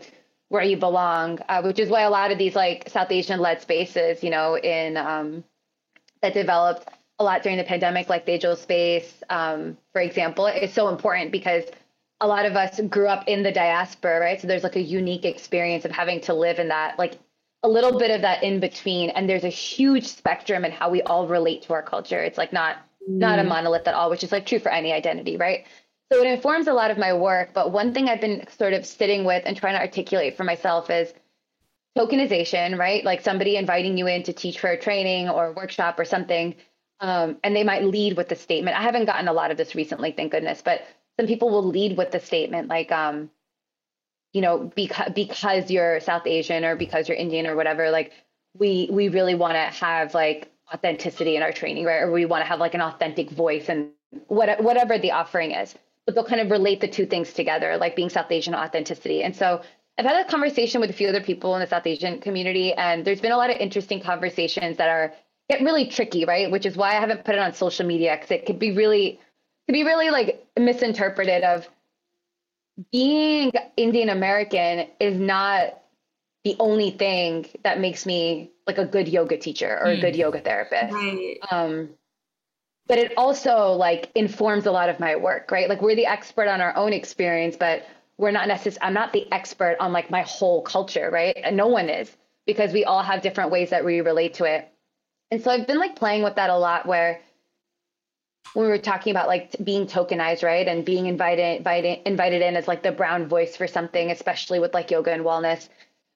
where 0.49 0.63
you 0.63 0.75
belong, 0.75 1.39
uh, 1.47 1.61
which 1.61 1.79
is 1.79 1.88
why 1.88 2.01
a 2.01 2.09
lot 2.09 2.29
of 2.29 2.38
these 2.38 2.57
like 2.57 2.89
South 2.89 3.09
Asian 3.09 3.39
led 3.39 3.61
spaces, 3.61 4.21
you 4.21 4.29
know, 4.29 4.57
in 4.57 4.97
um, 4.97 5.45
that 6.21 6.34
developed 6.34 6.89
a 7.19 7.23
lot 7.23 7.41
during 7.41 7.57
the 7.57 7.63
pandemic, 7.63 8.09
like 8.09 8.25
Tejal 8.25 8.57
Space, 8.57 9.23
um, 9.29 9.77
for 9.93 10.01
example, 10.01 10.47
is 10.47 10.73
so 10.73 10.89
important 10.89 11.32
because 11.32 11.63
a 12.22 12.28
lot 12.28 12.45
of 12.45 12.55
us 12.55 12.80
grew 12.82 13.07
up 13.07 13.28
in 13.28 13.41
the 13.43 13.51
diaspora, 13.51 14.19
right? 14.19 14.39
So 14.39 14.47
there's 14.47 14.63
like 14.63 14.76
a 14.76 14.82
unique 14.82 15.26
experience 15.26 15.86
of 15.86 15.91
having 15.91 16.22
to 16.22 16.34
live 16.34 16.59
in 16.59 16.67
that, 16.69 16.97
like 16.99 17.19
a 17.63 17.67
little 17.67 17.97
bit 17.97 18.11
of 18.11 18.22
that 18.22 18.43
in 18.43 18.59
between. 18.59 19.09
And 19.09 19.28
there's 19.28 19.43
a 19.43 19.49
huge 19.49 20.07
spectrum 20.07 20.63
in 20.63 20.72
how 20.72 20.89
we 20.89 21.01
all 21.01 21.28
relate 21.28 21.63
to 21.63 21.74
our 21.74 21.82
culture. 21.82 22.24
It's 22.24 22.38
like 22.38 22.53
not 22.53 22.78
mm. 23.09 23.17
not 23.17 23.39
a 23.39 23.41
mm. 23.41 23.47
monolith 23.47 23.88
at 23.88 23.95
all, 23.95 24.11
which 24.11 24.24
is 24.24 24.32
like 24.32 24.45
true 24.45 24.59
for 24.59 24.72
any 24.72 24.93
identity, 24.93 25.36
right? 25.36 25.65
So 26.13 26.22
it 26.22 26.28
informs 26.28 26.67
a 26.67 26.74
lot 26.74 26.91
of 26.91 26.97
my 26.97 27.13
work. 27.13 27.53
But 27.53 27.72
one 27.72 27.93
thing 27.93 28.07
I've 28.07 28.22
been 28.22 28.45
sort 28.49 28.74
of 28.74 28.86
sitting 28.86 29.24
with 29.24 29.43
and 29.45 29.57
trying 29.57 29.76
to 29.76 29.82
articulate 29.82 30.38
for 30.38 30.43
myself 30.43 30.89
is 30.89 31.13
tokenization, 31.97 32.78
right? 32.78 33.03
Like 33.03 33.22
somebody 33.22 33.55
inviting 33.55 33.97
you 33.97 34.07
in 34.07 34.22
to 34.24 34.34
teach 34.34 34.59
for 34.59 34.69
a 34.69 34.80
training 34.80 35.30
or 35.30 35.53
workshop 35.53 35.99
or 35.99 36.05
something. 36.05 36.55
Um, 36.99 37.38
and 37.43 37.55
they 37.55 37.63
might 37.63 37.84
lead 37.84 38.15
with 38.15 38.30
the 38.30 38.36
statement. 38.36 38.78
I 38.78 38.84
haven't 38.84 39.05
gotten 39.05 39.28
a 39.28 39.34
lot 39.34 39.49
of 39.49 39.57
this 39.57 39.74
recently, 39.74 40.11
thank 40.11 40.32
goodness, 40.32 40.61
but 40.63 40.84
some 41.22 41.28
people 41.28 41.51
will 41.51 41.67
lead 41.67 41.95
with 41.97 42.09
the 42.11 42.19
statement 42.19 42.67
like, 42.67 42.91
um, 42.91 43.30
you 44.34 44.41
know, 44.41 44.72
because 44.76 45.11
because 45.13 45.69
you're 45.69 45.99
South 45.99 46.26
Asian 46.26 46.65
or 46.65 46.76
because 46.76 47.07
you're 47.07 47.17
Indian 47.17 47.45
or 47.45 47.55
whatever, 47.55 47.91
like 47.91 48.11
we 48.57 48.89
we 48.91 49.09
really 49.09 49.36
want 49.36 49.53
to 49.53 49.86
have 49.86 50.15
like 50.15 50.51
authenticity 50.74 51.36
in 51.36 51.43
our 51.43 51.51
training, 51.51 51.86
right? 51.86 52.01
Or 52.01 52.11
we 52.11 52.26
want 52.26 52.41
to 52.41 52.47
have 52.47 52.59
like 52.59 52.74
an 52.74 52.82
authentic 52.82 53.30
voice 53.30 53.69
and 53.69 53.91
what, 54.28 54.63
whatever 54.63 54.97
the 54.97 55.11
offering 55.11 55.51
is 55.51 55.76
but 56.05 56.15
they'll 56.15 56.24
kind 56.24 56.41
of 56.41 56.49
relate 56.49 56.82
the 56.82 56.88
two 56.88 57.05
things 57.05 57.32
together, 57.34 57.78
like 57.78 57.95
being 57.95 58.09
South 58.09 58.32
Asian 58.32 58.55
authenticity. 58.55 59.24
And 59.24 59.36
so 59.36 59.61
I've 59.97 60.05
had 60.05 60.26
a 60.26 60.30
conversation 60.30 60.82
with 60.82 60.89
a 60.89 60.93
few 60.93 61.07
other 61.07 61.22
people 61.22 61.55
in 61.55 61.61
the 61.61 61.67
South 61.67 61.86
Asian 61.86 62.19
community, 62.19 62.74
and 62.74 63.05
there's 63.05 63.22
been 63.22 63.32
a 63.32 63.38
lot 63.38 63.51
of 63.51 63.57
interesting 63.57 64.01
conversations 64.01 64.78
that 64.78 64.89
are 64.89 65.13
get 65.49 65.61
really 65.61 65.86
tricky, 65.86 66.26
right? 66.26 66.49
Which 66.49 66.65
is 66.65 66.76
why 66.76 66.89
I 66.89 66.99
haven't 66.99 67.24
put 67.24 67.36
it 67.36 67.39
on 67.39 67.53
social 67.53 67.86
media 67.86 68.15
because 68.15 68.32
it 68.32 68.45
could 68.45 68.57
be 68.57 68.72
really 68.72 69.19
could 69.72 69.78
be 69.78 69.84
really 69.86 70.09
like 70.09 70.45
misinterpreted 70.59 71.45
of 71.45 71.65
being 72.91 73.53
Indian 73.78 74.09
American 74.09 74.86
is 74.99 75.17
not 75.17 75.82
the 76.43 76.57
only 76.59 76.91
thing 76.91 77.47
that 77.63 77.80
makes 77.80 78.05
me 78.05 78.51
like 78.67 78.78
a 78.78 78.84
good 78.84 79.07
yoga 79.07 79.38
teacher 79.38 79.80
or 79.80 79.86
mm. 79.86 79.97
a 79.97 80.01
good 80.01 80.17
yoga 80.17 80.41
therapist. 80.41 80.93
Right. 80.93 81.38
Um, 81.49 81.91
but 82.88 82.97
it 82.97 83.13
also 83.15 83.72
like 83.72 84.11
informs 84.13 84.65
a 84.65 84.72
lot 84.72 84.89
of 84.89 84.99
my 84.99 85.15
work, 85.15 85.51
right? 85.51 85.69
Like 85.69 85.82
we're 85.82 85.95
the 85.95 86.07
expert 86.07 86.49
on 86.49 86.59
our 86.59 86.76
own 86.76 86.91
experience, 86.91 87.55
but 87.55 87.88
we're 88.17 88.32
not 88.32 88.49
necessarily, 88.49 88.86
I'm 88.86 88.93
not 88.93 89.13
the 89.13 89.32
expert 89.32 89.78
on 89.80 89.93
like 89.93 90.11
my 90.11 90.24
whole 90.24 90.63
culture, 90.63 91.09
right? 91.09 91.38
And 91.41 91.55
no 91.55 91.67
one 91.67 91.88
is 91.88 92.13
because 92.45 92.74
we 92.74 92.84
all 92.84 93.03
have 93.03 93.22
different 93.22 93.51
ways 93.51 93.69
that 93.69 93.86
we 93.86 94.01
relate 94.01 94.34
to 94.34 94.43
it. 94.43 94.67
And 95.30 95.41
so 95.41 95.49
I've 95.49 95.65
been 95.65 95.80
like 95.80 95.95
playing 95.95 96.24
with 96.24 96.36
that 96.36 96.49
a 96.49 96.57
lot 96.57 96.86
where 96.86 97.22
when 98.54 98.66
we 98.66 98.72
were 98.72 98.78
talking 98.78 99.12
about 99.12 99.28
like 99.28 99.56
being 99.64 99.88
tokenized, 99.88 100.44
right? 100.44 100.68
And 100.68 100.84
being 100.84 101.06
invited, 101.06 101.58
invited, 101.58 102.00
invited 102.06 102.42
in 102.42 102.56
as 102.56 102.68
like 102.68 102.84
the 102.84 102.92
brown 102.92 103.28
voice 103.28 103.56
for 103.56 103.68
something, 103.68 104.12
especially 104.12 104.60
with 104.60 104.74
like 104.74 104.92
yoga 104.92 105.12
and 105.12 105.24
wellness. 105.24 105.70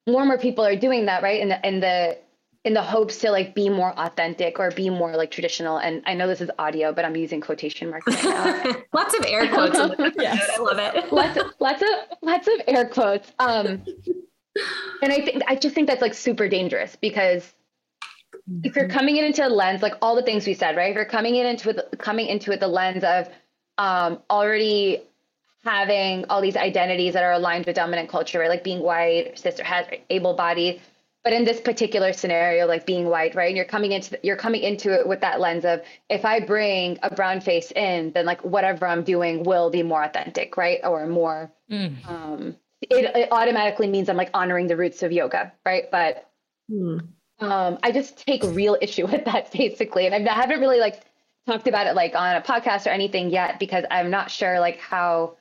More 0.06 0.20
and 0.20 0.28
more 0.28 0.38
people 0.38 0.64
are 0.64 0.76
doing 0.76 1.06
that, 1.06 1.22
right? 1.22 1.40
And 1.40 1.50
the, 1.50 1.66
and 1.66 1.82
the 1.82 2.18
in 2.66 2.74
the 2.74 2.82
hopes 2.82 3.18
to 3.18 3.30
like 3.30 3.54
be 3.54 3.68
more 3.68 3.96
authentic 3.96 4.58
or 4.58 4.72
be 4.72 4.90
more 4.90 5.16
like 5.16 5.30
traditional. 5.30 5.78
And 5.78 6.02
I 6.04 6.14
know 6.14 6.26
this 6.26 6.40
is 6.40 6.50
audio, 6.58 6.92
but 6.92 7.04
I'm 7.04 7.14
using 7.14 7.40
quotation 7.40 7.90
marks 7.90 8.08
right 8.08 8.24
now. 8.24 8.76
lots 8.92 9.16
of 9.16 9.24
air 9.24 9.48
quotes. 9.48 9.78
yes. 10.18 10.50
I 10.52 10.60
love 10.60 10.78
it. 10.78 11.12
lots 11.12 11.38
of 11.38 11.46
lots 11.60 11.82
of 11.82 11.88
lots 12.22 12.48
of 12.48 12.54
air 12.66 12.88
quotes. 12.88 13.32
Um, 13.38 13.84
and 15.00 15.12
I 15.12 15.24
think 15.24 15.42
I 15.46 15.54
just 15.54 15.76
think 15.76 15.86
that's 15.86 16.02
like 16.02 16.14
super 16.14 16.48
dangerous 16.48 16.96
because 16.96 17.54
if 18.62 18.76
you're 18.76 18.88
coming 18.88 19.16
in 19.16 19.24
into 19.24 19.46
a 19.46 19.48
lens, 19.48 19.82
like 19.82 19.94
all 20.00 20.14
the 20.14 20.22
things 20.22 20.46
we 20.46 20.54
said, 20.54 20.76
right? 20.76 20.90
If 20.90 20.96
you're 20.96 21.04
coming 21.04 21.36
in 21.36 21.46
into 21.46 21.70
it, 21.70 21.98
coming 21.98 22.26
into 22.26 22.52
it 22.52 22.60
the 22.60 22.68
lens 22.68 23.04
of 23.04 23.28
um, 23.78 24.20
already 24.30 25.02
having 25.64 26.24
all 26.30 26.40
these 26.40 26.56
identities 26.56 27.14
that 27.14 27.24
are 27.24 27.32
aligned 27.32 27.66
with 27.66 27.74
dominant 27.74 28.08
culture, 28.08 28.38
right? 28.38 28.48
Like 28.48 28.62
being 28.62 28.80
white, 28.80 29.38
cis 29.38 29.58
het 29.58 30.00
able 30.10 30.34
bodied 30.34 30.80
but 31.26 31.32
in 31.32 31.44
this 31.44 31.60
particular 31.60 32.12
scenario 32.12 32.68
like 32.68 32.86
being 32.86 33.06
white 33.06 33.34
right 33.34 33.48
and 33.48 33.56
you're 33.56 33.66
coming 33.66 33.90
into 33.90 34.16
you're 34.22 34.36
coming 34.36 34.62
into 34.62 34.92
it 34.92 35.08
with 35.08 35.20
that 35.20 35.40
lens 35.40 35.64
of 35.64 35.80
if 36.08 36.24
i 36.24 36.38
bring 36.38 36.96
a 37.02 37.12
brown 37.12 37.40
face 37.40 37.72
in 37.72 38.12
then 38.12 38.24
like 38.24 38.40
whatever 38.44 38.86
i'm 38.86 39.02
doing 39.02 39.42
will 39.42 39.68
be 39.68 39.82
more 39.82 40.04
authentic 40.04 40.56
right 40.56 40.78
or 40.84 41.04
more 41.08 41.50
mm. 41.68 42.08
um, 42.08 42.54
it, 42.80 43.10
it, 43.16 43.28
automatically 43.32 43.88
means 43.88 44.08
i'm 44.08 44.16
like 44.16 44.30
honoring 44.34 44.68
the 44.68 44.76
roots 44.76 45.02
of 45.02 45.10
yoga 45.10 45.52
right 45.64 45.90
but 45.90 46.30
mm. 46.70 47.00
Um, 47.40 47.78
i 47.82 47.92
just 47.92 48.18
take 48.26 48.42
real 48.42 48.76
issue 48.82 49.06
with 49.06 49.24
that 49.24 49.50
basically 49.52 50.06
and 50.06 50.14
I've, 50.14 50.26
i 50.26 50.40
haven't 50.40 50.60
really 50.60 50.80
like 50.80 51.02
talked 51.46 51.68
about 51.68 51.86
it 51.86 51.94
like 51.94 52.14
on 52.14 52.36
a 52.36 52.40
podcast 52.40 52.86
or 52.86 52.90
anything 52.90 53.30
yet 53.30 53.58
because 53.60 53.84
i'm 53.90 54.10
not 54.10 54.30
sure 54.30 54.58
like 54.58 54.80
how 54.80 55.36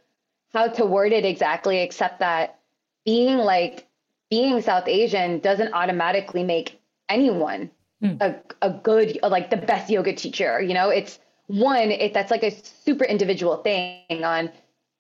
how 0.54 0.68
to 0.68 0.86
word 0.86 1.12
it 1.12 1.26
exactly 1.26 1.80
except 1.80 2.20
that 2.20 2.60
being 3.06 3.38
like 3.38 3.88
being 4.30 4.62
South 4.62 4.88
Asian 4.88 5.40
doesn't 5.40 5.74
automatically 5.74 6.44
make 6.44 6.80
anyone 7.10 7.70
mm. 8.04 8.22
a, 8.22 8.36
a 8.62 8.72
good, 8.72 9.20
like 9.24 9.50
the 9.50 9.58
best 9.58 9.90
yoga 9.90 10.14
teacher. 10.14 10.62
You 10.62 10.74
know, 10.74 10.90
it's 10.90 11.20
one, 11.48 11.92
it, 11.92 12.14
that's 12.14 12.32
like 12.32 12.44
a 12.44 12.52
super 12.52 13.06
individual 13.06 13.58
thing 13.58 14.24
on, 14.24 14.52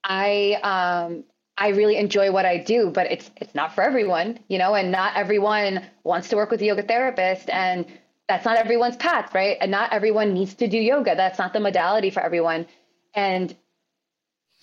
I, 0.04 0.60
um, 0.64 1.24
I 1.58 1.70
really 1.70 1.97
enjoy 1.97 2.32
what 2.32 2.45
I 2.45 2.58
do, 2.58 2.89
but 2.89 3.10
it's, 3.12 3.32
it's 3.38 3.56
not 3.56 3.74
for 3.74 3.82
everyone, 3.82 4.39
you 4.49 4.58
know, 4.58 4.76
and 4.76 4.91
not 4.91 5.16
everyone 5.16 5.86
wants 6.03 6.30
to 6.30 6.36
work 6.36 6.51
with 6.51 6.62
a 6.62 6.66
yoga 6.66 6.84
therapist 6.84 7.49
and 7.49 7.86
that's 8.28 8.43
not 8.43 8.58
everyone's 8.58 8.97
path, 8.97 9.34
right? 9.34 9.58
And 9.62 9.72
not 9.72 9.93
everyone 9.93 10.34
needs 10.34 10.56
to 10.56 10.68
do 10.68 10.78
yoga. 10.78 11.16
That's 11.16 11.39
not 11.39 11.53
the 11.53 11.60
modality 11.60 12.10
for 12.10 12.22
everyone. 12.22 12.66
And 13.14 13.56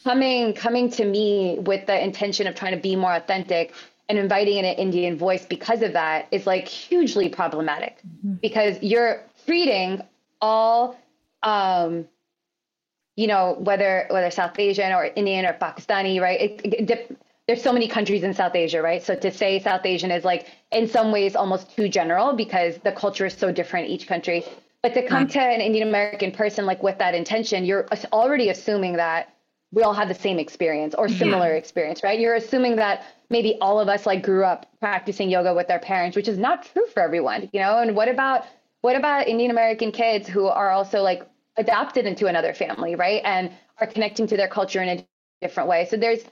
coming 0.04 0.52
coming 0.52 0.90
to 0.90 1.04
me 1.04 1.58
with 1.60 1.86
the 1.86 2.04
intention 2.04 2.46
of 2.46 2.54
trying 2.54 2.74
to 2.74 2.80
be 2.80 2.96
more 2.96 3.14
authentic 3.14 3.72
and 4.08 4.18
inviting 4.18 4.58
in 4.58 4.64
an 4.64 4.74
Indian 4.74 5.16
voice 5.16 5.46
because 5.46 5.80
of 5.82 5.92
that 5.92 6.26
is 6.32 6.46
like 6.46 6.66
hugely 6.66 7.28
problematic 7.28 7.98
mm-hmm. 7.98 8.34
because 8.34 8.76
you're 8.82 9.22
treating 9.46 10.02
all, 10.40 10.98
um, 11.42 12.06
you 13.16 13.26
know, 13.26 13.56
whether 13.58 14.06
whether 14.10 14.30
South 14.30 14.58
Asian 14.58 14.92
or 14.92 15.04
Indian 15.04 15.44
or 15.44 15.52
Pakistani, 15.52 16.20
right? 16.20 16.40
It, 16.40 16.60
it, 16.64 17.18
there's 17.46 17.62
so 17.62 17.72
many 17.72 17.88
countries 17.88 18.22
in 18.22 18.32
South 18.34 18.54
Asia, 18.54 18.80
right? 18.80 19.02
So 19.02 19.14
to 19.14 19.30
say 19.30 19.58
South 19.58 19.84
Asian 19.84 20.10
is 20.10 20.24
like 20.24 20.46
in 20.70 20.88
some 20.88 21.10
ways 21.12 21.34
almost 21.34 21.74
too 21.74 21.88
general 21.88 22.34
because 22.34 22.78
the 22.78 22.92
culture 22.92 23.26
is 23.26 23.34
so 23.34 23.52
different 23.52 23.88
each 23.88 24.06
country. 24.06 24.44
But 24.82 24.94
to 24.94 25.06
come 25.06 25.28
to 25.28 25.40
an 25.40 25.60
Indian 25.60 25.88
American 25.88 26.32
person 26.32 26.66
like 26.66 26.82
with 26.82 26.98
that 26.98 27.14
intention, 27.14 27.64
you're 27.64 27.86
already 28.12 28.48
assuming 28.48 28.94
that 28.94 29.32
we 29.70 29.82
all 29.82 29.94
have 29.94 30.08
the 30.08 30.14
same 30.14 30.38
experience 30.38 30.94
or 30.94 31.08
similar 31.08 31.52
yeah. 31.52 31.58
experience, 31.58 32.02
right? 32.02 32.18
You're 32.18 32.34
assuming 32.34 32.76
that 32.76 33.04
maybe 33.30 33.56
all 33.60 33.80
of 33.80 33.88
us 33.88 34.06
like 34.06 34.22
grew 34.22 34.44
up 34.44 34.66
practicing 34.80 35.30
yoga 35.30 35.54
with 35.54 35.70
our 35.70 35.78
parents, 35.78 36.16
which 36.16 36.28
is 36.28 36.36
not 36.36 36.64
true 36.64 36.86
for 36.86 37.00
everyone, 37.00 37.48
you 37.52 37.60
know? 37.60 37.78
And 37.78 37.96
what 37.96 38.08
about 38.08 38.44
what 38.82 38.96
about 38.96 39.28
Indian 39.28 39.50
American 39.50 39.92
kids 39.92 40.28
who 40.28 40.46
are 40.46 40.70
also 40.70 41.02
like 41.02 41.22
adopted 41.56 42.06
into 42.06 42.26
another 42.26 42.54
family, 42.54 42.94
right? 42.94 43.22
And 43.24 43.50
are 43.78 43.86
connecting 43.86 44.26
to 44.28 44.36
their 44.36 44.48
culture 44.48 44.82
in 44.82 44.88
a 44.98 45.06
different 45.40 45.68
way. 45.68 45.86
So 45.90 45.96
there's 45.96 46.22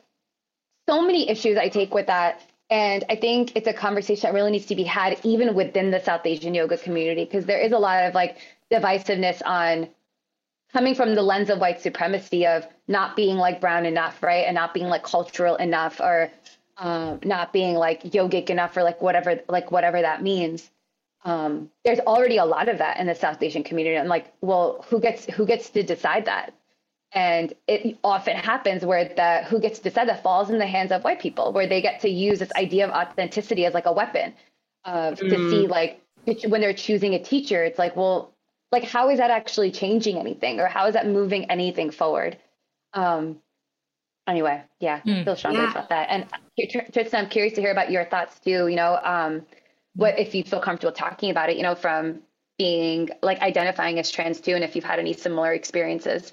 so 0.88 1.02
many 1.02 1.28
issues 1.28 1.56
I 1.56 1.68
take 1.68 1.92
with 1.94 2.06
that. 2.06 2.40
And 2.70 3.04
I 3.08 3.16
think 3.16 3.56
it's 3.56 3.66
a 3.66 3.72
conversation 3.72 4.28
that 4.28 4.34
really 4.34 4.52
needs 4.52 4.66
to 4.66 4.76
be 4.76 4.84
had 4.84 5.18
even 5.24 5.54
within 5.54 5.90
the 5.90 6.00
South 6.00 6.24
Asian 6.24 6.54
yoga 6.54 6.78
community, 6.78 7.24
because 7.24 7.44
there 7.44 7.58
is 7.58 7.72
a 7.72 7.78
lot 7.78 8.04
of 8.04 8.14
like 8.14 8.38
divisiveness 8.72 9.42
on 9.44 9.88
coming 10.72 10.94
from 10.94 11.16
the 11.16 11.22
lens 11.22 11.50
of 11.50 11.58
white 11.58 11.80
supremacy 11.80 12.46
of 12.46 12.64
not 12.86 13.16
being 13.16 13.36
like 13.36 13.60
brown 13.60 13.86
enough, 13.86 14.22
right? 14.22 14.44
And 14.46 14.54
not 14.54 14.72
being 14.72 14.86
like 14.86 15.02
cultural 15.02 15.56
enough 15.56 16.00
or 16.00 16.30
um, 16.78 17.18
not 17.24 17.52
being 17.52 17.74
like 17.74 18.04
yogic 18.04 18.50
enough 18.50 18.76
or 18.76 18.84
like 18.84 19.02
whatever, 19.02 19.40
like 19.48 19.72
whatever 19.72 20.00
that 20.00 20.22
means. 20.22 20.70
Um, 21.24 21.70
there's 21.84 22.00
already 22.00 22.38
a 22.38 22.44
lot 22.44 22.68
of 22.68 22.78
that 22.78 22.98
in 22.98 23.06
the 23.06 23.14
South 23.14 23.42
Asian 23.42 23.62
community. 23.62 23.98
I'm 23.98 24.08
like, 24.08 24.32
well, 24.40 24.84
who 24.88 25.00
gets 25.00 25.26
who 25.26 25.46
gets 25.46 25.70
to 25.70 25.82
decide 25.82 26.26
that? 26.26 26.54
And 27.12 27.52
it 27.66 27.98
often 28.04 28.36
happens 28.36 28.84
where 28.84 29.04
the 29.04 29.42
who 29.48 29.60
gets 29.60 29.78
to 29.78 29.84
decide 29.84 30.08
that 30.08 30.22
falls 30.22 30.48
in 30.48 30.58
the 30.58 30.66
hands 30.66 30.92
of 30.92 31.02
white 31.02 31.20
people, 31.20 31.52
where 31.52 31.66
they 31.66 31.82
get 31.82 32.00
to 32.00 32.08
use 32.08 32.38
this 32.38 32.52
idea 32.56 32.86
of 32.88 32.92
authenticity 32.92 33.66
as 33.66 33.74
like 33.74 33.86
a 33.86 33.92
weapon 33.92 34.34
uh, 34.84 35.10
mm. 35.10 35.18
to 35.18 35.50
see 35.50 35.66
like 35.66 36.00
when 36.46 36.60
they're 36.60 36.72
choosing 36.72 37.14
a 37.14 37.22
teacher, 37.22 37.64
it's 37.64 37.78
like, 37.78 37.96
well, 37.96 38.32
like 38.72 38.84
how 38.84 39.10
is 39.10 39.18
that 39.18 39.30
actually 39.30 39.70
changing 39.70 40.16
anything 40.16 40.60
or 40.60 40.66
how 40.66 40.86
is 40.86 40.94
that 40.94 41.06
moving 41.06 41.50
anything 41.50 41.90
forward 41.90 42.36
um 42.94 43.38
anyway 44.26 44.62
yeah 44.78 45.00
mm, 45.00 45.24
feel 45.24 45.36
strongly 45.36 45.60
yeah. 45.60 45.70
about 45.70 45.88
that 45.88 46.08
and 46.10 46.26
tristan 46.92 47.24
i'm 47.24 47.30
curious 47.30 47.54
to 47.54 47.60
hear 47.60 47.72
about 47.72 47.90
your 47.90 48.04
thoughts 48.04 48.38
too 48.40 48.68
you 48.68 48.76
know 48.76 48.98
um 49.02 49.42
what 50.00 50.18
if 50.18 50.34
you 50.34 50.42
feel 50.42 50.60
comfortable 50.60 50.92
talking 50.92 51.30
about 51.30 51.50
it 51.50 51.58
you 51.58 51.62
know 51.62 51.74
from 51.74 52.20
being 52.56 53.10
like 53.22 53.40
identifying 53.40 53.98
as 53.98 54.10
trans 54.10 54.40
too 54.40 54.54
and 54.54 54.64
if 54.64 54.74
you've 54.74 54.84
had 54.84 54.98
any 54.98 55.12
similar 55.12 55.52
experiences? 55.52 56.32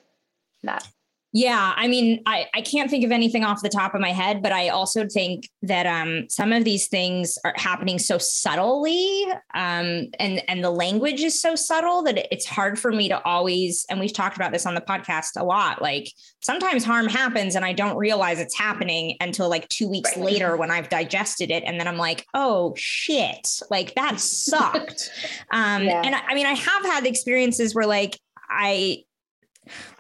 That 0.64 0.88
yeah, 1.34 1.74
I 1.76 1.88
mean, 1.90 2.24
I, 2.26 2.48
I 2.54 2.62
can't 2.62 2.90
think 2.90 3.04
of 3.04 3.12
anything 3.12 3.44
off 3.44 3.62
the 3.62 3.70
top 3.70 3.94
of 3.94 4.00
my 4.00 4.14
head, 4.14 4.42
but 4.42 4.54
I 4.54 4.70
also 4.70 5.08
think 5.08 5.50
that 5.62 5.86
um, 5.86 6.30
some 6.30 6.54
of 6.54 6.64
these 6.64 6.88
things 6.88 7.38
are 7.44 7.54
happening 7.58 8.00
so 8.00 8.18
subtly, 8.18 9.26
um, 9.54 10.08
and 10.20 10.42
and 10.48 10.64
the 10.64 10.72
language 10.72 11.22
is 11.22 11.40
so 11.40 11.56
subtle 11.56 12.02
that 12.04 12.34
it's 12.34 12.46
hard 12.46 12.80
for 12.80 12.94
me 12.94 13.10
to 13.10 13.22
always. 13.24 13.86
And 13.90 14.00
we've 14.00 14.14
talked 14.14 14.38
about 14.38 14.54
this 14.54 14.66
on 14.66 14.74
the 14.74 14.82
podcast 14.82 15.32
a 15.36 15.44
lot. 15.44 15.82
Like 15.82 16.10
sometimes 16.40 16.86
harm 16.86 17.08
happens, 17.08 17.56
and 17.56 17.66
I 17.66 17.74
don't 17.74 17.98
realize 17.98 18.40
it's 18.40 18.58
happening 18.58 19.18
until 19.20 19.50
like 19.50 19.68
two 19.68 19.90
weeks 19.90 20.16
right. 20.16 20.26
later 20.26 20.56
when 20.56 20.72
I've 20.72 20.88
digested 20.88 21.52
it, 21.52 21.64
and 21.66 21.78
then 21.78 21.90
I'm 21.90 21.98
like, 21.98 22.26
oh 22.34 22.74
shit, 22.78 23.60
like 23.70 23.96
that 23.96 24.22
sucked. 24.22 25.12
um, 25.52 25.84
yeah. 25.84 26.02
And 26.06 26.16
I, 26.16 26.22
I 26.30 26.36
mean, 26.36 26.46
I 26.46 26.54
have 26.54 26.86
had 26.86 27.06
experiences 27.06 27.76
where 27.76 27.86
like 27.86 28.18
I 28.50 29.04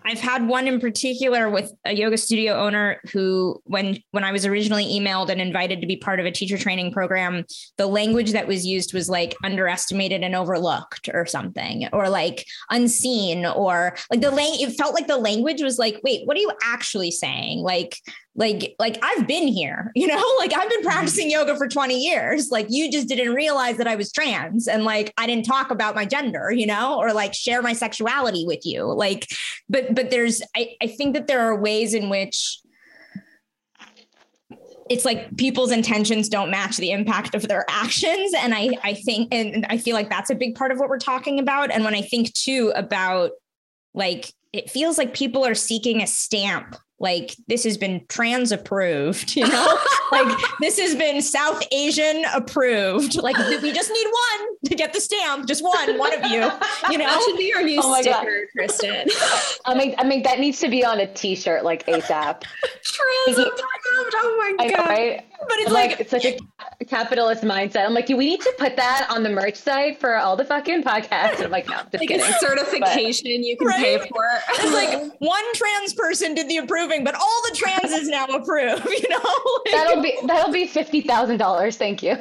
I've 0.08 0.22
had 0.22 0.48
one 0.48 0.70
in 0.70 0.80
particular 0.80 1.50
with 1.50 1.74
a 1.84 1.94
yoga 1.94 2.18
studio 2.18 2.54
owner 2.54 3.02
who, 3.12 3.62
when 3.66 4.02
when 4.12 4.24
I 4.24 4.32
was 4.32 4.46
originally 4.46 4.86
emailed 4.86 5.30
and 5.30 5.42
invited 5.42 5.82
to 5.82 5.88
be 5.88 5.98
part 5.98 6.22
of 6.22 6.26
a 6.26 6.32
teacher 6.32 6.58
training 6.58 6.94
program, 6.94 7.44
the 7.76 7.88
language 7.88 8.32
that 8.32 8.48
was 8.48 8.66
used 8.66 8.94
was 8.94 9.10
like 9.10 9.36
underestimated 9.44 10.24
and 10.24 10.34
overlooked 10.34 11.10
or 11.14 11.26
something, 11.26 11.90
or 11.92 12.08
like 12.08 12.46
unseen, 12.70 13.46
or 13.46 13.98
like 14.10 14.22
the 14.22 14.32
lang. 14.32 14.62
It 14.62 14.78
felt 14.78 14.94
like 14.94 15.08
the 15.08 15.18
language 15.18 15.62
was 15.62 15.78
like, 15.78 16.00
wait, 16.06 16.26
what 16.26 16.38
are 16.38 16.42
you 16.42 16.54
actually 16.64 17.12
saying? 17.12 17.60
Like 17.60 17.98
like 18.38 18.76
like 18.80 18.98
i've 19.02 19.28
been 19.28 19.48
here 19.48 19.92
you 19.96 20.08
know? 20.08 20.24
Like 20.38 20.54
i've 20.56 20.70
been 20.70 20.80
mm-hmm. 20.80 20.88
practicing 20.88 21.30
yoga 21.30 21.58
for 21.58 21.68
20 21.68 22.00
years. 22.00 22.50
Like 22.50 22.68
you 22.70 22.90
just 22.90 23.10
didn't 23.10 23.34
realize 23.34 23.78
that 23.78 23.88
i 23.88 23.96
was 23.96 24.12
trans 24.12 24.68
and 24.68 24.86
like 24.86 25.14
i 25.18 25.28
didn't 25.28 25.46
talk 25.46 25.72
about 25.72 25.96
my 25.96 26.06
gender 26.06 26.52
you 26.52 26.66
know? 26.66 26.98
Or 26.98 27.12
like 27.12 27.34
share 27.34 27.62
my 27.62 27.74
sexuality 27.74 28.46
with 28.46 28.66
you. 28.66 28.84
Like 28.84 29.28
but 29.68 29.94
but 29.94 30.10
there's 30.10 30.42
i, 30.56 30.76
I 30.82 30.88
think 30.88 31.16
that 31.16 31.28
there 31.28 31.42
are 31.42 31.60
ways 31.60 31.94
in 31.94 32.10
which 32.10 32.60
it's 34.90 35.04
like 35.04 35.36
people's 35.36 35.72
intentions 35.72 36.30
don't 36.30 36.50
match 36.50 36.78
the 36.78 36.92
impact 36.92 37.36
of 37.36 37.48
their 37.48 37.66
actions. 37.68 38.34
And 38.38 38.54
i 38.54 38.70
i 38.84 38.94
think 38.94 39.34
and 39.34 39.66
i 39.70 39.78
feel 39.78 39.96
like 39.96 40.10
that's 40.10 40.30
a 40.30 40.36
big 40.36 40.56
part 40.56 40.72
of 40.72 40.80
what 40.80 40.90
we're 40.90 41.00
talking 41.00 41.40
about. 41.40 41.72
And 41.72 41.84
when 41.84 41.96
i 41.96 42.02
think 42.02 42.34
too 42.34 42.72
about 42.76 43.32
like 43.94 44.32
it 44.54 44.70
feels 44.70 44.98
like 44.98 45.14
people 45.14 45.46
are 45.46 45.56
seeking 45.56 46.02
a 46.02 46.08
stamp 46.08 46.78
like 47.00 47.36
this 47.48 47.64
has 47.64 47.78
been 47.78 48.04
trans 48.10 48.52
approved, 48.52 49.36
you 49.36 49.48
know, 49.48 49.78
like 50.12 50.38
this 50.60 50.80
has 50.80 50.96
been 50.96 51.22
South 51.22 51.62
Asian 51.72 52.26
approved. 52.34 53.22
Like 53.22 53.38
we 53.38 53.72
just 53.72 53.92
need 53.92 54.08
one 54.08 54.48
to 54.66 54.76
get 54.76 54.94
the 54.94 55.00
stamp, 55.00 55.48
just 55.48 55.64
one, 55.64 55.98
one 55.98 56.14
of 56.14 56.32
you, 56.32 56.50
you 56.90 56.98
know. 56.98 57.06
That 57.06 57.24
should 57.28 57.38
be 57.38 57.46
your 57.46 57.64
new 57.64 57.80
oh 57.84 58.02
sticker, 58.02 58.16
God. 58.16 58.28
Tristan. 58.56 59.08
I 59.66 59.76
mean, 59.76 59.96
I 59.98 60.04
mean 60.06 60.24
that 60.24 60.40
needs 60.40 60.60
to 60.62 60.70
be 60.70 60.84
on 60.84 61.00
a 61.00 61.08
T-shirt 61.14 61.64
like 61.64 61.86
ASAP. 61.86 62.42
trans 62.42 63.38
approved. 63.38 64.14
Oh 64.16 64.56
my 64.58 64.68
god! 64.68 64.78
Know, 64.78 64.84
right? 64.86 65.26
But 65.40 65.60
it's 65.60 65.72
like, 65.72 65.92
like, 65.92 66.00
it's 66.00 66.12
such 66.12 66.26
a 66.26 66.38
capitalist 66.86 67.44
mindset. 67.44 67.86
I'm 67.86 67.94
like, 67.94 68.08
do 68.08 68.18
we 68.18 68.26
need 68.26 68.42
to 68.42 68.54
put 68.58 68.76
that 68.76 69.08
on 69.10 69.24
the 69.24 69.30
merch 69.30 69.56
site 69.56 70.00
for 70.00 70.16
all 70.16 70.36
the 70.36 70.46
fucking 70.46 70.84
podcasts? 70.84 71.36
And 71.36 71.46
I'm 71.46 71.52
like, 71.52 71.68
no, 71.68 71.76
just 71.76 71.94
like 71.94 72.08
kidding. 72.08 72.26
certification 72.40 73.26
but, 73.26 73.46
you 73.46 73.58
can 73.58 73.68
right? 73.68 74.02
pay 74.02 74.08
for. 74.10 74.26
It's 74.60 74.74
like 74.74 75.14
one 75.20 75.54
trans 75.54 75.94
person 75.94 76.34
did 76.34 76.50
the 76.50 76.58
approving, 76.58 77.04
but 77.04 77.14
all 77.16 77.42
the 77.50 77.56
trans 77.56 77.92
is 77.94 78.08
now 78.08 78.26
approved. 78.26 78.88
You 78.98 79.10
know, 79.10 79.36
like, 79.66 79.74
that'll 79.74 80.02
be 80.02 80.18
that'll 80.26 80.52
be 80.52 80.66
fifty 80.66 81.02
thousand 81.02 81.38
dollars. 81.38 81.78
Thank 81.78 82.02
you. 82.02 82.12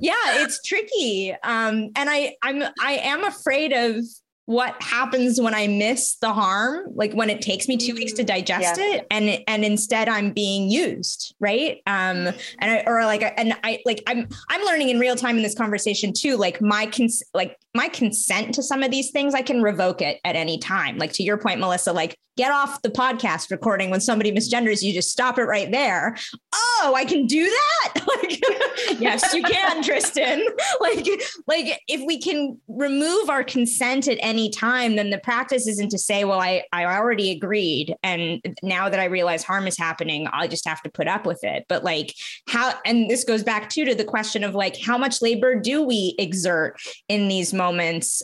yeah, 0.00 0.42
it's 0.42 0.62
tricky, 0.62 1.34
um, 1.42 1.90
and 1.96 2.10
I 2.10 2.36
I'm 2.42 2.62
I 2.80 2.98
am 3.02 3.24
afraid 3.24 3.72
of 3.72 4.04
what 4.46 4.74
happens 4.82 5.40
when 5.40 5.54
I 5.54 5.68
miss 5.68 6.16
the 6.16 6.32
harm, 6.32 6.86
like 6.94 7.12
when 7.12 7.30
it 7.30 7.40
takes 7.40 7.68
me 7.68 7.76
two 7.76 7.94
weeks 7.94 8.12
to 8.14 8.24
digest 8.24 8.78
yeah. 8.78 8.94
it, 8.94 9.06
and 9.10 9.40
and 9.46 9.64
instead 9.64 10.08
I'm 10.08 10.32
being 10.32 10.68
used, 10.68 11.34
right? 11.38 11.80
Um, 11.86 12.28
and 12.58 12.70
I, 12.70 12.82
or 12.86 13.04
like, 13.04 13.22
and 13.36 13.54
I 13.62 13.80
like 13.84 14.02
I'm 14.06 14.28
I'm 14.48 14.64
learning 14.64 14.88
in 14.88 14.98
real 14.98 15.14
time 15.14 15.36
in 15.36 15.42
this 15.42 15.54
conversation 15.54 16.12
too. 16.12 16.36
Like 16.36 16.60
my 16.60 16.86
cons, 16.86 17.22
like 17.32 17.56
my 17.74 17.88
consent 17.88 18.54
to 18.54 18.62
some 18.62 18.82
of 18.82 18.90
these 18.90 19.10
things, 19.10 19.34
I 19.34 19.42
can 19.42 19.62
revoke 19.62 20.02
it 20.02 20.20
at 20.24 20.36
any 20.36 20.58
time. 20.58 20.98
Like 20.98 21.12
to 21.14 21.22
your 21.22 21.38
point, 21.38 21.58
Melissa, 21.58 21.92
like 21.92 22.16
get 22.36 22.50
off 22.50 22.80
the 22.80 22.88
podcast 22.88 23.50
recording 23.50 23.90
when 23.90 24.00
somebody 24.00 24.32
misgenders 24.32 24.82
you, 24.82 24.92
just 24.92 25.10
stop 25.10 25.38
it 25.38 25.44
right 25.44 25.70
there. 25.70 26.16
Oh, 26.54 26.94
I 26.96 27.04
can 27.04 27.26
do 27.26 27.44
that. 27.44 28.06
like, 28.22 29.00
yes, 29.00 29.34
you 29.34 29.42
can, 29.42 29.82
Tristan. 29.82 30.42
Like, 30.80 31.06
like 31.46 31.80
if 31.86 32.00
we 32.04 32.20
can 32.20 32.58
remove 32.66 33.30
our 33.30 33.44
consent 33.44 34.08
at 34.08 34.18
any 34.20 34.50
time, 34.50 34.96
then 34.96 35.10
the 35.10 35.18
practice 35.18 35.68
isn't 35.68 35.90
to 35.90 35.98
say, 35.98 36.24
well, 36.24 36.40
I, 36.40 36.64
I 36.72 36.86
already 36.86 37.30
agreed. 37.30 37.94
And 38.02 38.40
now 38.62 38.88
that 38.88 38.98
I 38.98 39.04
realize 39.04 39.44
harm 39.44 39.66
is 39.66 39.78
happening, 39.78 40.26
I'll 40.32 40.48
just 40.48 40.66
have 40.66 40.82
to 40.82 40.90
put 40.90 41.06
up 41.06 41.24
with 41.24 41.44
it. 41.44 41.66
But 41.68 41.84
like 41.84 42.14
how, 42.48 42.74
and 42.84 43.08
this 43.08 43.22
goes 43.22 43.42
back 43.42 43.68
too 43.68 43.84
to 43.84 43.94
the 43.94 44.04
question 44.04 44.42
of 44.42 44.54
like, 44.54 44.80
how 44.80 44.98
much 44.98 45.22
labor 45.22 45.54
do 45.54 45.82
we 45.82 46.16
exert 46.18 46.80
in 47.08 47.28
these 47.28 47.52
moments? 47.52 47.61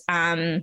Um, 0.09 0.63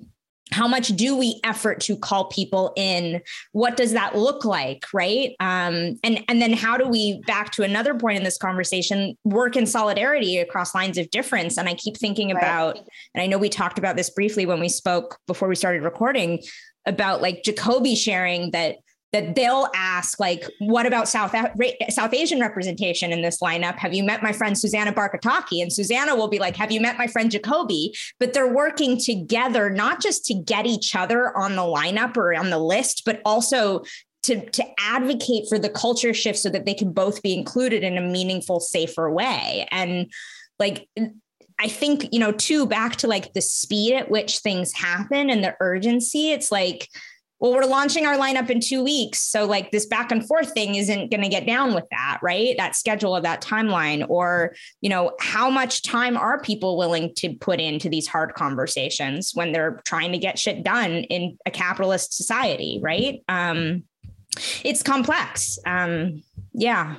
how 0.51 0.67
much 0.67 0.89
do 0.89 1.17
we 1.17 1.39
effort 1.43 1.80
to 1.82 1.97
call 1.97 2.26
people 2.26 2.71
in? 2.76 3.21
What 3.51 3.76
does 3.76 3.93
that 3.93 4.15
look 4.15 4.45
like 4.45 4.86
right? 4.93 5.32
Um, 5.39 5.99
and 6.03 6.23
and 6.30 6.41
then 6.41 6.53
how 6.53 6.78
do 6.78 6.88
we 6.88 7.21
back 7.26 7.51
to 7.53 7.63
another 7.63 7.95
point 7.95 8.17
in 8.17 8.23
this 8.23 8.38
conversation 8.38 9.17
work 9.23 9.55
in 9.55 9.65
solidarity 9.65 10.38
across 10.38 10.76
lines 10.76 10.97
of 10.97 11.09
difference? 11.09 11.57
And 11.57 11.67
i 11.67 11.73
keep 11.73 11.97
thinking 11.97 12.34
right. 12.34 12.41
about 12.41 12.78
and 12.78 13.21
i 13.21 13.28
know 13.28 13.38
we 13.38 13.49
talked 13.49 13.80
about 13.80 13.95
this 13.95 14.09
briefly 14.09 14.45
when 14.45 14.59
we 14.59 14.69
spoke 14.69 15.17
before 15.28 15.47
we 15.47 15.55
started 15.55 15.82
recording 15.82 16.41
about 16.86 17.21
like 17.21 17.43
jacoby 17.43 17.95
sharing 17.95 18.51
that 18.51 18.78
that 19.16 19.34
they'll 19.34 19.70
ask 19.74 20.20
like 20.20 20.43
what 20.59 20.86
about 20.86 21.07
south 21.07 21.34
south 21.89 22.13
asian 22.13 22.41
representation 22.41 23.13
in 23.13 23.22
this 23.22 23.39
lineup? 23.39 23.78
Have 23.78 23.93
you 23.93 24.03
met 24.03 24.22
my 24.22 24.34
friend 24.34 24.57
susanna 24.57 24.91
barkataki? 24.91 25.61
And 25.61 25.72
susanna 25.72 26.18
will 26.18 26.28
be 26.28 26.38
like 26.38 26.57
have 26.57 26.70
you 26.70 26.82
met 26.82 26.97
my 26.97 27.07
friend 27.07 27.32
jacoby? 27.32 27.95
But 28.20 28.34
they're 28.34 28.53
working 28.53 28.99
together 28.99 29.70
not 29.70 30.01
just 30.01 30.26
to 30.26 30.34
get 30.34 30.66
each 30.66 30.97
other 30.97 31.36
on 31.38 31.55
the 31.55 31.61
lineup 31.61 32.18
or 32.18 32.36
on 32.36 32.49
the 32.49 32.59
list 32.59 33.03
but 33.05 33.22
also 33.24 33.84
to, 34.24 34.49
to 34.49 34.66
advocate 34.80 35.45
for 35.47 35.57
the 35.57 35.70
culture 35.70 36.13
shift 36.13 36.39
so 36.39 36.49
that 36.49 36.66
they 36.66 36.74
can 36.74 36.91
both 36.91 37.22
be 37.22 37.34
included 37.34 37.84
in 37.84 37.97
a 37.97 38.01
meaningful 38.01 38.59
safer 38.59 39.09
way. 39.09 39.66
And 39.72 40.11
like 40.59 40.89
I 41.57 41.70
think, 41.70 42.09
you 42.11 42.20
know, 42.20 42.34
too, 42.34 42.66
back 42.66 42.97
to 42.97 43.07
like 43.07 43.32
the 43.32 43.41
speed 43.41 43.95
at 43.95 44.11
which 44.11 44.39
things 44.39 44.74
happen 44.74 45.30
and 45.30 45.41
the 45.41 45.55
urgency, 45.61 46.32
it's 46.32 46.51
like, 46.51 46.89
well, 47.39 47.53
we're 47.53 47.65
launching 47.65 48.05
our 48.05 48.15
lineup 48.17 48.49
in 48.49 48.59
two 48.61 48.83
weeks. 48.83 49.19
So, 49.19 49.45
like, 49.45 49.71
this 49.71 49.86
back 49.86 50.11
and 50.11 50.25
forth 50.25 50.53
thing 50.53 50.75
isn't 50.75 51.11
going 51.11 51.21
to 51.21 51.29
get 51.29 51.45
down 51.45 51.73
with 51.73 51.83
that, 51.91 52.19
right? 52.21 52.55
That 52.57 52.75
schedule 52.75 53.15
of 53.15 53.23
that 53.23 53.41
timeline. 53.41 54.05
Or, 54.07 54.55
you 54.81 54.89
know, 54.89 55.11
how 55.19 55.49
much 55.49 55.83
time 55.83 56.15
are 56.15 56.39
people 56.39 56.77
willing 56.77 57.13
to 57.15 57.36
put 57.36 57.59
into 57.59 57.89
these 57.89 58.07
hard 58.07 58.33
conversations 58.36 59.31
when 59.33 59.51
they're 59.51 59.81
trying 59.86 60.13
to 60.13 60.17
get 60.17 60.39
shit 60.39 60.63
done 60.63 60.91
in 60.91 61.38
a 61.45 61.51
capitalist 61.51 62.13
society, 62.13 62.79
right? 62.81 63.21
Um, 63.27 63.83
it's 64.63 64.81
complex. 64.81 65.59
Um, 65.65 66.23
yeah. 66.53 66.97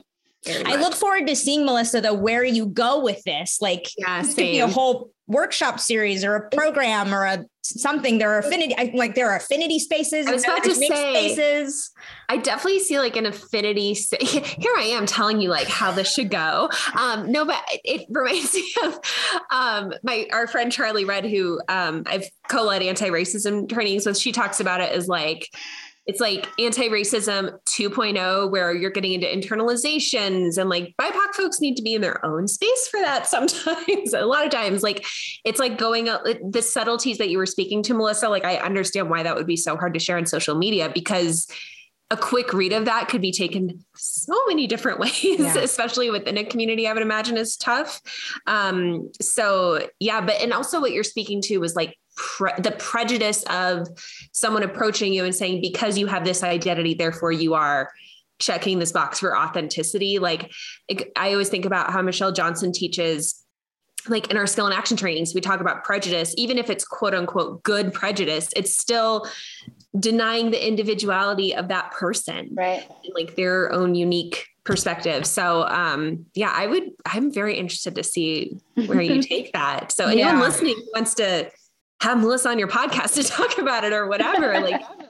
I 0.49 0.77
look 0.77 0.95
forward 0.95 1.27
to 1.27 1.37
seeing 1.37 1.65
Melissa 1.65 2.01
though 2.01 2.15
where 2.15 2.45
you 2.45 2.67
go 2.67 3.03
with 3.03 3.23
this. 3.25 3.61
Like, 3.61 3.87
yeah, 3.97 4.23
this 4.23 4.35
could 4.35 4.43
be 4.43 4.61
a 4.61 4.69
whole 4.69 5.11
workshop 5.27 5.81
series 5.81 6.25
or 6.25 6.37
a 6.37 6.51
program 6.51 7.13
or 7.13 7.25
a 7.25 7.45
something. 7.63 8.19
There 8.19 8.31
are 8.31 8.39
affinity, 8.39 8.75
like 8.95 9.15
there 9.15 9.31
are 9.31 9.37
affinity 9.37 9.79
spaces. 9.79 10.27
I 10.27 10.33
was 10.33 10.45
about 10.45 10.65
to 10.65 10.75
say, 10.75 10.87
spaces. 10.87 11.91
I 12.29 12.37
definitely 12.37 12.81
see 12.81 12.99
like 12.99 13.17
an 13.17 13.27
affinity. 13.27 13.93
Here 14.21 14.73
I 14.77 14.91
am 14.93 15.07
telling 15.07 15.41
you 15.41 15.49
like 15.49 15.67
how 15.67 15.91
this 15.91 16.13
should 16.13 16.31
go. 16.31 16.71
Um, 16.99 17.31
no, 17.31 17.45
but 17.45 17.63
it 17.85 18.07
reminds 18.11 18.55
me 18.55 18.73
of 18.85 18.99
um, 19.51 19.93
my 20.03 20.27
our 20.33 20.47
friend 20.47 20.71
Charlie 20.71 21.05
Red, 21.05 21.27
who 21.27 21.61
um, 21.69 22.05
I've 22.07 22.29
co-led 22.49 22.83
anti-racism 22.83 23.69
trainings 23.69 24.07
with. 24.07 24.17
She 24.17 24.33
talks 24.33 24.61
about 24.61 24.81
it 24.81 24.93
as 24.93 25.09
like 25.09 25.49
it's 26.07 26.21
like 26.21 26.49
anti-racism 26.59 27.59
2.0 27.65 28.51
where 28.51 28.73
you're 28.73 28.91
getting 28.91 29.13
into 29.13 29.27
internalizations 29.27 30.57
and 30.57 30.71
like 30.71 30.95
bipoc 31.01 31.35
folks 31.35 31.61
need 31.61 31.75
to 31.77 31.83
be 31.83 31.95
in 31.95 32.01
their 32.01 32.25
own 32.25 32.47
space 32.47 32.89
for 32.89 33.01
that 33.01 33.27
sometimes 33.27 34.15
a 34.15 34.25
lot 34.25 34.45
of 34.45 34.51
times 34.51 34.83
like 34.83 35.05
it's 35.45 35.59
like 35.59 35.79
going 35.79 36.09
up 36.09 36.23
the 36.25 36.63
subtleties 36.63 37.19
that 37.19 37.29
you 37.29 37.39
were 37.39 37.47
speaking 37.47 37.83
to 37.83 37.95
melissa 37.95 38.29
like 38.29 38.45
i 38.45 38.57
understand 38.57 39.11
why 39.11 39.23
that 39.23 39.35
would 39.35 39.47
be 39.47 39.57
so 39.57 39.77
hard 39.77 39.95
to 39.95 40.01
share 40.01 40.17
on 40.17 40.27
social 40.27 40.55
media 40.55 40.91
because 40.93 41.49
a 42.11 42.17
quick 42.17 42.53
read 42.53 42.73
of 42.73 42.85
that 42.85 43.09
could 43.09 43.21
be 43.21 43.33
taken 43.33 43.85
so 43.97 44.35
many 44.47 44.69
different 44.69 44.99
ways, 45.01 45.41
yeah. 45.41 45.59
especially 45.59 46.11
within 46.11 46.39
a 46.39 46.45
community 46.45 46.87
I 46.87 46.93
would 46.93 47.03
imagine 47.03 47.37
is 47.37 47.57
tough. 47.57 48.01
Um, 48.47 49.11
so 49.21 49.89
yeah, 49.99 50.21
but 50.21 50.41
and 50.41 50.53
also 50.53 50.81
what 50.81 50.93
you're 50.93 51.03
speaking 51.03 51.43
to 51.43 51.59
was 51.59 51.75
like 51.75 51.97
pre- 52.17 52.53
the 52.59 52.73
prejudice 52.73 53.43
of 53.45 53.89
someone 54.33 54.63
approaching 54.63 55.13
you 55.13 55.25
and 55.25 55.35
saying 55.35 55.61
because 55.61 55.97
you 55.99 56.07
have 56.07 56.25
this 56.25 56.43
identity, 56.43 56.95
therefore 56.95 57.33
you 57.33 57.55
are 57.55 57.91
checking 58.39 58.79
this 58.79 58.93
box 58.93 59.21
for 59.21 59.37
authenticity. 59.37 60.19
Like 60.19 60.51
it, 60.89 61.11
I 61.17 61.33
always 61.33 61.49
think 61.49 61.65
about 61.65 61.91
how 61.91 62.03
Michelle 62.03 62.33
Johnson 62.33 62.73
teaches 62.73 63.43
like 64.09 64.31
in 64.31 64.37
our 64.37 64.47
Skill 64.47 64.69
in 64.69 64.73
Action 64.73 64.97
trainings, 64.97 65.35
we 65.35 65.41
talk 65.41 65.61
about 65.61 65.83
prejudice, 65.83 66.33
even 66.37 66.59
if 66.59 66.71
it's 66.71 66.85
quote 66.85 67.13
unquote 67.13 67.65
good 67.65 67.93
prejudice, 67.93 68.51
it's 68.55 68.77
still 68.77 69.27
denying 69.99 70.51
the 70.51 70.67
individuality 70.67 71.55
of 71.55 71.69
that 71.69 71.91
person 71.93 72.51
right 72.53 72.87
like 73.15 73.35
their 73.37 73.73
own 73.73 73.95
unique 73.95 74.47
perspective 74.65 75.25
so 75.25 75.63
um 75.69 76.27
yeah 76.35 76.53
i 76.55 76.67
would 76.67 76.91
i'm 77.07 77.33
very 77.33 77.57
interested 77.57 77.95
to 77.95 78.03
see 78.03 78.59
where 78.87 79.01
you 79.01 79.23
take 79.23 79.53
that 79.53 79.93
so 79.93 80.07
anyone 80.07 80.35
yeah. 80.35 80.41
listening 80.41 80.77
wants 80.95 81.15
to 81.15 81.51
have 82.01 82.21
melissa 82.21 82.49
on 82.49 82.59
your 82.59 82.69
podcast 82.69 83.15
to 83.15 83.23
talk 83.29 83.59
about 83.59 83.85
it 83.85 83.93
or 83.93 84.07
whatever 84.07 84.61
like 84.61 84.83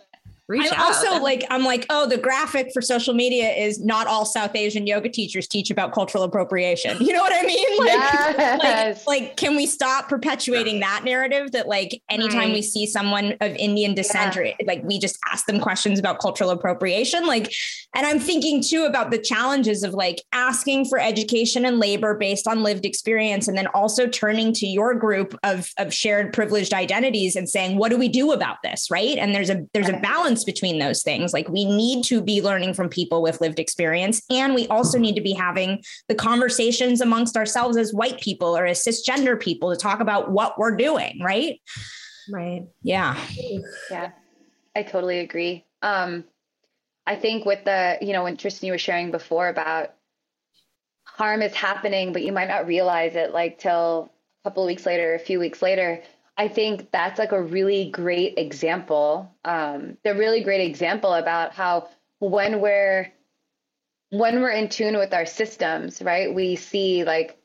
reach 0.48 0.70
I'm 0.72 0.78
out. 0.78 0.86
also 0.86 1.22
like, 1.22 1.44
I'm 1.50 1.64
like, 1.64 1.86
oh, 1.90 2.06
the 2.06 2.18
graphic 2.18 2.70
for 2.72 2.80
social 2.80 3.14
media 3.14 3.50
is 3.50 3.82
not 3.82 4.06
all 4.06 4.24
South 4.24 4.54
Asian 4.54 4.86
yoga 4.86 5.08
teachers 5.08 5.48
teach 5.48 5.70
about 5.70 5.92
cultural 5.92 6.24
appropriation. 6.24 6.98
You 7.06 7.12
know 7.12 7.20
what 7.20 7.32
I 7.32 7.46
mean? 7.46 7.66
Like, 7.86 7.88
yes. 7.88 9.06
like, 9.06 9.20
like, 9.20 9.36
can 9.36 9.54
we 9.54 9.66
stop 9.66 10.08
perpetuating 10.08 10.80
that 10.80 11.02
narrative 11.04 11.52
that 11.52 11.68
like 11.68 12.02
anytime 12.10 12.38
right. 12.38 12.52
we 12.52 12.62
see 12.62 12.84
someone 12.84 13.36
of 13.40 13.54
Indian 13.56 13.94
descent 13.94 14.34
yeah. 14.34 14.42
or 14.42 14.66
like 14.66 14.82
we 14.82 14.98
just 14.98 15.18
ask 15.30 15.46
them 15.46 15.60
questions 15.60 15.98
about 16.00 16.18
cultural 16.18 16.50
appropriation? 16.50 17.26
Like, 17.26 17.52
and 17.94 18.06
I'm 18.06 18.18
thinking 18.18 18.60
too 18.62 18.84
about 18.84 19.12
the 19.12 19.18
challenges 19.18 19.84
of 19.84 19.94
like 19.94 20.22
asking 20.32 20.86
for 20.86 20.98
education 20.98 21.64
and 21.64 21.78
labor 21.78 22.14
based 22.14 22.48
on 22.48 22.62
lived 22.62 22.84
experience, 22.84 23.46
and 23.46 23.56
then 23.56 23.68
also 23.68 24.08
turning 24.08 24.52
to 24.54 24.66
your 24.66 24.94
group 24.94 25.38
of, 25.44 25.70
of 25.78 25.94
shared 25.94 26.32
privileged 26.32 26.74
identities 26.74 27.36
and 27.36 27.48
saying, 27.48 27.78
what 27.78 27.90
do 27.90 27.96
we 27.96 28.08
do 28.08 28.32
about 28.32 28.56
this? 28.62 28.90
Right. 28.90 29.16
And 29.16 29.34
there's 29.34 29.50
a 29.50 29.64
there's 29.74 29.88
a 29.88 29.98
balance 29.98 30.35
balance 30.36 30.44
between 30.44 30.78
those 30.78 31.02
things. 31.02 31.32
Like 31.32 31.48
we 31.48 31.64
need 31.64 32.04
to 32.04 32.20
be 32.20 32.42
learning 32.42 32.74
from 32.74 32.88
people 32.88 33.22
with 33.22 33.40
lived 33.40 33.58
experience. 33.58 34.22
And 34.30 34.54
we 34.54 34.66
also 34.68 34.98
need 34.98 35.14
to 35.14 35.20
be 35.20 35.32
having 35.32 35.82
the 36.08 36.14
conversations 36.14 37.00
amongst 37.00 37.36
ourselves 37.36 37.76
as 37.76 37.94
white 37.94 38.20
people 38.20 38.56
or 38.56 38.66
as 38.66 38.84
cisgender 38.84 39.38
people 39.38 39.70
to 39.70 39.76
talk 39.76 40.00
about 40.00 40.30
what 40.30 40.58
we're 40.58 40.76
doing. 40.76 41.20
Right. 41.22 41.60
Right. 42.30 42.66
Yeah. 42.82 43.16
Yeah. 43.90 44.10
I 44.74 44.82
totally 44.82 45.20
agree. 45.20 45.64
Um, 45.82 46.24
I 47.06 47.16
think 47.16 47.46
with 47.46 47.64
the, 47.64 47.98
you 48.00 48.12
know, 48.12 48.24
when 48.24 48.36
Tristan, 48.36 48.66
you 48.66 48.72
were 48.72 48.78
sharing 48.78 49.10
before 49.10 49.48
about 49.48 49.94
harm 51.04 51.40
is 51.40 51.54
happening, 51.54 52.12
but 52.12 52.22
you 52.22 52.32
might 52.32 52.48
not 52.48 52.66
realize 52.66 53.14
it 53.14 53.32
like 53.32 53.58
till 53.58 54.10
a 54.44 54.48
couple 54.48 54.64
of 54.64 54.66
weeks 54.66 54.84
later, 54.84 55.14
a 55.14 55.18
few 55.18 55.38
weeks 55.38 55.62
later. 55.62 56.02
I 56.36 56.48
think 56.48 56.90
that's 56.90 57.18
like 57.18 57.32
a 57.32 57.42
really 57.42 57.90
great 57.90 58.34
example. 58.36 59.34
Um, 59.44 59.96
the 60.04 60.14
really 60.14 60.42
great 60.42 60.66
example 60.68 61.14
about 61.14 61.54
how 61.54 61.88
when 62.18 62.60
we're 62.60 63.10
when 64.10 64.40
we're 64.40 64.50
in 64.50 64.68
tune 64.68 64.96
with 64.96 65.12
our 65.12 65.26
systems, 65.26 66.00
right? 66.02 66.32
We 66.32 66.56
see 66.56 67.04
like 67.04 67.38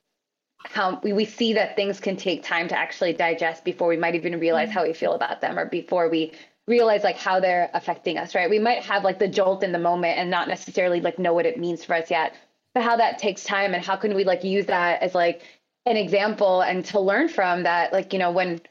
how 0.58 1.00
we, 1.04 1.14
we 1.14 1.26
see 1.26 1.54
that 1.54 1.76
things 1.76 2.00
can 2.00 2.18
take 2.18 2.44
time 2.44 2.68
to 2.68 2.78
actually 2.78 3.14
digest 3.14 3.64
before 3.64 3.88
we 3.88 3.98
might 3.98 4.16
even 4.16 4.40
realize 4.40 4.70
how 4.70 4.84
we 4.84 4.94
feel 4.94 5.14
about 5.14 5.42
them 5.42 5.58
or 5.58 5.66
before 5.66 6.10
we 6.10 6.34
realize 6.68 7.04
like 7.04 7.18
how 7.18 7.40
they're 7.40 7.70
affecting 7.74 8.18
us, 8.18 8.36
right? 8.36 8.50
We 8.50 8.60
might 8.60 8.84
have 8.84 9.04
like 9.04 9.20
the 9.20 9.28
jolt 9.28 9.64
in 9.64 9.72
the 9.72 9.80
moment 9.80 10.20
and 10.20 10.30
not 10.30 10.48
necessarily 10.48 11.02
like 11.02 11.18
know 11.18 11.34
what 11.34 11.46
it 11.46 11.60
means 11.60 11.84
for 11.84 11.96
us 11.96 12.12
yet, 12.12 12.36
but 12.74 12.84
how 12.84 12.98
that 12.98 13.18
takes 13.18 13.44
time 13.44 13.74
and 13.74 13.84
how 13.84 13.96
can 13.96 14.14
we 14.14 14.24
like 14.24 14.44
use 14.44 14.68
that 14.68 15.02
as 15.02 15.16
like 15.16 15.42
an 15.86 15.98
example 15.98 16.62
and 16.62 16.86
to 16.86 17.00
learn 17.00 17.28
from 17.28 17.64
that, 17.64 17.92
like, 17.92 18.14
you 18.14 18.20
know, 18.20 18.32
when 18.32 18.62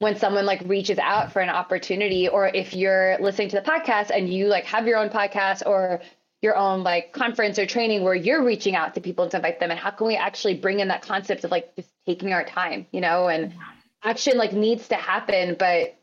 when 0.00 0.16
someone 0.16 0.46
like 0.46 0.62
reaches 0.64 0.98
out 0.98 1.30
for 1.30 1.40
an 1.40 1.50
opportunity 1.50 2.26
or 2.26 2.48
if 2.48 2.74
you're 2.74 3.18
listening 3.20 3.50
to 3.50 3.56
the 3.56 3.62
podcast 3.62 4.10
and 4.10 4.32
you 4.32 4.46
like 4.46 4.64
have 4.64 4.86
your 4.86 4.98
own 4.98 5.10
podcast 5.10 5.62
or 5.64 6.00
your 6.40 6.56
own 6.56 6.82
like 6.82 7.12
conference 7.12 7.58
or 7.58 7.66
training 7.66 8.02
where 8.02 8.14
you're 8.14 8.42
reaching 8.42 8.74
out 8.74 8.94
to 8.94 9.00
people 9.00 9.28
to 9.28 9.36
invite 9.36 9.60
them 9.60 9.70
and 9.70 9.78
how 9.78 9.90
can 9.90 10.06
we 10.06 10.16
actually 10.16 10.54
bring 10.54 10.80
in 10.80 10.88
that 10.88 11.02
concept 11.02 11.44
of 11.44 11.50
like 11.50 11.76
just 11.76 11.90
taking 12.06 12.32
our 12.32 12.44
time 12.44 12.86
you 12.92 13.00
know 13.00 13.28
and 13.28 13.52
action 14.02 14.38
like 14.38 14.54
needs 14.54 14.88
to 14.88 14.96
happen 14.96 15.54
but 15.58 15.94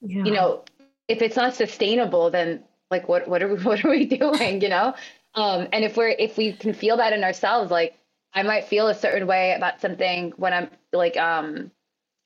yeah. 0.00 0.24
you 0.24 0.32
know 0.32 0.64
if 1.06 1.20
it's 1.20 1.36
not 1.36 1.54
sustainable 1.54 2.30
then 2.30 2.64
like 2.90 3.06
what 3.08 3.28
what 3.28 3.42
are 3.42 3.54
we 3.54 3.62
what 3.62 3.84
are 3.84 3.90
we 3.90 4.06
doing 4.06 4.62
you 4.62 4.70
know 4.70 4.94
um 5.34 5.68
and 5.70 5.84
if 5.84 5.98
we're 5.98 6.08
if 6.08 6.38
we 6.38 6.54
can 6.54 6.72
feel 6.72 6.96
that 6.96 7.12
in 7.12 7.22
ourselves 7.24 7.70
like 7.70 7.98
i 8.32 8.42
might 8.42 8.64
feel 8.64 8.88
a 8.88 8.94
certain 8.94 9.26
way 9.26 9.52
about 9.52 9.82
something 9.82 10.32
when 10.38 10.54
i'm 10.54 10.70
like 10.94 11.18
um 11.18 11.70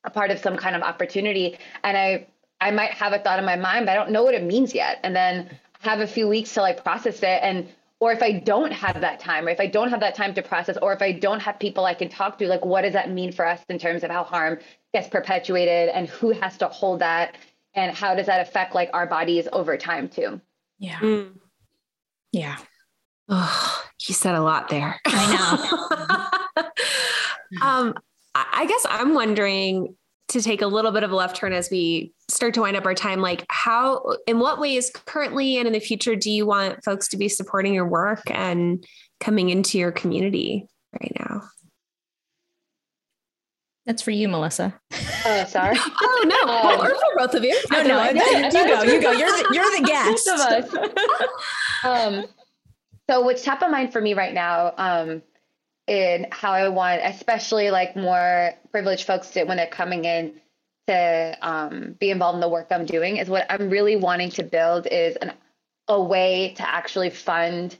a 0.05 0.11
part 0.11 0.30
of 0.30 0.38
some 0.38 0.57
kind 0.57 0.76
of 0.76 0.82
opportunity. 0.82 1.59
And 1.82 1.96
i 1.96 2.26
i 2.61 2.70
might 2.70 2.92
have 2.92 3.12
a 3.12 3.18
thought 3.18 3.38
in 3.38 3.44
my 3.44 3.57
mind 3.57 3.86
but 3.86 3.92
i 3.92 3.94
don't 3.94 4.11
know 4.11 4.22
what 4.22 4.34
it 4.34 4.42
means 4.42 4.74
yet. 4.74 5.00
And 5.02 5.14
then 5.14 5.50
have 5.80 6.00
a 6.00 6.07
few 6.07 6.28
weeks 6.28 6.55
to 6.55 6.61
like 6.62 6.82
process 6.82 7.18
it. 7.22 7.40
And 7.42 7.68
or 8.00 8.12
if 8.12 8.22
i 8.22 8.32
don't 8.32 8.72
have 8.72 9.00
that 9.00 9.18
time 9.20 9.46
or 9.46 9.50
if 9.50 9.61
i 9.61 9.66
don't 9.66 9.88
have 9.88 10.00
that 10.00 10.14
time 10.14 10.34
to 10.34 10.42
process 10.42 10.76
or 10.82 10.92
if 10.92 11.00
i 11.00 11.12
don't 11.12 11.40
have 11.40 11.59
people 11.59 11.84
i 11.84 11.94
can 11.94 12.09
talk 12.09 12.38
to 12.38 12.46
like 12.46 12.64
what 12.64 12.82
does 12.82 12.92
that 12.92 13.11
mean 13.11 13.32
for 13.32 13.46
us 13.46 13.61
in 13.68 13.78
terms 13.78 14.05
of 14.05 14.11
how 14.11 14.24
harm 14.24 14.59
gets 14.94 15.09
perpetuated 15.09 15.90
and 15.90 16.09
who 16.09 16.30
has 16.30 16.57
to 16.59 16.68
hold 16.68 17.00
that? 17.00 17.36
And 17.74 17.94
how 17.94 18.14
does 18.14 18.26
that 18.26 18.40
affect 18.40 18.74
like 18.74 18.88
our 18.94 19.07
bodies 19.07 19.48
over 19.52 19.76
time 19.76 20.09
too? 20.09 20.40
Yeah. 20.78 20.98
Mm. 21.00 21.32
yeah. 22.32 22.57
Oh 23.28 23.84
you 24.07 24.14
said 24.14 24.36
a 24.36 24.42
lot 24.42 24.68
there. 24.68 24.98
I 25.05 26.30
know. 26.57 26.64
Um 27.62 27.94
I 28.35 28.66
guess 28.66 28.85
I'm 28.89 29.14
wondering 29.14 29.95
to 30.28 30.43
take 30.43 30.62
a 30.62 30.66
little 30.66 30.91
bit 30.91 31.03
of 31.03 31.11
a 31.11 31.16
left 31.16 31.37
turn 31.37 31.53
as 31.53 31.70
we 31.70 32.12
start 32.30 32.55
to 32.55 32.62
wind 32.62 32.76
up 32.76 32.87
our 32.87 32.95
time 32.95 33.20
like 33.20 33.45
how 33.51 34.16
in 34.26 34.39
what 34.39 34.59
ways 34.59 34.91
currently 35.07 35.59
and 35.59 35.66
in 35.66 35.72
the 35.72 35.80
future 35.80 36.16
do 36.16 36.30
you 36.30 36.47
want 36.47 36.82
folks 36.85 37.09
to 37.09 37.16
be 37.16 37.28
supporting 37.28 37.74
your 37.74 37.87
work 37.87 38.22
and 38.30 38.85
coming 39.20 39.51
into 39.51 39.78
your 39.78 39.93
community 39.93 40.66
right 41.01 41.12
now? 41.18 41.43
That's 43.87 44.01
for 44.01 44.12
you 44.12 44.28
melissa. 44.28 44.74
Oh 45.26 45.45
sorry. 45.45 45.76
Oh 46.03 46.24
no. 46.26 46.53
Um, 46.53 46.80
or 46.80 46.91
for 46.91 47.18
both 47.18 47.35
of 47.35 47.45
you. 47.45 47.59
No 47.70 47.82
no, 47.82 48.11
no 48.11 48.12
you 48.12 48.53
go 48.53 48.82
you 48.82 49.03
go. 49.03 49.12
You're 49.12 49.30
the, 49.30 49.51
you're 49.53 49.78
the 49.78 49.85
guest. 49.87 50.26
Of 50.26 50.41
us. 50.41 51.24
um 51.85 52.24
so 53.11 53.20
what's 53.20 53.45
top 53.45 53.61
of 53.62 53.70
mind 53.70 53.93
for 53.93 54.01
me 54.01 54.14
right 54.14 54.32
now 54.32 54.72
um 54.78 55.22
in 55.87 56.26
how 56.30 56.53
I 56.53 56.68
want, 56.68 57.03
especially 57.05 57.70
like 57.70 57.97
more 57.97 58.55
privileged 58.70 59.07
folks 59.07 59.30
to, 59.30 59.45
when 59.45 59.57
they're 59.57 59.66
coming 59.66 60.05
in 60.05 60.41
to 60.87 61.39
um, 61.43 61.97
be 61.99 62.11
involved 62.11 62.37
in 62.37 62.41
the 62.41 62.49
work 62.49 62.68
I'm 62.70 62.87
doing 62.87 63.16
is 63.16 63.28
what 63.28 63.47
I'm 63.51 63.70
really 63.70 63.97
wanting 63.97 64.30
to 64.30 64.43
build 64.43 64.87
is 64.87 65.16
an, 65.16 65.32
a 65.89 66.03
way 66.03 66.55
to 66.57 66.68
actually 66.68 67.11
fund, 67.11 67.76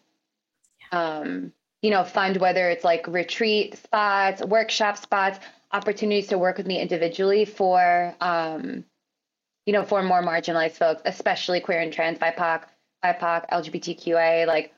um, 0.93 1.53
you 1.83 1.91
know, 1.91 2.05
fund 2.05 2.39
whether 2.39 2.69
it's 2.71 2.85
like 2.85 3.07
retreat 3.07 3.77
spots, 3.77 4.43
workshop 4.43 4.97
spots, 4.99 5.39
opportunities 5.73 6.29
to 6.29 6.39
work 6.39 6.57
with 6.57 6.67
me 6.67 6.81
individually 6.81 7.45
for, 7.45 8.15
um, 8.21 8.85
you 9.67 9.73
know, 9.73 9.85
for 9.85 10.03
more 10.03 10.23
marginalized 10.23 10.73
folks, 10.73 11.03
especially 11.05 11.61
queer 11.61 11.81
and 11.81 11.93
trans, 11.93 12.19
BIPOC, 12.19 12.65
BIPOC, 13.03 13.51
LGBTQA, 13.51 14.47
like 14.47 14.73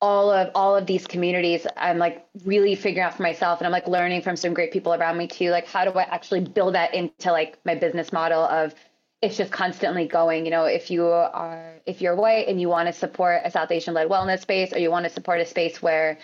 all 0.00 0.30
of 0.30 0.50
all 0.54 0.76
of 0.76 0.86
these 0.86 1.06
communities 1.06 1.66
i'm 1.76 1.98
like 1.98 2.26
really 2.44 2.74
figuring 2.74 3.06
out 3.06 3.14
for 3.14 3.22
myself 3.22 3.60
and 3.60 3.66
i'm 3.66 3.72
like 3.72 3.86
learning 3.86 4.22
from 4.22 4.36
some 4.36 4.54
great 4.54 4.72
people 4.72 4.94
around 4.94 5.16
me 5.16 5.26
too. 5.26 5.50
Like 5.50 5.66
how 5.66 5.84
do 5.84 5.90
i 5.98 6.02
actually 6.02 6.40
build 6.40 6.74
that 6.74 6.94
into 6.94 7.32
like 7.32 7.58
my 7.64 7.74
business 7.74 8.12
model 8.12 8.42
of 8.42 8.74
it's 9.22 9.36
just 9.36 9.52
constantly 9.52 10.06
going 10.06 10.44
you 10.44 10.50
know 10.50 10.64
if 10.64 10.90
you 10.90 11.06
are 11.06 11.74
if 11.86 12.00
you're 12.00 12.16
white 12.16 12.48
and 12.48 12.60
you 12.60 12.68
want 12.68 12.86
to 12.86 12.92
support 12.92 13.42
a 13.44 13.50
south 13.50 13.70
asian 13.70 13.94
led 13.94 14.08
wellness 14.08 14.40
space 14.40 14.72
or 14.72 14.78
you 14.78 14.90
want 14.90 15.04
to 15.04 15.10
support 15.10 15.40
a 15.40 15.46
space 15.46 15.82
where 15.82 16.18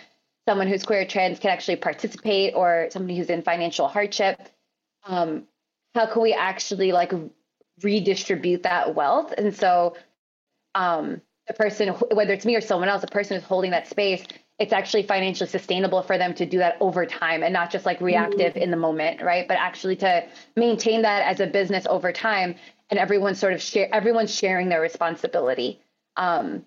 someone 0.48 0.68
who's 0.68 0.84
queer 0.84 1.04
trans 1.04 1.38
can 1.38 1.50
actually 1.50 1.76
participate 1.76 2.54
or 2.54 2.88
somebody 2.90 3.16
who's 3.16 3.28
in 3.28 3.42
financial 3.42 3.88
hardship 3.88 4.48
um, 5.06 5.44
how 5.94 6.06
can 6.06 6.22
we 6.22 6.32
actually 6.32 6.92
like 6.92 7.12
redistribute 7.82 8.62
that 8.64 8.94
wealth? 8.94 9.32
And 9.36 9.54
so 9.54 9.96
um, 10.74 11.20
the 11.46 11.54
person, 11.54 11.88
whether 11.88 12.32
it's 12.32 12.44
me 12.44 12.56
or 12.56 12.60
someone 12.60 12.88
else, 12.88 13.02
the 13.02 13.06
person 13.06 13.36
who's 13.36 13.46
holding 13.46 13.70
that 13.70 13.86
space, 13.86 14.24
it's 14.58 14.72
actually 14.72 15.02
financially 15.02 15.48
sustainable 15.48 16.02
for 16.02 16.18
them 16.18 16.34
to 16.34 16.46
do 16.46 16.58
that 16.58 16.76
over 16.80 17.04
time 17.04 17.42
and 17.42 17.52
not 17.52 17.70
just 17.70 17.84
like 17.84 18.00
reactive 18.00 18.54
mm-hmm. 18.54 18.62
in 18.62 18.70
the 18.70 18.76
moment, 18.76 19.20
right? 19.22 19.46
But 19.46 19.58
actually 19.58 19.96
to 19.96 20.26
maintain 20.56 21.02
that 21.02 21.26
as 21.26 21.40
a 21.40 21.46
business 21.46 21.86
over 21.88 22.12
time 22.12 22.54
and 22.90 22.98
everyone's 22.98 23.38
sort 23.38 23.52
of 23.52 23.60
share, 23.60 23.94
everyone's 23.94 24.34
sharing 24.34 24.68
their 24.68 24.80
responsibility. 24.80 25.80
Um, 26.16 26.64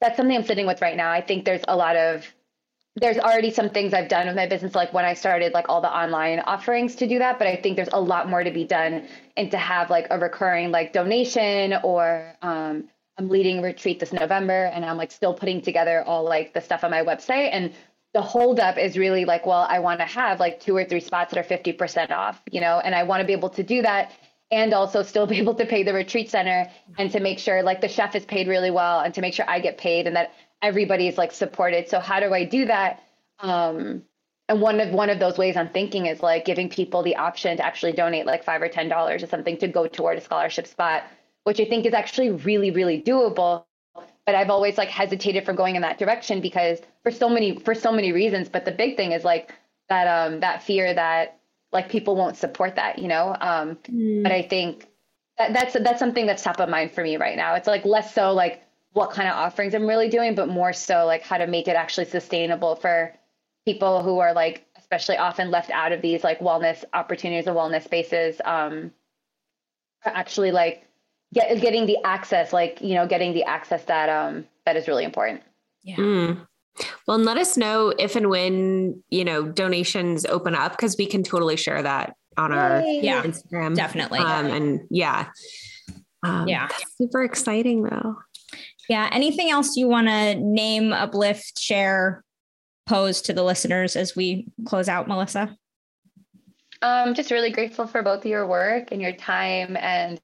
that's 0.00 0.16
something 0.16 0.36
I'm 0.36 0.44
sitting 0.44 0.66
with 0.66 0.82
right 0.82 0.96
now. 0.96 1.10
I 1.10 1.22
think 1.22 1.44
there's 1.44 1.64
a 1.66 1.76
lot 1.76 1.96
of 1.96 2.26
there's 2.98 3.18
already 3.18 3.50
some 3.50 3.68
things 3.68 3.92
I've 3.92 4.08
done 4.08 4.26
with 4.26 4.36
my 4.36 4.46
business, 4.46 4.74
like 4.74 4.94
when 4.94 5.04
I 5.04 5.12
started 5.12 5.52
like 5.52 5.68
all 5.68 5.82
the 5.82 5.94
online 5.94 6.40
offerings 6.40 6.94
to 6.96 7.06
do 7.06 7.18
that. 7.18 7.38
But 7.38 7.46
I 7.46 7.56
think 7.56 7.76
there's 7.76 7.90
a 7.92 8.00
lot 8.00 8.28
more 8.28 8.42
to 8.42 8.50
be 8.50 8.64
done 8.64 9.06
and 9.36 9.50
to 9.50 9.58
have 9.58 9.90
like 9.90 10.06
a 10.10 10.18
recurring 10.18 10.70
like 10.70 10.94
donation 10.94 11.74
or 11.82 12.32
um, 12.40 12.88
I'm 13.18 13.28
leading 13.28 13.62
retreat 13.62 13.98
this 13.98 14.12
November 14.12 14.66
and 14.66 14.84
I'm 14.84 14.96
like 14.96 15.10
still 15.10 15.32
putting 15.32 15.62
together 15.62 16.02
all 16.06 16.24
like 16.24 16.52
the 16.52 16.60
stuff 16.60 16.84
on 16.84 16.90
my 16.90 17.02
website. 17.02 17.48
And 17.52 17.72
the 18.12 18.20
holdup 18.20 18.78
is 18.78 18.96
really 18.96 19.24
like, 19.24 19.46
well, 19.46 19.66
I 19.68 19.78
want 19.78 20.00
to 20.00 20.06
have 20.06 20.38
like 20.40 20.60
two 20.60 20.76
or 20.76 20.84
three 20.84 21.00
spots 21.00 21.32
that 21.32 21.40
are 21.40 21.56
50% 21.56 22.10
off, 22.10 22.40
you 22.50 22.60
know, 22.60 22.78
and 22.78 22.94
I 22.94 23.02
want 23.04 23.20
to 23.20 23.26
be 23.26 23.32
able 23.32 23.50
to 23.50 23.62
do 23.62 23.82
that 23.82 24.12
and 24.50 24.74
also 24.74 25.02
still 25.02 25.26
be 25.26 25.38
able 25.38 25.54
to 25.54 25.66
pay 25.66 25.82
the 25.82 25.94
retreat 25.94 26.30
center 26.30 26.70
and 26.98 27.10
to 27.10 27.20
make 27.20 27.38
sure 27.38 27.62
like 27.62 27.80
the 27.80 27.88
chef 27.88 28.14
is 28.14 28.24
paid 28.24 28.48
really 28.48 28.70
well 28.70 29.00
and 29.00 29.14
to 29.14 29.20
make 29.20 29.34
sure 29.34 29.48
I 29.48 29.60
get 29.60 29.78
paid 29.78 30.06
and 30.06 30.16
that 30.16 30.32
everybody 30.62 31.08
is 31.08 31.18
like 31.18 31.32
supported. 31.32 31.88
So 31.88 32.00
how 32.00 32.20
do 32.20 32.32
I 32.32 32.44
do 32.44 32.66
that? 32.66 33.02
Um, 33.40 34.02
and 34.48 34.60
one 34.60 34.78
of 34.78 34.90
one 34.90 35.10
of 35.10 35.18
those 35.18 35.38
ways 35.38 35.56
I'm 35.56 35.70
thinking 35.70 36.06
is 36.06 36.22
like 36.22 36.44
giving 36.44 36.68
people 36.68 37.02
the 37.02 37.16
option 37.16 37.56
to 37.56 37.64
actually 37.66 37.92
donate 37.92 38.26
like 38.26 38.44
five 38.44 38.62
or 38.62 38.68
ten 38.68 38.88
dollars 38.88 39.22
or 39.22 39.26
something 39.26 39.56
to 39.58 39.68
go 39.68 39.88
toward 39.88 40.18
a 40.18 40.20
scholarship 40.20 40.66
spot 40.66 41.02
which 41.46 41.60
I 41.60 41.64
think 41.64 41.86
is 41.86 41.94
actually 41.94 42.30
really, 42.30 42.72
really 42.72 43.00
doable. 43.00 43.64
But 44.26 44.34
I've 44.34 44.50
always 44.50 44.76
like 44.76 44.88
hesitated 44.88 45.44
for 45.44 45.52
going 45.52 45.76
in 45.76 45.82
that 45.82 45.96
direction 45.96 46.40
because 46.40 46.80
for 47.04 47.12
so 47.12 47.28
many 47.28 47.60
for 47.60 47.72
so 47.72 47.92
many 47.92 48.10
reasons. 48.10 48.48
But 48.48 48.64
the 48.64 48.72
big 48.72 48.96
thing 48.96 49.12
is 49.12 49.22
like 49.22 49.54
that 49.88 50.08
um 50.08 50.40
that 50.40 50.64
fear 50.64 50.92
that 50.92 51.38
like 51.70 51.88
people 51.88 52.16
won't 52.16 52.36
support 52.36 52.74
that, 52.74 52.98
you 52.98 53.06
know. 53.06 53.36
Um, 53.40 53.76
mm. 53.88 54.24
But 54.24 54.32
I 54.32 54.42
think 54.42 54.88
that, 55.38 55.52
that's 55.52 55.74
that's 55.74 56.00
something 56.00 56.26
that's 56.26 56.42
top 56.42 56.58
of 56.58 56.68
mind 56.68 56.90
for 56.90 57.04
me 57.04 57.16
right 57.16 57.36
now. 57.36 57.54
It's 57.54 57.68
like 57.68 57.84
less 57.84 58.12
so 58.12 58.32
like 58.32 58.64
what 58.92 59.12
kind 59.12 59.28
of 59.28 59.36
offerings 59.36 59.72
I'm 59.72 59.86
really 59.86 60.08
doing, 60.08 60.34
but 60.34 60.48
more 60.48 60.72
so 60.72 61.06
like 61.06 61.22
how 61.22 61.38
to 61.38 61.46
make 61.46 61.68
it 61.68 61.76
actually 61.76 62.06
sustainable 62.06 62.74
for 62.74 63.14
people 63.64 64.02
who 64.02 64.18
are 64.18 64.32
like 64.32 64.66
especially 64.76 65.16
often 65.16 65.52
left 65.52 65.70
out 65.70 65.92
of 65.92 66.02
these 66.02 66.24
like 66.24 66.40
wellness 66.40 66.82
opportunities 66.92 67.46
or 67.46 67.54
wellness 67.54 67.84
spaces 67.84 68.40
um, 68.44 68.90
actually 70.04 70.50
like 70.50 70.85
get, 71.36 71.60
getting 71.60 71.86
the 71.86 71.98
access, 72.04 72.52
like, 72.52 72.80
you 72.80 72.94
know, 72.94 73.06
getting 73.06 73.34
the 73.34 73.44
access 73.44 73.84
that, 73.84 74.08
um, 74.08 74.46
that 74.64 74.76
is 74.76 74.88
really 74.88 75.04
important. 75.04 75.42
Yeah. 75.82 75.96
Mm. 75.96 76.46
Well, 77.06 77.16
and 77.16 77.24
let 77.24 77.36
us 77.36 77.56
know 77.56 77.92
if 77.98 78.16
and 78.16 78.28
when, 78.28 79.02
you 79.10 79.24
know, 79.24 79.46
donations 79.46 80.26
open 80.26 80.54
up 80.54 80.72
because 80.72 80.96
we 80.98 81.06
can 81.06 81.22
totally 81.22 81.56
share 81.56 81.82
that 81.82 82.16
on 82.36 82.52
our 82.52 82.80
yeah, 82.82 83.22
Instagram. 83.22 83.76
Definitely. 83.76 84.18
Um, 84.18 84.46
and 84.46 84.80
yeah. 84.90 85.28
Um, 86.22 86.48
yeah. 86.48 86.68
Super 86.98 87.22
exciting 87.22 87.84
though. 87.84 88.16
Yeah. 88.88 89.08
Anything 89.12 89.50
else 89.50 89.76
you 89.76 89.88
want 89.88 90.08
to 90.08 90.34
name, 90.34 90.92
uplift, 90.92 91.58
share, 91.58 92.24
pose 92.86 93.20
to 93.22 93.32
the 93.32 93.42
listeners 93.42 93.96
as 93.96 94.14
we 94.14 94.46
close 94.66 94.88
out, 94.88 95.08
Melissa? 95.08 95.56
I'm 96.82 97.08
um, 97.08 97.14
just 97.14 97.30
really 97.30 97.50
grateful 97.50 97.86
for 97.86 98.02
both 98.02 98.26
your 98.26 98.46
work 98.46 98.88
and 98.92 99.00
your 99.00 99.12
time 99.12 99.76
and 99.78 100.20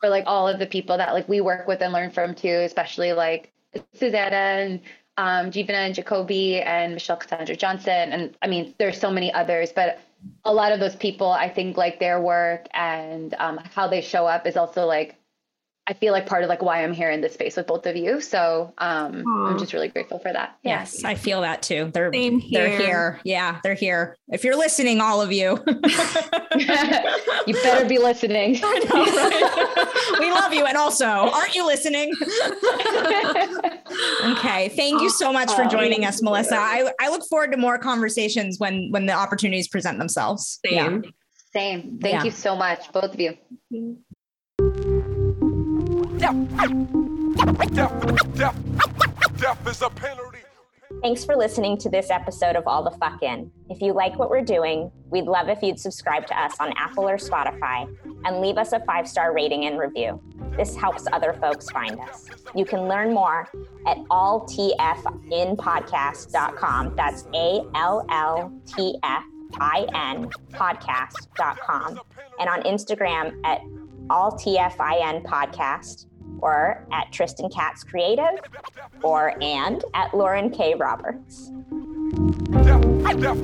for 0.00 0.08
like 0.08 0.24
all 0.26 0.48
of 0.48 0.58
the 0.58 0.66
people 0.66 0.96
that 0.98 1.12
like 1.12 1.28
we 1.28 1.40
work 1.40 1.66
with 1.66 1.80
and 1.82 1.92
learn 1.92 2.10
from 2.10 2.34
too, 2.34 2.48
especially 2.64 3.12
like 3.12 3.52
Susanna 3.94 4.36
and 4.36 4.80
um, 5.16 5.50
Jivana 5.50 5.86
and 5.86 5.94
Jacoby 5.94 6.60
and 6.60 6.94
Michelle 6.94 7.16
Cassandra 7.16 7.56
Johnson. 7.56 8.12
And 8.12 8.36
I 8.42 8.46
mean, 8.46 8.74
there's 8.78 8.98
so 8.98 9.10
many 9.10 9.32
others, 9.32 9.72
but 9.72 10.00
a 10.44 10.52
lot 10.52 10.72
of 10.72 10.80
those 10.80 10.96
people, 10.96 11.30
I 11.30 11.48
think 11.48 11.76
like 11.76 11.98
their 11.98 12.20
work 12.20 12.66
and 12.74 13.34
um, 13.38 13.58
how 13.74 13.88
they 13.88 14.00
show 14.00 14.26
up 14.26 14.46
is 14.46 14.56
also 14.56 14.86
like 14.86 15.16
I 15.88 15.92
feel 15.92 16.12
like 16.12 16.26
part 16.26 16.42
of 16.42 16.48
like 16.48 16.62
why 16.62 16.82
I'm 16.82 16.92
here 16.92 17.10
in 17.10 17.20
this 17.20 17.34
space 17.34 17.56
with 17.56 17.68
both 17.68 17.86
of 17.86 17.94
you. 17.94 18.20
So 18.20 18.74
um, 18.78 19.22
I'm 19.46 19.56
just 19.56 19.72
really 19.72 19.86
grateful 19.86 20.18
for 20.18 20.32
that. 20.32 20.58
Yeah. 20.64 20.80
Yes, 20.80 21.04
I 21.04 21.14
feel 21.14 21.42
that 21.42 21.62
too. 21.62 21.92
They're 21.94 22.10
here. 22.10 22.40
they're 22.50 22.76
here. 22.76 23.20
Yeah, 23.22 23.60
they're 23.62 23.74
here. 23.74 24.16
If 24.28 24.42
you're 24.42 24.56
listening, 24.56 25.00
all 25.00 25.22
of 25.22 25.30
you, 25.30 25.62
you 27.46 27.54
better 27.62 27.88
be 27.88 27.98
listening. 27.98 28.60
Know, 28.66 28.72
right? 28.72 30.18
we 30.20 30.30
love 30.30 30.52
you, 30.52 30.64
and 30.64 30.76
also, 30.76 31.06
aren't 31.06 31.54
you 31.54 31.66
listening? 31.66 32.12
okay, 34.24 34.68
thank 34.70 35.00
you 35.02 35.10
so 35.10 35.32
much 35.32 35.52
for 35.52 35.64
joining 35.64 36.04
us, 36.04 36.22
Melissa. 36.22 36.56
I, 36.56 36.90
I 37.00 37.08
look 37.10 37.22
forward 37.28 37.52
to 37.52 37.56
more 37.56 37.78
conversations 37.78 38.58
when 38.58 38.90
when 38.90 39.06
the 39.06 39.12
opportunities 39.12 39.68
present 39.68 39.98
themselves. 39.98 40.60
Same. 40.64 41.02
Yeah. 41.04 41.10
Same. 41.52 41.98
Thank 42.00 42.14
yeah. 42.14 42.24
you 42.24 42.30
so 42.30 42.54
much, 42.56 42.92
both 42.92 43.14
of 43.14 43.20
you. 43.20 43.36
Thanks 51.02 51.24
for 51.24 51.36
listening 51.36 51.76
to 51.78 51.90
this 51.90 52.10
episode 52.10 52.54
of 52.56 52.66
All 52.66 52.82
the 52.82 52.90
Fuck 52.92 53.22
In. 53.22 53.50
If 53.68 53.82
you 53.82 53.92
like 53.92 54.18
what 54.18 54.30
we're 54.30 54.44
doing, 54.44 54.90
we'd 55.10 55.26
love 55.26 55.48
if 55.48 55.62
you'd 55.62 55.78
subscribe 55.78 56.26
to 56.28 56.40
us 56.40 56.54
on 56.58 56.72
Apple 56.76 57.06
or 57.08 57.18
Spotify 57.18 57.86
and 58.24 58.40
leave 58.40 58.56
us 58.56 58.72
a 58.72 58.80
five 58.80 59.06
star 59.06 59.34
rating 59.34 59.66
and 59.66 59.78
review. 59.78 60.20
This 60.56 60.74
helps 60.74 61.04
other 61.12 61.34
folks 61.34 61.70
find 61.70 62.00
us. 62.00 62.24
You 62.54 62.64
can 62.64 62.88
learn 62.88 63.12
more 63.12 63.46
at 63.86 63.98
alltfinpodcast.com. 64.10 66.96
That's 66.96 67.24
A 67.34 67.60
L 67.74 68.06
L 68.10 68.50
T 68.66 68.98
F 69.02 69.24
I 69.60 69.86
N 69.94 70.30
podcast.com. 70.52 72.00
And 72.40 72.48
on 72.48 72.62
Instagram 72.62 73.38
at 73.44 73.60
alltfin 74.08 75.24
podcast 75.24 76.06
or 76.40 76.86
at 76.92 77.12
Tristan 77.12 77.48
Katz 77.48 77.82
Creative, 77.82 78.40
or 79.02 79.42
and 79.42 79.82
at 79.94 80.14
Lauren 80.14 80.50
K. 80.50 80.74
Roberts. 80.74 81.50
Yeah, 82.52 82.80
yeah, 83.16 83.34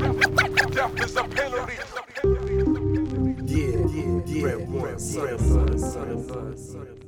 yeah. 6.70 7.01